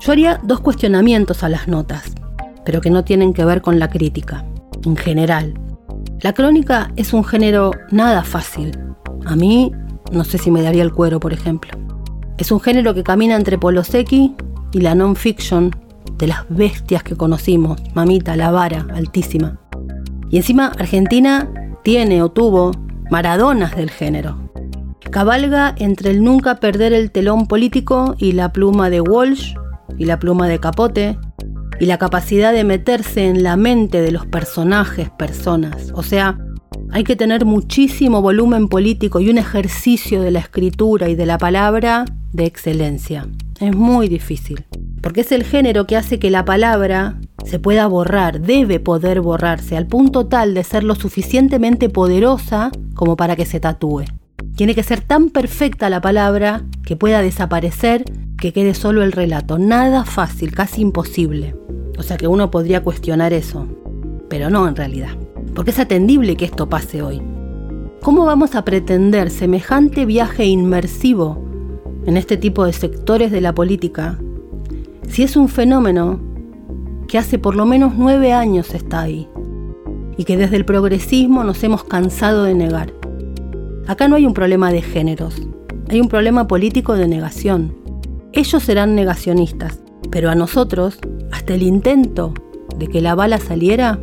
Yo 0.00 0.12
haría 0.12 0.38
dos 0.44 0.60
cuestionamientos 0.60 1.42
a 1.42 1.48
las 1.48 1.66
notas, 1.66 2.12
pero 2.64 2.80
que 2.80 2.90
no 2.90 3.02
tienen 3.02 3.32
que 3.32 3.44
ver 3.44 3.60
con 3.60 3.80
la 3.80 3.90
crítica, 3.90 4.44
en 4.84 4.96
general. 4.96 5.54
La 6.20 6.32
crónica 6.32 6.92
es 6.94 7.12
un 7.12 7.24
género 7.24 7.72
nada 7.90 8.22
fácil. 8.22 8.78
A 9.26 9.34
mí 9.34 9.72
no 10.12 10.22
sé 10.22 10.38
si 10.38 10.52
me 10.52 10.62
daría 10.62 10.84
el 10.84 10.92
cuero, 10.92 11.18
por 11.18 11.32
ejemplo. 11.32 11.72
Es 12.38 12.52
un 12.52 12.60
género 12.60 12.94
que 12.94 13.02
camina 13.02 13.34
entre 13.34 13.58
Poloseki 13.58 14.36
y 14.70 14.80
la 14.80 14.94
non-fiction 14.94 15.74
de 16.18 16.26
las 16.26 16.44
bestias 16.48 17.02
que 17.02 17.16
conocimos, 17.16 17.80
mamita, 17.94 18.36
la 18.36 18.50
vara, 18.50 18.86
altísima. 18.94 19.58
Y 20.30 20.38
encima 20.38 20.72
Argentina 20.78 21.50
tiene 21.82 22.22
o 22.22 22.30
tuvo 22.30 22.72
maradonas 23.10 23.76
del 23.76 23.90
género. 23.90 24.50
Cabalga 25.10 25.74
entre 25.78 26.10
el 26.10 26.24
nunca 26.24 26.56
perder 26.56 26.92
el 26.92 27.10
telón 27.10 27.46
político 27.46 28.14
y 28.18 28.32
la 28.32 28.52
pluma 28.52 28.90
de 28.90 29.00
Walsh 29.00 29.54
y 29.98 30.06
la 30.06 30.18
pluma 30.18 30.48
de 30.48 30.58
Capote 30.58 31.18
y 31.78 31.86
la 31.86 31.98
capacidad 31.98 32.52
de 32.52 32.64
meterse 32.64 33.28
en 33.28 33.42
la 33.42 33.56
mente 33.56 34.00
de 34.00 34.10
los 34.10 34.26
personajes, 34.26 35.10
personas. 35.10 35.92
O 35.94 36.02
sea, 36.02 36.38
hay 36.90 37.04
que 37.04 37.16
tener 37.16 37.44
muchísimo 37.44 38.22
volumen 38.22 38.68
político 38.68 39.20
y 39.20 39.30
un 39.30 39.38
ejercicio 39.38 40.22
de 40.22 40.30
la 40.30 40.40
escritura 40.40 41.08
y 41.08 41.14
de 41.14 41.26
la 41.26 41.38
palabra 41.38 42.04
de 42.32 42.46
excelencia. 42.46 43.28
Es 43.60 43.74
muy 43.74 44.08
difícil 44.08 44.66
porque 45.04 45.20
es 45.20 45.32
el 45.32 45.44
género 45.44 45.86
que 45.86 45.98
hace 45.98 46.18
que 46.18 46.30
la 46.30 46.46
palabra 46.46 47.18
se 47.44 47.58
pueda 47.58 47.86
borrar, 47.86 48.40
debe 48.40 48.80
poder 48.80 49.20
borrarse, 49.20 49.76
al 49.76 49.86
punto 49.86 50.28
tal 50.28 50.54
de 50.54 50.64
ser 50.64 50.82
lo 50.82 50.94
suficientemente 50.94 51.90
poderosa 51.90 52.70
como 52.94 53.14
para 53.14 53.36
que 53.36 53.44
se 53.44 53.60
tatúe. 53.60 54.04
Tiene 54.56 54.74
que 54.74 54.82
ser 54.82 55.02
tan 55.02 55.28
perfecta 55.28 55.90
la 55.90 56.00
palabra 56.00 56.64
que 56.86 56.96
pueda 56.96 57.20
desaparecer, 57.20 58.04
que 58.38 58.54
quede 58.54 58.72
solo 58.72 59.02
el 59.02 59.12
relato. 59.12 59.58
Nada 59.58 60.06
fácil, 60.06 60.54
casi 60.54 60.80
imposible. 60.80 61.54
O 61.98 62.02
sea 62.02 62.16
que 62.16 62.26
uno 62.26 62.50
podría 62.50 62.82
cuestionar 62.82 63.34
eso, 63.34 63.68
pero 64.30 64.48
no 64.48 64.66
en 64.66 64.74
realidad. 64.74 65.18
Porque 65.54 65.72
es 65.72 65.78
atendible 65.78 66.36
que 66.36 66.46
esto 66.46 66.70
pase 66.70 67.02
hoy. 67.02 67.20
¿Cómo 68.00 68.24
vamos 68.24 68.54
a 68.54 68.64
pretender 68.64 69.28
semejante 69.28 70.06
viaje 70.06 70.46
inmersivo 70.46 71.43
en 72.06 72.16
este 72.16 72.36
tipo 72.36 72.64
de 72.64 72.72
sectores 72.72 73.30
de 73.30 73.40
la 73.40 73.54
política 73.54 74.18
si 75.08 75.22
es 75.22 75.36
un 75.36 75.48
fenómeno 75.48 76.20
que 77.08 77.18
hace 77.18 77.38
por 77.38 77.54
lo 77.54 77.66
menos 77.66 77.94
nueve 77.96 78.32
años 78.32 78.74
está 78.74 79.02
ahí 79.02 79.28
y 80.16 80.24
que 80.24 80.36
desde 80.36 80.56
el 80.56 80.64
progresismo 80.64 81.44
nos 81.44 81.62
hemos 81.62 81.84
cansado 81.84 82.44
de 82.44 82.54
negar. 82.54 82.92
Acá 83.86 84.08
no 84.08 84.16
hay 84.16 84.26
un 84.26 84.34
problema 84.34 84.72
de 84.72 84.82
géneros, 84.82 85.40
hay 85.88 86.00
un 86.00 86.08
problema 86.08 86.48
político 86.48 86.94
de 86.94 87.08
negación. 87.08 87.76
Ellos 88.32 88.62
serán 88.62 88.94
negacionistas, 88.94 89.80
pero 90.10 90.30
a 90.30 90.34
nosotros, 90.34 90.98
hasta 91.30 91.54
el 91.54 91.62
intento 91.62 92.34
de 92.78 92.88
que 92.88 93.00
la 93.00 93.14
bala 93.14 93.38
saliera, 93.38 93.98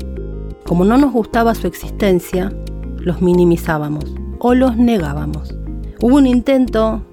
como 0.66 0.86
no 0.86 0.98
nos 0.98 1.12
gustaba 1.12 1.56
su 1.56 1.68
existencia, 1.68 2.54
los 2.98 3.22
minimizábamos 3.22 4.06
o 4.40 4.54
los 4.54 4.78
negábamos. 4.78 5.56
Hubo 6.02 6.16
un 6.16 6.28
intento 6.28 7.04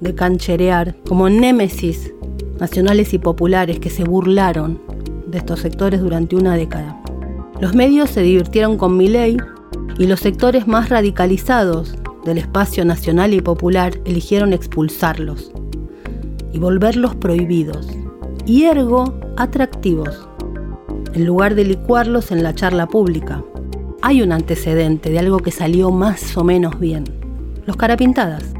de 0.00 0.14
cancherear 0.14 0.96
como 1.08 1.28
némesis 1.28 2.12
nacionales 2.58 3.14
y 3.14 3.18
populares 3.18 3.78
que 3.78 3.90
se 3.90 4.04
burlaron 4.04 4.80
de 5.26 5.38
estos 5.38 5.60
sectores 5.60 6.00
durante 6.00 6.36
una 6.36 6.56
década. 6.56 7.00
Los 7.60 7.74
medios 7.74 8.10
se 8.10 8.22
divirtieron 8.22 8.78
con 8.78 8.98
ley 8.98 9.36
y 9.98 10.06
los 10.06 10.20
sectores 10.20 10.66
más 10.66 10.88
radicalizados 10.88 11.94
del 12.24 12.38
espacio 12.38 12.84
nacional 12.84 13.34
y 13.34 13.40
popular 13.40 13.92
eligieron 14.04 14.52
expulsarlos 14.52 15.52
y 16.52 16.58
volverlos 16.58 17.14
prohibidos 17.14 17.88
y 18.46 18.64
ergo 18.64 19.14
atractivos, 19.36 20.26
en 21.12 21.26
lugar 21.26 21.54
de 21.54 21.64
licuarlos 21.64 22.30
en 22.30 22.42
la 22.42 22.54
charla 22.54 22.86
pública. 22.86 23.44
Hay 24.02 24.22
un 24.22 24.32
antecedente 24.32 25.10
de 25.10 25.18
algo 25.18 25.38
que 25.38 25.50
salió 25.50 25.90
más 25.90 26.36
o 26.36 26.44
menos 26.44 26.80
bien. 26.80 27.04
Los 27.66 27.76
carapintadas. 27.76 28.54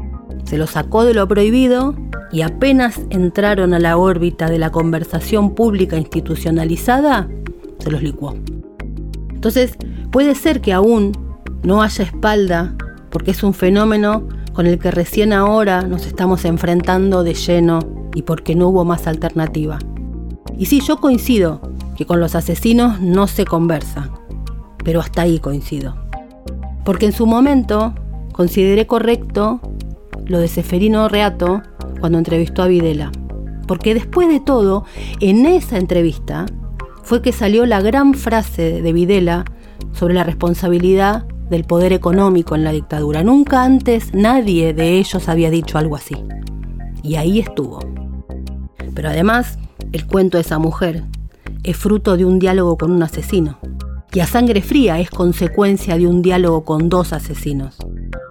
Se 0.51 0.57
los 0.57 0.71
sacó 0.71 1.05
de 1.05 1.13
lo 1.13 1.29
prohibido 1.29 1.95
y 2.29 2.41
apenas 2.41 2.99
entraron 3.09 3.73
a 3.73 3.79
la 3.79 3.95
órbita 3.95 4.49
de 4.49 4.59
la 4.59 4.69
conversación 4.69 5.55
pública 5.55 5.95
institucionalizada, 5.95 7.29
se 7.79 7.89
los 7.89 8.03
licuó. 8.03 8.35
Entonces, 9.33 9.77
puede 10.11 10.35
ser 10.35 10.59
que 10.59 10.73
aún 10.73 11.13
no 11.63 11.81
haya 11.81 12.03
espalda, 12.03 12.75
porque 13.11 13.31
es 13.31 13.43
un 13.43 13.53
fenómeno 13.53 14.27
con 14.51 14.67
el 14.67 14.77
que 14.77 14.91
recién 14.91 15.31
ahora 15.31 15.83
nos 15.83 16.05
estamos 16.05 16.43
enfrentando 16.43 17.23
de 17.23 17.33
lleno 17.33 17.79
y 18.13 18.23
porque 18.23 18.53
no 18.53 18.67
hubo 18.67 18.83
más 18.83 19.07
alternativa. 19.07 19.79
Y 20.57 20.65
sí, 20.65 20.81
yo 20.81 20.97
coincido 20.97 21.61
que 21.95 22.05
con 22.05 22.19
los 22.19 22.35
asesinos 22.35 22.99
no 22.99 23.27
se 23.27 23.45
conversa, 23.45 24.09
pero 24.83 24.99
hasta 24.99 25.21
ahí 25.21 25.39
coincido. 25.39 25.95
Porque 26.83 27.05
en 27.05 27.13
su 27.13 27.25
momento 27.25 27.95
consideré 28.33 28.85
correcto 28.85 29.61
lo 30.25 30.39
de 30.39 30.47
Seferino 30.47 31.07
Reato 31.09 31.61
cuando 31.99 32.17
entrevistó 32.17 32.63
a 32.63 32.67
Videla. 32.67 33.11
Porque 33.67 33.93
después 33.93 34.27
de 34.27 34.39
todo, 34.39 34.85
en 35.19 35.45
esa 35.45 35.77
entrevista 35.77 36.45
fue 37.03 37.21
que 37.21 37.31
salió 37.31 37.65
la 37.65 37.81
gran 37.81 38.13
frase 38.13 38.81
de 38.81 38.93
Videla 38.93 39.45
sobre 39.93 40.13
la 40.13 40.23
responsabilidad 40.23 41.25
del 41.49 41.65
poder 41.65 41.91
económico 41.93 42.55
en 42.55 42.63
la 42.63 42.71
dictadura. 42.71 43.23
Nunca 43.23 43.63
antes 43.63 44.13
nadie 44.13 44.73
de 44.73 44.97
ellos 44.97 45.27
había 45.27 45.49
dicho 45.49 45.77
algo 45.77 45.95
así. 45.95 46.15
Y 47.03 47.15
ahí 47.15 47.39
estuvo. 47.39 47.79
Pero 48.95 49.09
además, 49.09 49.57
el 49.91 50.07
cuento 50.07 50.37
de 50.37 50.41
esa 50.41 50.59
mujer 50.59 51.03
es 51.63 51.77
fruto 51.77 52.17
de 52.17 52.25
un 52.25 52.39
diálogo 52.39 52.77
con 52.77 52.91
un 52.91 53.03
asesino. 53.03 53.59
y 54.13 54.19
a 54.19 54.25
sangre 54.25 54.61
fría 54.61 54.99
es 54.99 55.09
consecuencia 55.09 55.97
de 55.97 56.05
un 56.05 56.21
diálogo 56.21 56.65
con 56.65 56.89
dos 56.89 57.13
asesinos. 57.13 57.77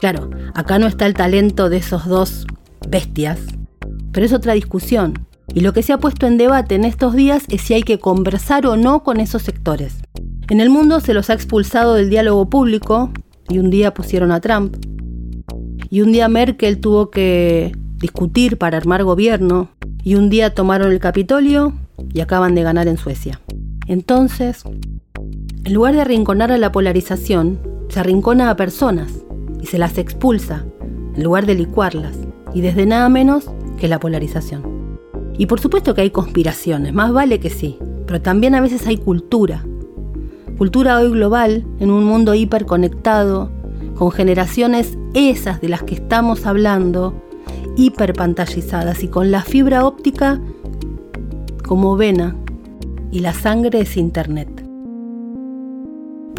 Claro, 0.01 0.31
acá 0.55 0.79
no 0.79 0.87
está 0.87 1.05
el 1.05 1.13
talento 1.13 1.69
de 1.69 1.77
esos 1.77 2.07
dos 2.07 2.47
bestias, 2.89 3.39
pero 4.13 4.25
es 4.25 4.33
otra 4.33 4.55
discusión. 4.55 5.27
Y 5.55 5.61
lo 5.61 5.75
que 5.75 5.83
se 5.83 5.93
ha 5.93 5.99
puesto 5.99 6.27
en 6.27 6.39
debate 6.39 6.75
en 6.75 6.85
estos 6.85 7.15
días 7.15 7.45
es 7.51 7.61
si 7.61 7.75
hay 7.75 7.83
que 7.83 7.99
conversar 7.99 8.67
o 8.67 8.79
no 8.79 9.03
con 9.03 9.21
esos 9.21 9.43
sectores. 9.43 9.99
En 10.49 10.61
el 10.61 10.71
mundo 10.71 11.01
se 11.01 11.13
los 11.13 11.29
ha 11.29 11.35
expulsado 11.35 11.95
del 11.95 12.09
diálogo 12.09 12.49
público 12.49 13.11
y 13.51 13.59
un 13.59 13.69
día 13.69 13.93
pusieron 13.93 14.33
a 14.33 14.41
Trump. 14.41 14.77
Y 15.91 16.01
un 16.01 16.13
día 16.13 16.29
Merkel 16.29 16.81
tuvo 16.81 17.11
que 17.11 17.73
discutir 17.97 18.57
para 18.57 18.79
armar 18.79 19.05
gobierno. 19.05 19.69
Y 20.03 20.15
un 20.15 20.31
día 20.31 20.55
tomaron 20.55 20.93
el 20.93 20.99
Capitolio 20.99 21.75
y 22.15 22.21
acaban 22.21 22.55
de 22.55 22.63
ganar 22.63 22.89
en 22.89 22.97
Suecia. 22.97 23.39
Entonces, 23.87 24.65
en 25.65 25.75
lugar 25.75 25.95
de 25.95 26.01
arrinconar 26.01 26.53
a 26.53 26.59
la 26.59 26.73
polarización, 26.73 27.61
se 27.91 28.01
arrincona 28.01 28.49
a 28.49 28.57
personas 28.57 29.13
y 29.61 29.67
se 29.67 29.79
las 29.79 29.99
expulsa, 29.99 30.65
en 31.15 31.23
lugar 31.23 31.47
de 31.47 31.55
licuarlas, 31.55 32.19
y 32.55 32.61
desde 32.61 32.87
nada 32.87 33.09
menos 33.09 33.51
que 33.79 33.89
la 33.89 34.01
polarización. 34.01 34.99
Y 35.39 35.47
por 35.47 35.61
supuesto 35.61 35.95
que 35.95 36.03
hay 36.03 36.11
conspiraciones, 36.11 36.93
más 36.93 37.13
vale 37.13 37.41
que 37.41 37.51
sí, 37.51 37.79
pero 38.07 38.21
también 38.21 38.55
a 38.55 38.61
veces 38.61 38.87
hay 38.87 38.97
cultura. 38.97 39.65
Cultura 40.59 40.99
hoy 40.99 41.11
global, 41.11 41.67
en 41.79 41.91
un 41.91 42.05
mundo 42.05 42.35
hiperconectado, 42.35 43.51
con 43.95 44.11
generaciones 44.11 44.99
esas 45.15 45.61
de 45.61 45.69
las 45.69 45.83
que 45.83 45.95
estamos 45.95 46.47
hablando, 46.47 47.23
hiperpantallizadas 47.77 49.03
y 49.03 49.09
con 49.09 49.31
la 49.31 49.43
fibra 49.43 49.87
óptica 49.87 50.41
como 51.67 51.97
vena 51.97 52.37
y 53.11 53.21
la 53.21 53.33
sangre 53.33 53.81
es 53.81 53.97
Internet. 53.97 54.70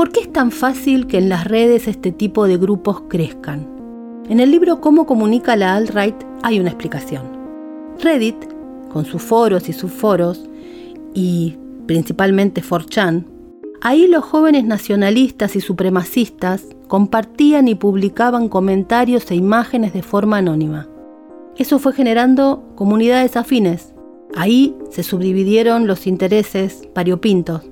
¿Por 0.01 0.11
qué 0.11 0.21
es 0.21 0.33
tan 0.33 0.49
fácil 0.49 1.05
que 1.05 1.19
en 1.19 1.29
las 1.29 1.45
redes 1.45 1.87
este 1.87 2.11
tipo 2.11 2.47
de 2.47 2.57
grupos 2.57 3.03
crezcan? 3.07 3.67
En 4.27 4.39
el 4.39 4.49
libro 4.49 4.81
Cómo 4.81 5.05
comunica 5.05 5.55
la 5.55 5.75
alt-right 5.75 6.15
hay 6.41 6.59
una 6.59 6.69
explicación. 6.69 7.21
Reddit, 8.01 8.35
con 8.91 9.05
sus 9.05 9.21
foros 9.21 9.69
y 9.69 9.73
subforos, 9.73 10.49
y 11.13 11.55
principalmente 11.85 12.63
4chan, 12.63 13.27
ahí 13.79 14.07
los 14.07 14.23
jóvenes 14.23 14.65
nacionalistas 14.65 15.55
y 15.55 15.61
supremacistas 15.61 16.65
compartían 16.87 17.67
y 17.67 17.75
publicaban 17.75 18.49
comentarios 18.49 19.29
e 19.29 19.35
imágenes 19.35 19.93
de 19.93 20.01
forma 20.01 20.37
anónima. 20.37 20.89
Eso 21.57 21.77
fue 21.77 21.93
generando 21.93 22.63
comunidades 22.73 23.37
afines. 23.37 23.93
Ahí 24.35 24.75
se 24.89 25.03
subdividieron 25.03 25.85
los 25.85 26.07
intereses 26.07 26.89
variopintos 26.95 27.70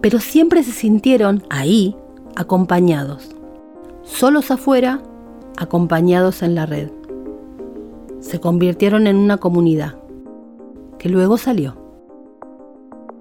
pero 0.00 0.18
siempre 0.18 0.62
se 0.62 0.72
sintieron 0.72 1.42
ahí 1.50 1.96
acompañados, 2.36 3.34
solos 4.02 4.50
afuera, 4.50 5.02
acompañados 5.56 6.42
en 6.42 6.54
la 6.54 6.66
red. 6.66 6.90
Se 8.20 8.40
convirtieron 8.40 9.06
en 9.06 9.16
una 9.16 9.38
comunidad, 9.38 9.96
que 10.98 11.08
luego 11.08 11.38
salió. 11.38 11.76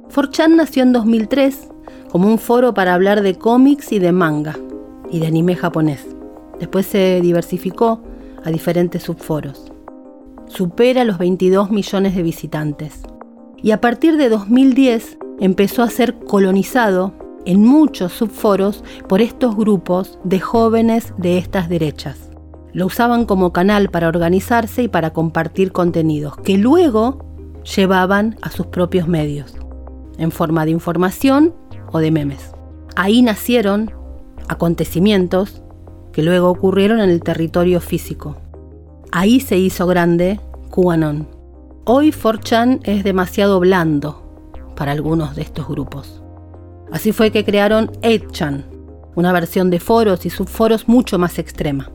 Forchan 0.10 0.56
nació 0.56 0.84
en 0.84 0.94
2003 0.94 1.70
como 2.10 2.28
un 2.28 2.40
foro 2.40 2.74
para 2.74 2.94
hablar 2.94 3.22
de 3.22 3.36
cómics 3.36 3.92
y 3.92 4.00
de 4.00 4.12
manga 4.12 4.58
y 5.12 5.20
de 5.20 5.28
anime 5.28 5.56
japonés. 5.56 6.08
Después 6.60 6.86
se 6.86 7.22
diversificó 7.22 8.02
a 8.44 8.50
diferentes 8.50 9.04
subforos. 9.04 9.72
Supera 10.48 11.04
los 11.04 11.18
22 11.18 11.72
millones 11.72 12.16
de 12.16 12.24
visitantes. 12.24 13.04
Y 13.62 13.72
a 13.72 13.82
partir 13.82 14.18
de 14.18 14.30
2010 14.30 15.18
empezó 15.39 15.84
a 15.84 15.89
ser 15.89 16.16
colonizado 16.16 17.14
en 17.45 17.64
muchos 17.64 18.14
subforos 18.14 18.84
por 19.07 19.22
estos 19.22 19.55
grupos 19.55 20.20
de 20.24 20.39
jóvenes 20.39 21.14
de 21.18 21.38
estas 21.38 21.70
derechas. 21.70 22.30
Lo 22.74 22.86
usaban 22.86 23.26
como 23.26 23.51
canal 23.51 23.89
para 23.89 24.07
organizarse 24.07 24.84
y 24.84 24.88
para 24.88 25.12
compartir 25.12 25.72
contenidos 25.72 26.38
que 26.38 26.57
luego 26.57 27.26
llevaban 27.76 28.38
a 28.41 28.51
sus 28.51 28.68
propios 28.68 29.07
medios, 29.07 29.55
en 30.18 30.32
forma 30.32 30.66
de 30.66 30.72
información 30.72 31.53
o 31.91 31.99
de 31.99 32.12
memes. 32.12 32.51
Ahí 32.95 33.22
nacieron 33.22 33.91
acontecimientos 34.47 35.64
que 36.12 36.24
luego 36.24 36.49
ocurrieron 36.49 36.99
en 36.99 37.10
el 37.10 37.22
territorio 37.22 37.82
físico. 37.82 38.38
Ahí 39.12 39.39
se 39.39 39.57
hizo 39.57 39.88
grande 39.88 40.39
QAnon. 40.70 41.39
Hoy 41.92 42.12
4chan 42.12 42.82
es 42.84 43.04
demasiado 43.04 43.60
blando 43.60 44.54
para 44.76 44.92
algunos 44.92 45.36
de 45.36 45.42
estos 45.42 45.68
grupos. 45.68 46.22
Así 46.92 47.12
fue 47.12 47.32
que 47.32 47.44
crearon 47.44 47.88
8chan, 48.04 48.66
una 49.16 49.34
versión 49.34 49.72
de 49.72 49.80
foros 49.80 50.24
y 50.28 50.30
subforos 50.30 50.88
mucho 50.88 51.18
más 51.18 51.40
extrema. 51.40 51.92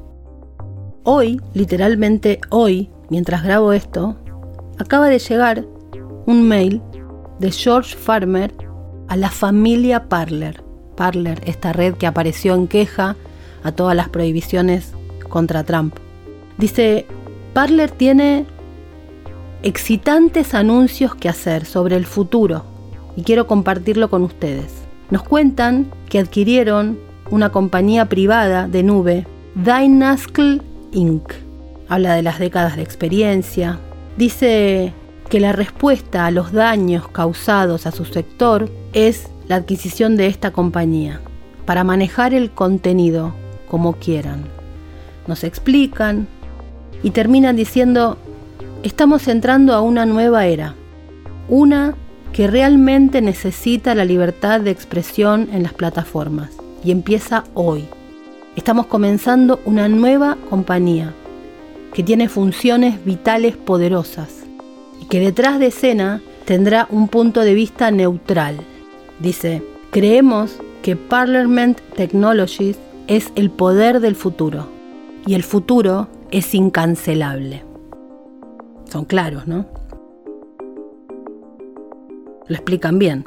Hoy, 1.04 1.40
literalmente 1.52 2.40
hoy, 2.50 2.90
mientras 3.08 3.44
grabo 3.44 3.72
esto, 3.72 4.16
acaba 4.78 5.08
de 5.08 5.20
llegar 5.20 5.64
un 6.26 6.48
mail 6.48 6.82
de 7.38 7.52
George 7.52 7.94
Farmer 7.94 8.52
a 9.06 9.16
la 9.16 9.30
familia 9.30 10.08
Parler. 10.08 10.64
Parler, 10.96 11.40
esta 11.46 11.72
red 11.72 11.94
que 11.94 12.08
apareció 12.08 12.56
en 12.56 12.66
queja 12.66 13.14
a 13.62 13.70
todas 13.70 13.94
las 13.94 14.08
prohibiciones 14.08 14.92
contra 15.28 15.62
Trump. 15.62 15.94
Dice, 16.58 17.06
Parler 17.52 17.92
tiene 17.92 18.44
excitantes 19.64 20.52
anuncios 20.52 21.14
que 21.14 21.30
hacer 21.30 21.64
sobre 21.64 21.96
el 21.96 22.04
futuro 22.04 22.66
y 23.16 23.22
quiero 23.22 23.46
compartirlo 23.46 24.10
con 24.10 24.22
ustedes. 24.22 24.70
Nos 25.10 25.22
cuentan 25.22 25.90
que 26.10 26.18
adquirieron 26.18 26.98
una 27.30 27.50
compañía 27.50 28.06
privada 28.10 28.68
de 28.68 28.82
nube, 28.82 29.26
Dynascle 29.54 30.60
Inc. 30.92 31.32
Habla 31.88 32.14
de 32.14 32.22
las 32.22 32.38
décadas 32.38 32.76
de 32.76 32.82
experiencia. 32.82 33.80
Dice 34.18 34.92
que 35.30 35.40
la 35.40 35.52
respuesta 35.52 36.26
a 36.26 36.30
los 36.30 36.52
daños 36.52 37.08
causados 37.08 37.86
a 37.86 37.90
su 37.90 38.04
sector 38.04 38.68
es 38.92 39.28
la 39.48 39.56
adquisición 39.56 40.18
de 40.18 40.26
esta 40.26 40.50
compañía 40.50 41.22
para 41.64 41.84
manejar 41.84 42.34
el 42.34 42.50
contenido 42.50 43.34
como 43.70 43.94
quieran. 43.94 44.44
Nos 45.26 45.42
explican 45.42 46.28
y 47.02 47.10
terminan 47.12 47.56
diciendo, 47.56 48.18
estamos 48.84 49.28
entrando 49.28 49.72
a 49.72 49.80
una 49.80 50.04
nueva 50.04 50.44
era, 50.44 50.74
una 51.48 51.94
que 52.34 52.46
realmente 52.46 53.22
necesita 53.22 53.94
la 53.94 54.04
libertad 54.04 54.60
de 54.60 54.70
expresión 54.70 55.48
en 55.52 55.62
las 55.62 55.72
plataformas 55.72 56.50
y 56.84 56.90
empieza 56.90 57.44
hoy. 57.54 57.86
Estamos 58.56 58.86
comenzando 58.86 59.58
una 59.64 59.88
nueva 59.88 60.36
compañía 60.50 61.14
que 61.94 62.02
tiene 62.02 62.28
funciones 62.28 63.02
vitales 63.06 63.56
poderosas 63.56 64.44
y 65.00 65.06
que 65.06 65.18
detrás 65.18 65.58
de 65.58 65.68
escena 65.68 66.20
tendrá 66.44 66.86
un 66.90 67.08
punto 67.08 67.40
de 67.40 67.54
vista 67.54 67.90
neutral. 67.90 68.58
Dice, 69.18 69.62
creemos 69.92 70.58
que 70.82 70.94
Parliament 70.94 71.80
Technologies 71.96 72.76
es 73.06 73.32
el 73.34 73.50
poder 73.50 74.00
del 74.00 74.14
futuro 74.14 74.68
y 75.26 75.32
el 75.32 75.42
futuro 75.42 76.08
es 76.30 76.54
incancelable. 76.54 77.73
Son 78.94 79.06
claros, 79.06 79.48
¿no? 79.48 79.66
Lo 82.46 82.54
explican 82.54 83.00
bien. 83.00 83.24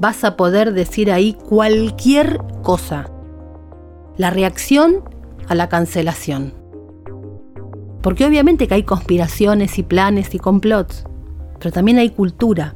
Vas 0.00 0.24
a 0.24 0.36
poder 0.36 0.72
decir 0.72 1.12
ahí 1.12 1.34
cualquier 1.34 2.40
cosa. 2.64 3.08
La 4.16 4.30
reacción 4.30 5.04
a 5.46 5.54
la 5.54 5.68
cancelación. 5.68 6.54
Porque 8.02 8.26
obviamente 8.26 8.66
que 8.66 8.74
hay 8.74 8.82
conspiraciones 8.82 9.78
y 9.78 9.84
planes 9.84 10.34
y 10.34 10.40
complots, 10.40 11.04
pero 11.60 11.70
también 11.70 11.98
hay 11.98 12.10
cultura. 12.10 12.74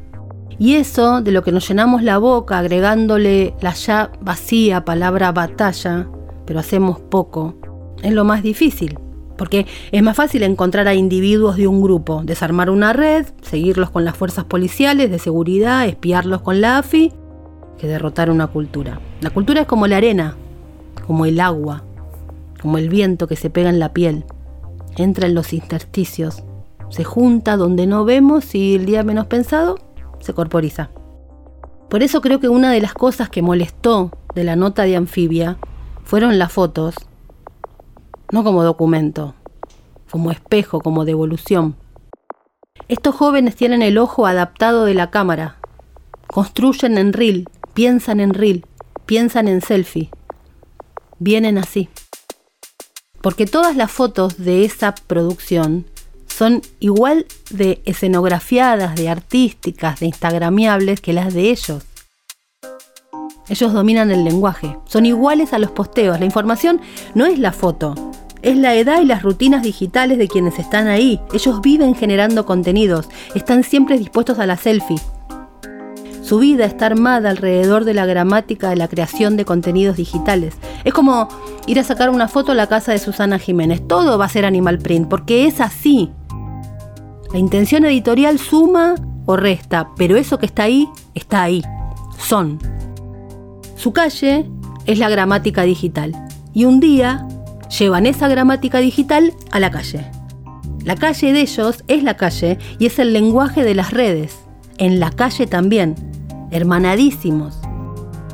Y 0.57 0.77
eso 0.77 1.21
de 1.21 1.33
lo 1.33 1.43
que 1.43 1.51
nos 1.51 1.67
llenamos 1.67 2.05
la 2.05 2.19
boca 2.19 2.61
agregándole 2.61 3.55
la 3.61 3.75
ya 3.75 4.13
vacía 4.21 4.85
palabra 4.85 5.33
batalla, 5.33 6.07
pero 6.47 6.61
hacemos 6.61 7.01
poco, 7.01 7.57
es 8.05 8.13
lo 8.13 8.23
más 8.25 8.45
difícil. 8.45 9.01
Porque 9.39 9.67
es 9.93 10.03
más 10.03 10.17
fácil 10.17 10.43
encontrar 10.43 10.89
a 10.89 10.95
individuos 10.95 11.57
de 11.57 11.69
un 11.69 11.81
grupo, 11.81 12.23
desarmar 12.25 12.69
una 12.69 12.93
red, 12.93 13.25
seguirlos 13.41 13.89
con 13.89 14.05
las 14.05 14.17
fuerzas 14.17 14.45
policiales 14.45 15.11
de 15.11 15.19
seguridad, 15.19 15.87
espiarlos 15.87 16.43
con 16.43 16.61
la 16.61 16.79
AFI, 16.79 17.13
que 17.79 17.87
derrotar 17.87 18.31
una 18.31 18.49
cultura. 18.49 19.01
La 19.21 19.31
cultura 19.31 19.63
es 19.63 19.67
como 19.67 19.87
la 19.87 19.97
arena, 19.97 20.37
como 21.07 21.25
el 21.25 21.41
agua, 21.41 21.85
como 22.61 22.77
el 22.77 22.89
viento 22.89 23.29
que 23.29 23.37
se 23.37 23.49
pega 23.49 23.71
en 23.71 23.79
la 23.79 23.95
piel. 23.95 24.25
Entra 24.97 25.29
en 25.29 25.35
los 25.35 25.53
intersticios, 25.53 26.43
se 26.91 27.05
junta 27.05 27.57
donde 27.57 27.87
no 27.87 28.05
vemos 28.05 28.55
y 28.55 28.75
el 28.75 28.87
día 28.87 29.05
menos 29.05 29.27
pensado 29.27 29.79
se 30.21 30.35
corporiza. 30.35 30.91
Por 31.89 32.03
eso 32.03 32.21
creo 32.21 32.41
que 32.41 32.49
una 32.49 32.73
de 32.73 32.81
las 32.81 32.93
cosas 32.93 33.31
que 33.31 33.41
molestó 33.41 34.11
de 34.35 34.45
la 34.45 34.57
nota 34.57 34.83
de 34.83 34.97
anfibia 34.97 35.57
fueron 36.05 36.39
las 36.39 36.53
fotos 36.53 36.95
no 38.33 38.45
como 38.45 38.63
documento, 38.63 39.35
como 40.11 40.31
espejo, 40.31 40.81
como 40.81 41.05
devolución. 41.05 41.77
Estos 42.89 43.15
jóvenes 43.15 43.57
tienen 43.57 43.83
el 43.83 43.99
ojo 43.99 44.27
adaptado 44.27 44.85
de 44.85 44.95
la 44.95 45.11
cámara, 45.11 45.57
construyen 46.27 46.99
en 46.99 47.13
reel, 47.13 47.49
piensan 47.75 48.21
en 48.21 48.35
reel, 48.35 48.65
piensan 49.07 49.49
en 49.49 49.61
selfie. 49.61 50.11
Vienen 51.19 51.59
así. 51.59 51.89
Porque 53.21 53.47
todas 53.47 53.77
las 53.77 53.91
fotos 53.91 54.39
de 54.39 54.65
esa 54.65 54.95
producción 54.95 55.87
son 56.27 56.63
igual 56.79 57.27
de 57.51 57.83
escenografiadas, 57.85 58.95
de 58.95 59.09
artísticas, 59.09 60.01
de 60.01 60.07
instagramiables 60.07 61.01
que 61.01 61.13
las 61.13 61.35
de 61.35 61.51
ellos. 61.51 61.85
Ellos 63.49 63.73
dominan 63.73 64.11
el 64.11 64.25
lenguaje, 64.25 64.77
son 64.85 65.07
iguales 65.07 65.53
a 65.53 65.59
los 65.59 65.71
posteos. 65.71 66.19
La 66.19 66.27
información 66.27 66.81
no 67.15 67.27
es 67.27 67.39
la 67.39 67.53
foto, 67.53 67.95
es 68.43 68.57
la 68.57 68.75
edad 68.75 69.01
y 69.01 69.07
las 69.07 69.23
rutinas 69.23 69.63
digitales 69.63 70.19
de 70.19 70.29
quienes 70.29 70.59
están 70.59 70.87
ahí. 70.87 71.21
Ellos 71.33 71.61
viven 71.61 71.95
generando 71.95 72.47
contenidos, 72.47 73.09
están 73.35 73.65
siempre 73.65 73.99
dispuestos 73.99 74.39
a 74.39 74.47
la 74.47 74.57
selfie. 74.57 75.01
Su 76.23 76.39
vida 76.39 76.67
está 76.67 76.87
armada 76.87 77.31
alrededor 77.31 77.87
de 77.87 77.95
la 77.95 78.05
gramática 78.05 78.69
de 78.69 78.77
la 78.77 78.89
creación 78.89 79.39
de 79.39 79.47
contenidos 79.47 79.97
digitales. 79.97 80.55
Es 80.85 80.93
como 80.93 81.27
ir 81.67 81.81
a 81.81 81.85
sacar 81.85 82.11
una 82.11 82.29
foto 82.29 82.53
a 82.53 82.55
la 82.55 82.67
casa 82.67 82.93
de 82.93 82.99
Susana 82.99 83.39
Jiménez. 83.39 83.81
Todo 83.89 84.19
va 84.19 84.27
a 84.27 84.29
ser 84.29 84.45
animal 84.45 84.79
print, 84.79 85.09
porque 85.09 85.47
es 85.47 85.63
así. 85.63 86.11
La 87.33 87.39
intención 87.39 87.87
editorial 87.87 88.39
suma 88.39 88.95
o 89.25 89.37
resta, 89.37 89.89
pero 89.97 90.17
eso 90.17 90.39
que 90.39 90.45
está 90.45 90.65
ahí, 90.65 90.87
está 91.15 91.43
ahí. 91.43 91.63
Son. 92.19 92.59
Su 93.79 93.93
calle 93.93 94.45
es 94.87 94.99
la 94.99 95.09
gramática 95.09 95.63
digital. 95.63 96.13
Y 96.53 96.65
un 96.65 96.81
día 96.81 97.29
llevan 97.79 98.07
esa 98.07 98.27
gramática 98.27 98.79
digital 98.79 99.33
a 99.53 99.61
la 99.61 99.71
calle. 99.71 100.11
La 100.85 100.97
calle 100.97 101.33
de 101.33 101.43
ellos 101.43 101.85
es 101.87 102.03
la 102.03 102.17
calle 102.17 102.59
y 102.81 102.87
es 102.87 102.99
el 102.99 103.13
lenguaje 103.13 103.63
de 103.63 103.77
las 103.77 103.93
redes. 103.93 104.41
En 104.79 104.99
la 104.99 105.13
calle 105.13 105.47
también. 105.47 105.95
Hermanadísimos. 106.51 107.61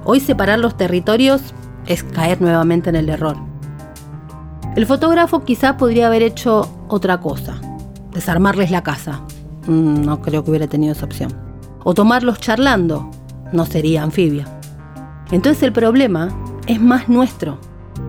Hoy 0.07 0.21
separar 0.21 0.61
los 0.61 0.79
territorios 0.79 1.43
es 1.87 2.05
caer 2.05 2.41
nuevamente 2.41 2.89
en 2.89 2.97
el 2.97 3.11
error. 3.11 3.37
El 4.77 4.87
fotógrafo 4.87 5.45
quizá 5.45 5.77
podría 5.77 6.07
haber 6.07 6.23
hecho 6.23 6.71
otra 6.89 7.21
cosa 7.21 7.61
desarmarles 8.15 8.71
la 8.71 8.83
casa. 8.83 9.21
Mm, 9.67 10.07
no 10.07 10.23
creo 10.23 10.43
que 10.43 10.51
hubiera 10.51 10.69
tenido 10.69 10.93
esa 10.93 11.05
opción. 11.05 11.35
O 11.85 11.93
tomarlos 11.93 12.41
charlando. 12.41 13.11
No 13.53 13.67
sería 13.67 14.03
anfibia. 14.03 14.54
Entonces 15.31 15.63
el 15.63 15.73
problema 15.73 16.29
es 16.67 16.81
más 16.81 17.09
nuestro, 17.09 17.59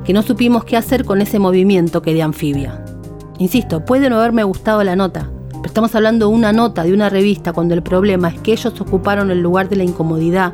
que 0.04 0.14
no 0.14 0.22
supimos 0.22 0.66
qué 0.66 0.78
hacer 0.78 1.06
con 1.06 1.22
ese 1.22 1.40
movimiento 1.40 2.02
que 2.02 2.14
de 2.14 2.22
anfibia. 2.22 2.84
Insisto, 3.38 3.84
puede 3.84 4.10
no 4.10 4.18
haberme 4.18 4.44
gustado 4.44 4.84
la 4.84 4.96
nota, 4.96 5.30
pero 5.50 5.66
estamos 5.66 5.96
hablando 5.96 6.28
de 6.28 6.36
una 6.36 6.54
nota 6.54 6.84
de 6.84 6.94
una 6.94 7.10
revista 7.10 7.54
cuando 7.54 7.74
el 7.74 7.84
problema 7.84 8.30
es 8.30 8.40
que 8.40 8.54
ellos 8.54 8.80
ocuparon 8.80 9.32
el 9.32 9.42
lugar 9.42 9.68
de 9.68 9.78
la 9.78 9.84
incomodidad 9.84 10.54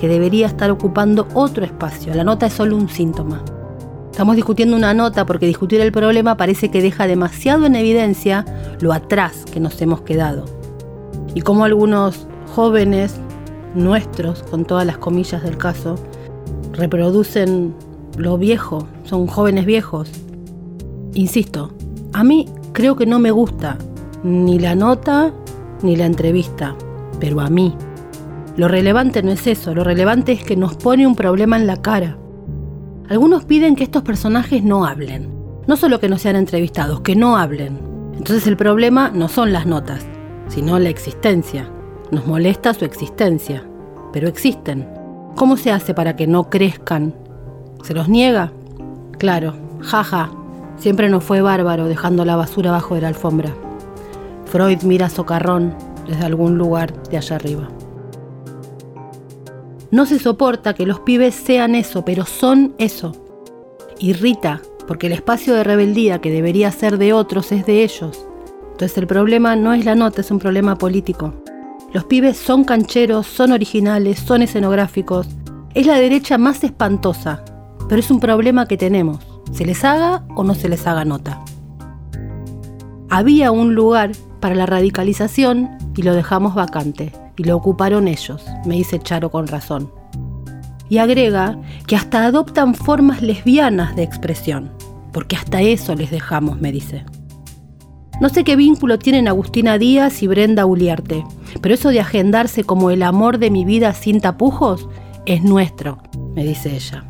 que 0.00 0.08
debería 0.08 0.46
estar 0.46 0.70
ocupando 0.70 1.26
otro 1.34 1.64
espacio. 1.64 2.14
La 2.14 2.24
nota 2.24 2.46
es 2.46 2.52
solo 2.52 2.76
un 2.76 2.88
síntoma. 2.88 3.42
Estamos 4.10 4.36
discutiendo 4.36 4.76
una 4.76 4.94
nota 4.94 5.24
porque 5.26 5.46
discutir 5.46 5.80
el 5.80 5.92
problema 5.92 6.36
parece 6.36 6.70
que 6.70 6.82
deja 6.82 7.06
demasiado 7.06 7.66
en 7.66 7.76
evidencia 7.76 8.44
lo 8.80 8.92
atrás 8.92 9.44
que 9.52 9.60
nos 9.60 9.80
hemos 9.80 10.00
quedado. 10.02 10.44
Y 11.34 11.42
como 11.42 11.64
algunos 11.64 12.26
jóvenes 12.54 13.14
nuestros, 13.74 14.42
con 14.44 14.64
todas 14.64 14.86
las 14.86 14.98
comillas 14.98 15.42
del 15.42 15.56
caso, 15.56 15.96
reproducen 16.72 17.74
lo 18.16 18.38
viejo, 18.38 18.86
son 19.04 19.26
jóvenes 19.26 19.66
viejos. 19.66 20.10
Insisto, 21.14 21.72
a 22.12 22.24
mí 22.24 22.46
creo 22.72 22.96
que 22.96 23.06
no 23.06 23.18
me 23.18 23.30
gusta 23.30 23.78
ni 24.22 24.58
la 24.58 24.74
nota 24.74 25.32
ni 25.82 25.96
la 25.96 26.06
entrevista, 26.06 26.74
pero 27.20 27.40
a 27.40 27.48
mí. 27.48 27.74
Lo 28.56 28.66
relevante 28.66 29.22
no 29.22 29.30
es 29.30 29.46
eso, 29.46 29.74
lo 29.74 29.84
relevante 29.84 30.32
es 30.32 30.42
que 30.42 30.56
nos 30.56 30.76
pone 30.76 31.06
un 31.06 31.14
problema 31.14 31.56
en 31.56 31.66
la 31.66 31.80
cara 31.80 32.18
algunos 33.08 33.46
piden 33.46 33.74
que 33.74 33.84
estos 33.84 34.02
personajes 34.02 34.62
no 34.62 34.84
hablen. 34.84 35.32
No 35.66 35.78
solo 35.78 35.98
que 35.98 36.10
no 36.10 36.18
sean 36.18 36.36
entrevistados, 36.36 37.00
que 37.00 37.16
no 37.16 37.38
hablen. 37.38 37.78
Entonces 38.12 38.46
el 38.46 38.58
problema 38.58 39.10
no 39.10 39.28
son 39.28 39.50
las 39.50 39.64
notas, 39.64 40.04
sino 40.48 40.78
la 40.78 40.90
existencia. 40.90 41.72
Nos 42.10 42.26
molesta 42.26 42.72
su 42.72 42.86
existencia, 42.86 43.62
pero 44.12 44.28
existen. 44.28 44.88
¿Cómo 45.36 45.56
se 45.56 45.70
hace 45.70 45.92
para 45.92 46.16
que 46.16 46.26
no 46.26 46.48
crezcan? 46.48 47.14
¿Se 47.82 47.92
los 47.92 48.08
niega? 48.08 48.52
Claro, 49.18 49.54
jaja, 49.80 50.30
siempre 50.76 51.10
nos 51.10 51.22
fue 51.22 51.42
bárbaro 51.42 51.86
dejando 51.86 52.24
la 52.24 52.36
basura 52.36 52.70
bajo 52.70 52.94
de 52.94 53.02
la 53.02 53.08
alfombra. 53.08 53.54
Freud 54.46 54.82
mira 54.84 55.10
socarrón 55.10 55.74
desde 56.06 56.24
algún 56.24 56.56
lugar 56.56 57.02
de 57.04 57.18
allá 57.18 57.36
arriba. 57.36 57.68
No 59.90 60.06
se 60.06 60.18
soporta 60.18 60.74
que 60.74 60.86
los 60.86 61.00
pibes 61.00 61.34
sean 61.34 61.74
eso, 61.74 62.04
pero 62.04 62.24
son 62.24 62.74
eso. 62.78 63.12
Irrita, 63.98 64.62
porque 64.86 65.08
el 65.08 65.12
espacio 65.12 65.54
de 65.54 65.64
rebeldía 65.64 66.20
que 66.20 66.30
debería 66.30 66.72
ser 66.72 66.96
de 66.96 67.12
otros 67.12 67.52
es 67.52 67.66
de 67.66 67.84
ellos. 67.84 68.26
Entonces 68.72 68.96
el 68.96 69.06
problema 69.06 69.56
no 69.56 69.74
es 69.74 69.84
la 69.84 69.94
nota, 69.94 70.22
es 70.22 70.30
un 70.30 70.38
problema 70.38 70.76
político. 70.76 71.34
Los 71.92 72.04
pibes 72.04 72.36
son 72.36 72.64
cancheros, 72.64 73.26
son 73.26 73.52
originales, 73.52 74.18
son 74.18 74.42
escenográficos. 74.42 75.26
Es 75.74 75.86
la 75.86 75.94
derecha 75.94 76.36
más 76.36 76.62
espantosa, 76.62 77.42
pero 77.88 78.00
es 78.00 78.10
un 78.10 78.20
problema 78.20 78.66
que 78.66 78.76
tenemos. 78.76 79.18
¿Se 79.52 79.64
les 79.64 79.84
haga 79.84 80.22
o 80.34 80.44
no 80.44 80.54
se 80.54 80.68
les 80.68 80.86
haga 80.86 81.06
nota? 81.06 81.40
Había 83.08 83.52
un 83.52 83.74
lugar 83.74 84.12
para 84.40 84.54
la 84.54 84.66
radicalización 84.66 85.70
y 85.96 86.02
lo 86.02 86.14
dejamos 86.14 86.54
vacante 86.54 87.10
y 87.38 87.44
lo 87.44 87.56
ocuparon 87.56 88.06
ellos, 88.06 88.44
me 88.66 88.74
dice 88.76 88.98
Charo 88.98 89.30
con 89.30 89.46
razón. 89.46 89.90
Y 90.90 90.98
agrega 90.98 91.58
que 91.86 91.96
hasta 91.96 92.26
adoptan 92.26 92.74
formas 92.74 93.22
lesbianas 93.22 93.96
de 93.96 94.02
expresión, 94.02 94.70
porque 95.12 95.36
hasta 95.36 95.62
eso 95.62 95.94
les 95.94 96.10
dejamos, 96.10 96.60
me 96.60 96.70
dice. 96.70 97.06
No 98.20 98.28
sé 98.28 98.44
qué 98.44 98.56
vínculo 98.56 98.98
tienen 98.98 99.28
Agustina 99.28 99.78
Díaz 99.78 100.22
y 100.22 100.26
Brenda 100.26 100.66
Uliarte, 100.66 101.24
pero 101.60 101.74
eso 101.74 101.90
de 101.90 102.00
agendarse 102.00 102.64
como 102.64 102.90
el 102.90 103.02
amor 103.02 103.38
de 103.38 103.50
mi 103.50 103.64
vida 103.64 103.94
sin 103.94 104.20
tapujos 104.20 104.88
es 105.26 105.42
nuestro, 105.42 105.98
me 106.34 106.44
dice 106.44 106.74
ella. 106.74 107.04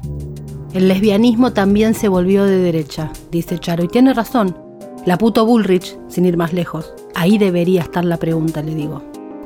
El 0.75 0.89
lesbianismo 0.89 1.53
también 1.53 1.95
se 1.95 2.09
volvió 2.09 2.45
de 2.45 2.59
derecha, 2.59 3.11
dice 3.31 3.59
Charo, 3.59 3.85
y 3.85 3.89
tiene 3.89 4.13
razón. 4.13 4.57
La 5.07 5.17
puto 5.17 5.47
Bullrich, 5.47 5.97
sin 6.09 6.27
ir 6.27 6.37
más 6.37 6.53
lejos. 6.53 6.93
Ahí 7.15 7.39
debería 7.39 7.83
estar 7.83 8.05
la 8.05 8.19
pregunta, 8.19 8.63
le 8.63 8.75
digo. 8.75 9.03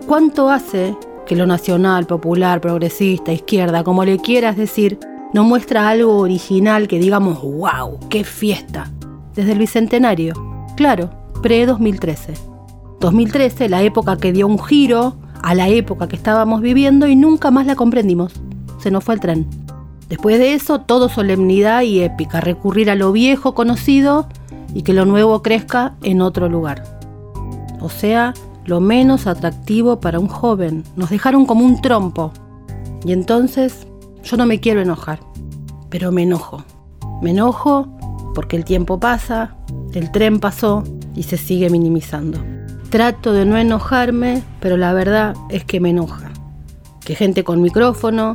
¿Cuánto 0.07 0.51
hace 0.51 0.97
que 1.26 1.36
lo 1.36 1.47
nacional, 1.47 2.07
popular, 2.07 2.61
progresista, 2.61 3.32
izquierda, 3.32 3.84
como 3.84 4.05
le 4.05 4.18
quieras 4.18 4.57
decir, 4.57 4.99
no 5.32 5.45
muestra 5.45 5.88
algo 5.88 6.18
original 6.18 6.88
que 6.88 6.99
digamos, 6.99 7.40
wow, 7.40 8.01
qué 8.09 8.24
fiesta? 8.24 8.90
Desde 9.34 9.53
el 9.53 9.59
Bicentenario. 9.59 10.34
Claro, 10.76 11.11
pre-2013. 11.43 12.51
2013, 13.03 13.68
la 13.68 13.82
época 13.82 14.16
que 14.16 14.32
dio 14.32 14.46
un 14.46 14.59
giro 14.59 15.16
a 15.42 15.57
la 15.57 15.68
época 15.68 16.07
que 16.07 16.14
estábamos 16.14 16.62
viviendo 16.62 17.09
y 17.09 17.16
nunca 17.16 17.50
más 17.50 17.66
la 17.66 17.74
comprendimos. 17.74 18.32
Se 18.78 18.92
nos 18.92 19.03
fue 19.03 19.14
el 19.14 19.20
tren. 19.20 19.46
Después 20.09 20.38
de 20.38 20.55
eso, 20.55 20.80
todo 20.80 21.09
solemnidad 21.09 21.82
y 21.82 22.00
épica, 22.00 22.40
recurrir 22.40 22.90
a 22.90 22.94
lo 22.94 23.11
viejo 23.11 23.55
conocido 23.55 24.28
y 24.72 24.82
que 24.82 24.92
lo 24.92 25.05
nuevo 25.05 25.42
crezca 25.42 25.94
en 26.03 26.22
otro 26.22 26.48
lugar. 26.48 26.84
O 27.80 27.88
sea, 27.88 28.34
lo 28.66 28.80
menos 28.80 29.26
atractivo 29.26 29.98
para 29.98 30.20
un 30.20 30.28
joven. 30.28 30.84
Nos 30.94 31.11
dejaron 31.11 31.44
como 31.44 31.64
un 31.64 31.82
trompo. 31.82 32.32
Y 33.05 33.12
entonces 33.12 33.88
yo 34.22 34.36
no 34.36 34.46
me 34.46 34.61
quiero 34.61 34.80
enojar, 34.80 35.18
pero 35.90 36.12
me 36.12 36.22
enojo. 36.22 36.64
Me 37.20 37.30
enojo 37.30 37.88
porque 38.32 38.55
el 38.57 38.64
tiempo 38.64 39.00
pasa, 39.00 39.57
el 39.92 40.12
tren 40.12 40.38
pasó 40.38 40.84
y 41.16 41.24
se 41.24 41.36
sigue 41.36 41.68
minimizando. 41.68 42.38
Trato 42.93 43.32
de 43.32 43.45
no 43.45 43.59
enojarme, 43.59 44.45
pero 44.61 44.76
la 44.76 44.93
verdad 44.93 45.34
es 45.51 45.64
que 45.64 45.80
me 45.80 45.90
enoja. 45.90 46.30
Que 47.05 47.16
gente 47.16 47.43
con 47.43 47.61
micrófono 47.61 48.34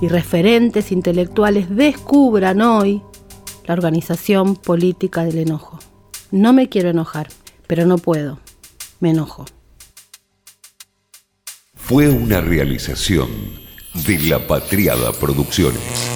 y 0.00 0.06
referentes 0.06 0.92
intelectuales 0.92 1.74
descubran 1.74 2.60
hoy 2.62 3.02
la 3.64 3.74
organización 3.74 4.54
política 4.54 5.24
del 5.24 5.38
enojo. 5.38 5.80
No 6.30 6.52
me 6.52 6.68
quiero 6.68 6.90
enojar, 6.90 7.26
pero 7.66 7.84
no 7.84 7.98
puedo. 7.98 8.38
Me 9.00 9.10
enojo 9.10 9.46
fue 11.86 12.08
una 12.08 12.40
realización 12.40 13.28
de 14.06 14.18
La 14.20 14.38
Patriada 14.46 15.12
Producciones. 15.12 16.13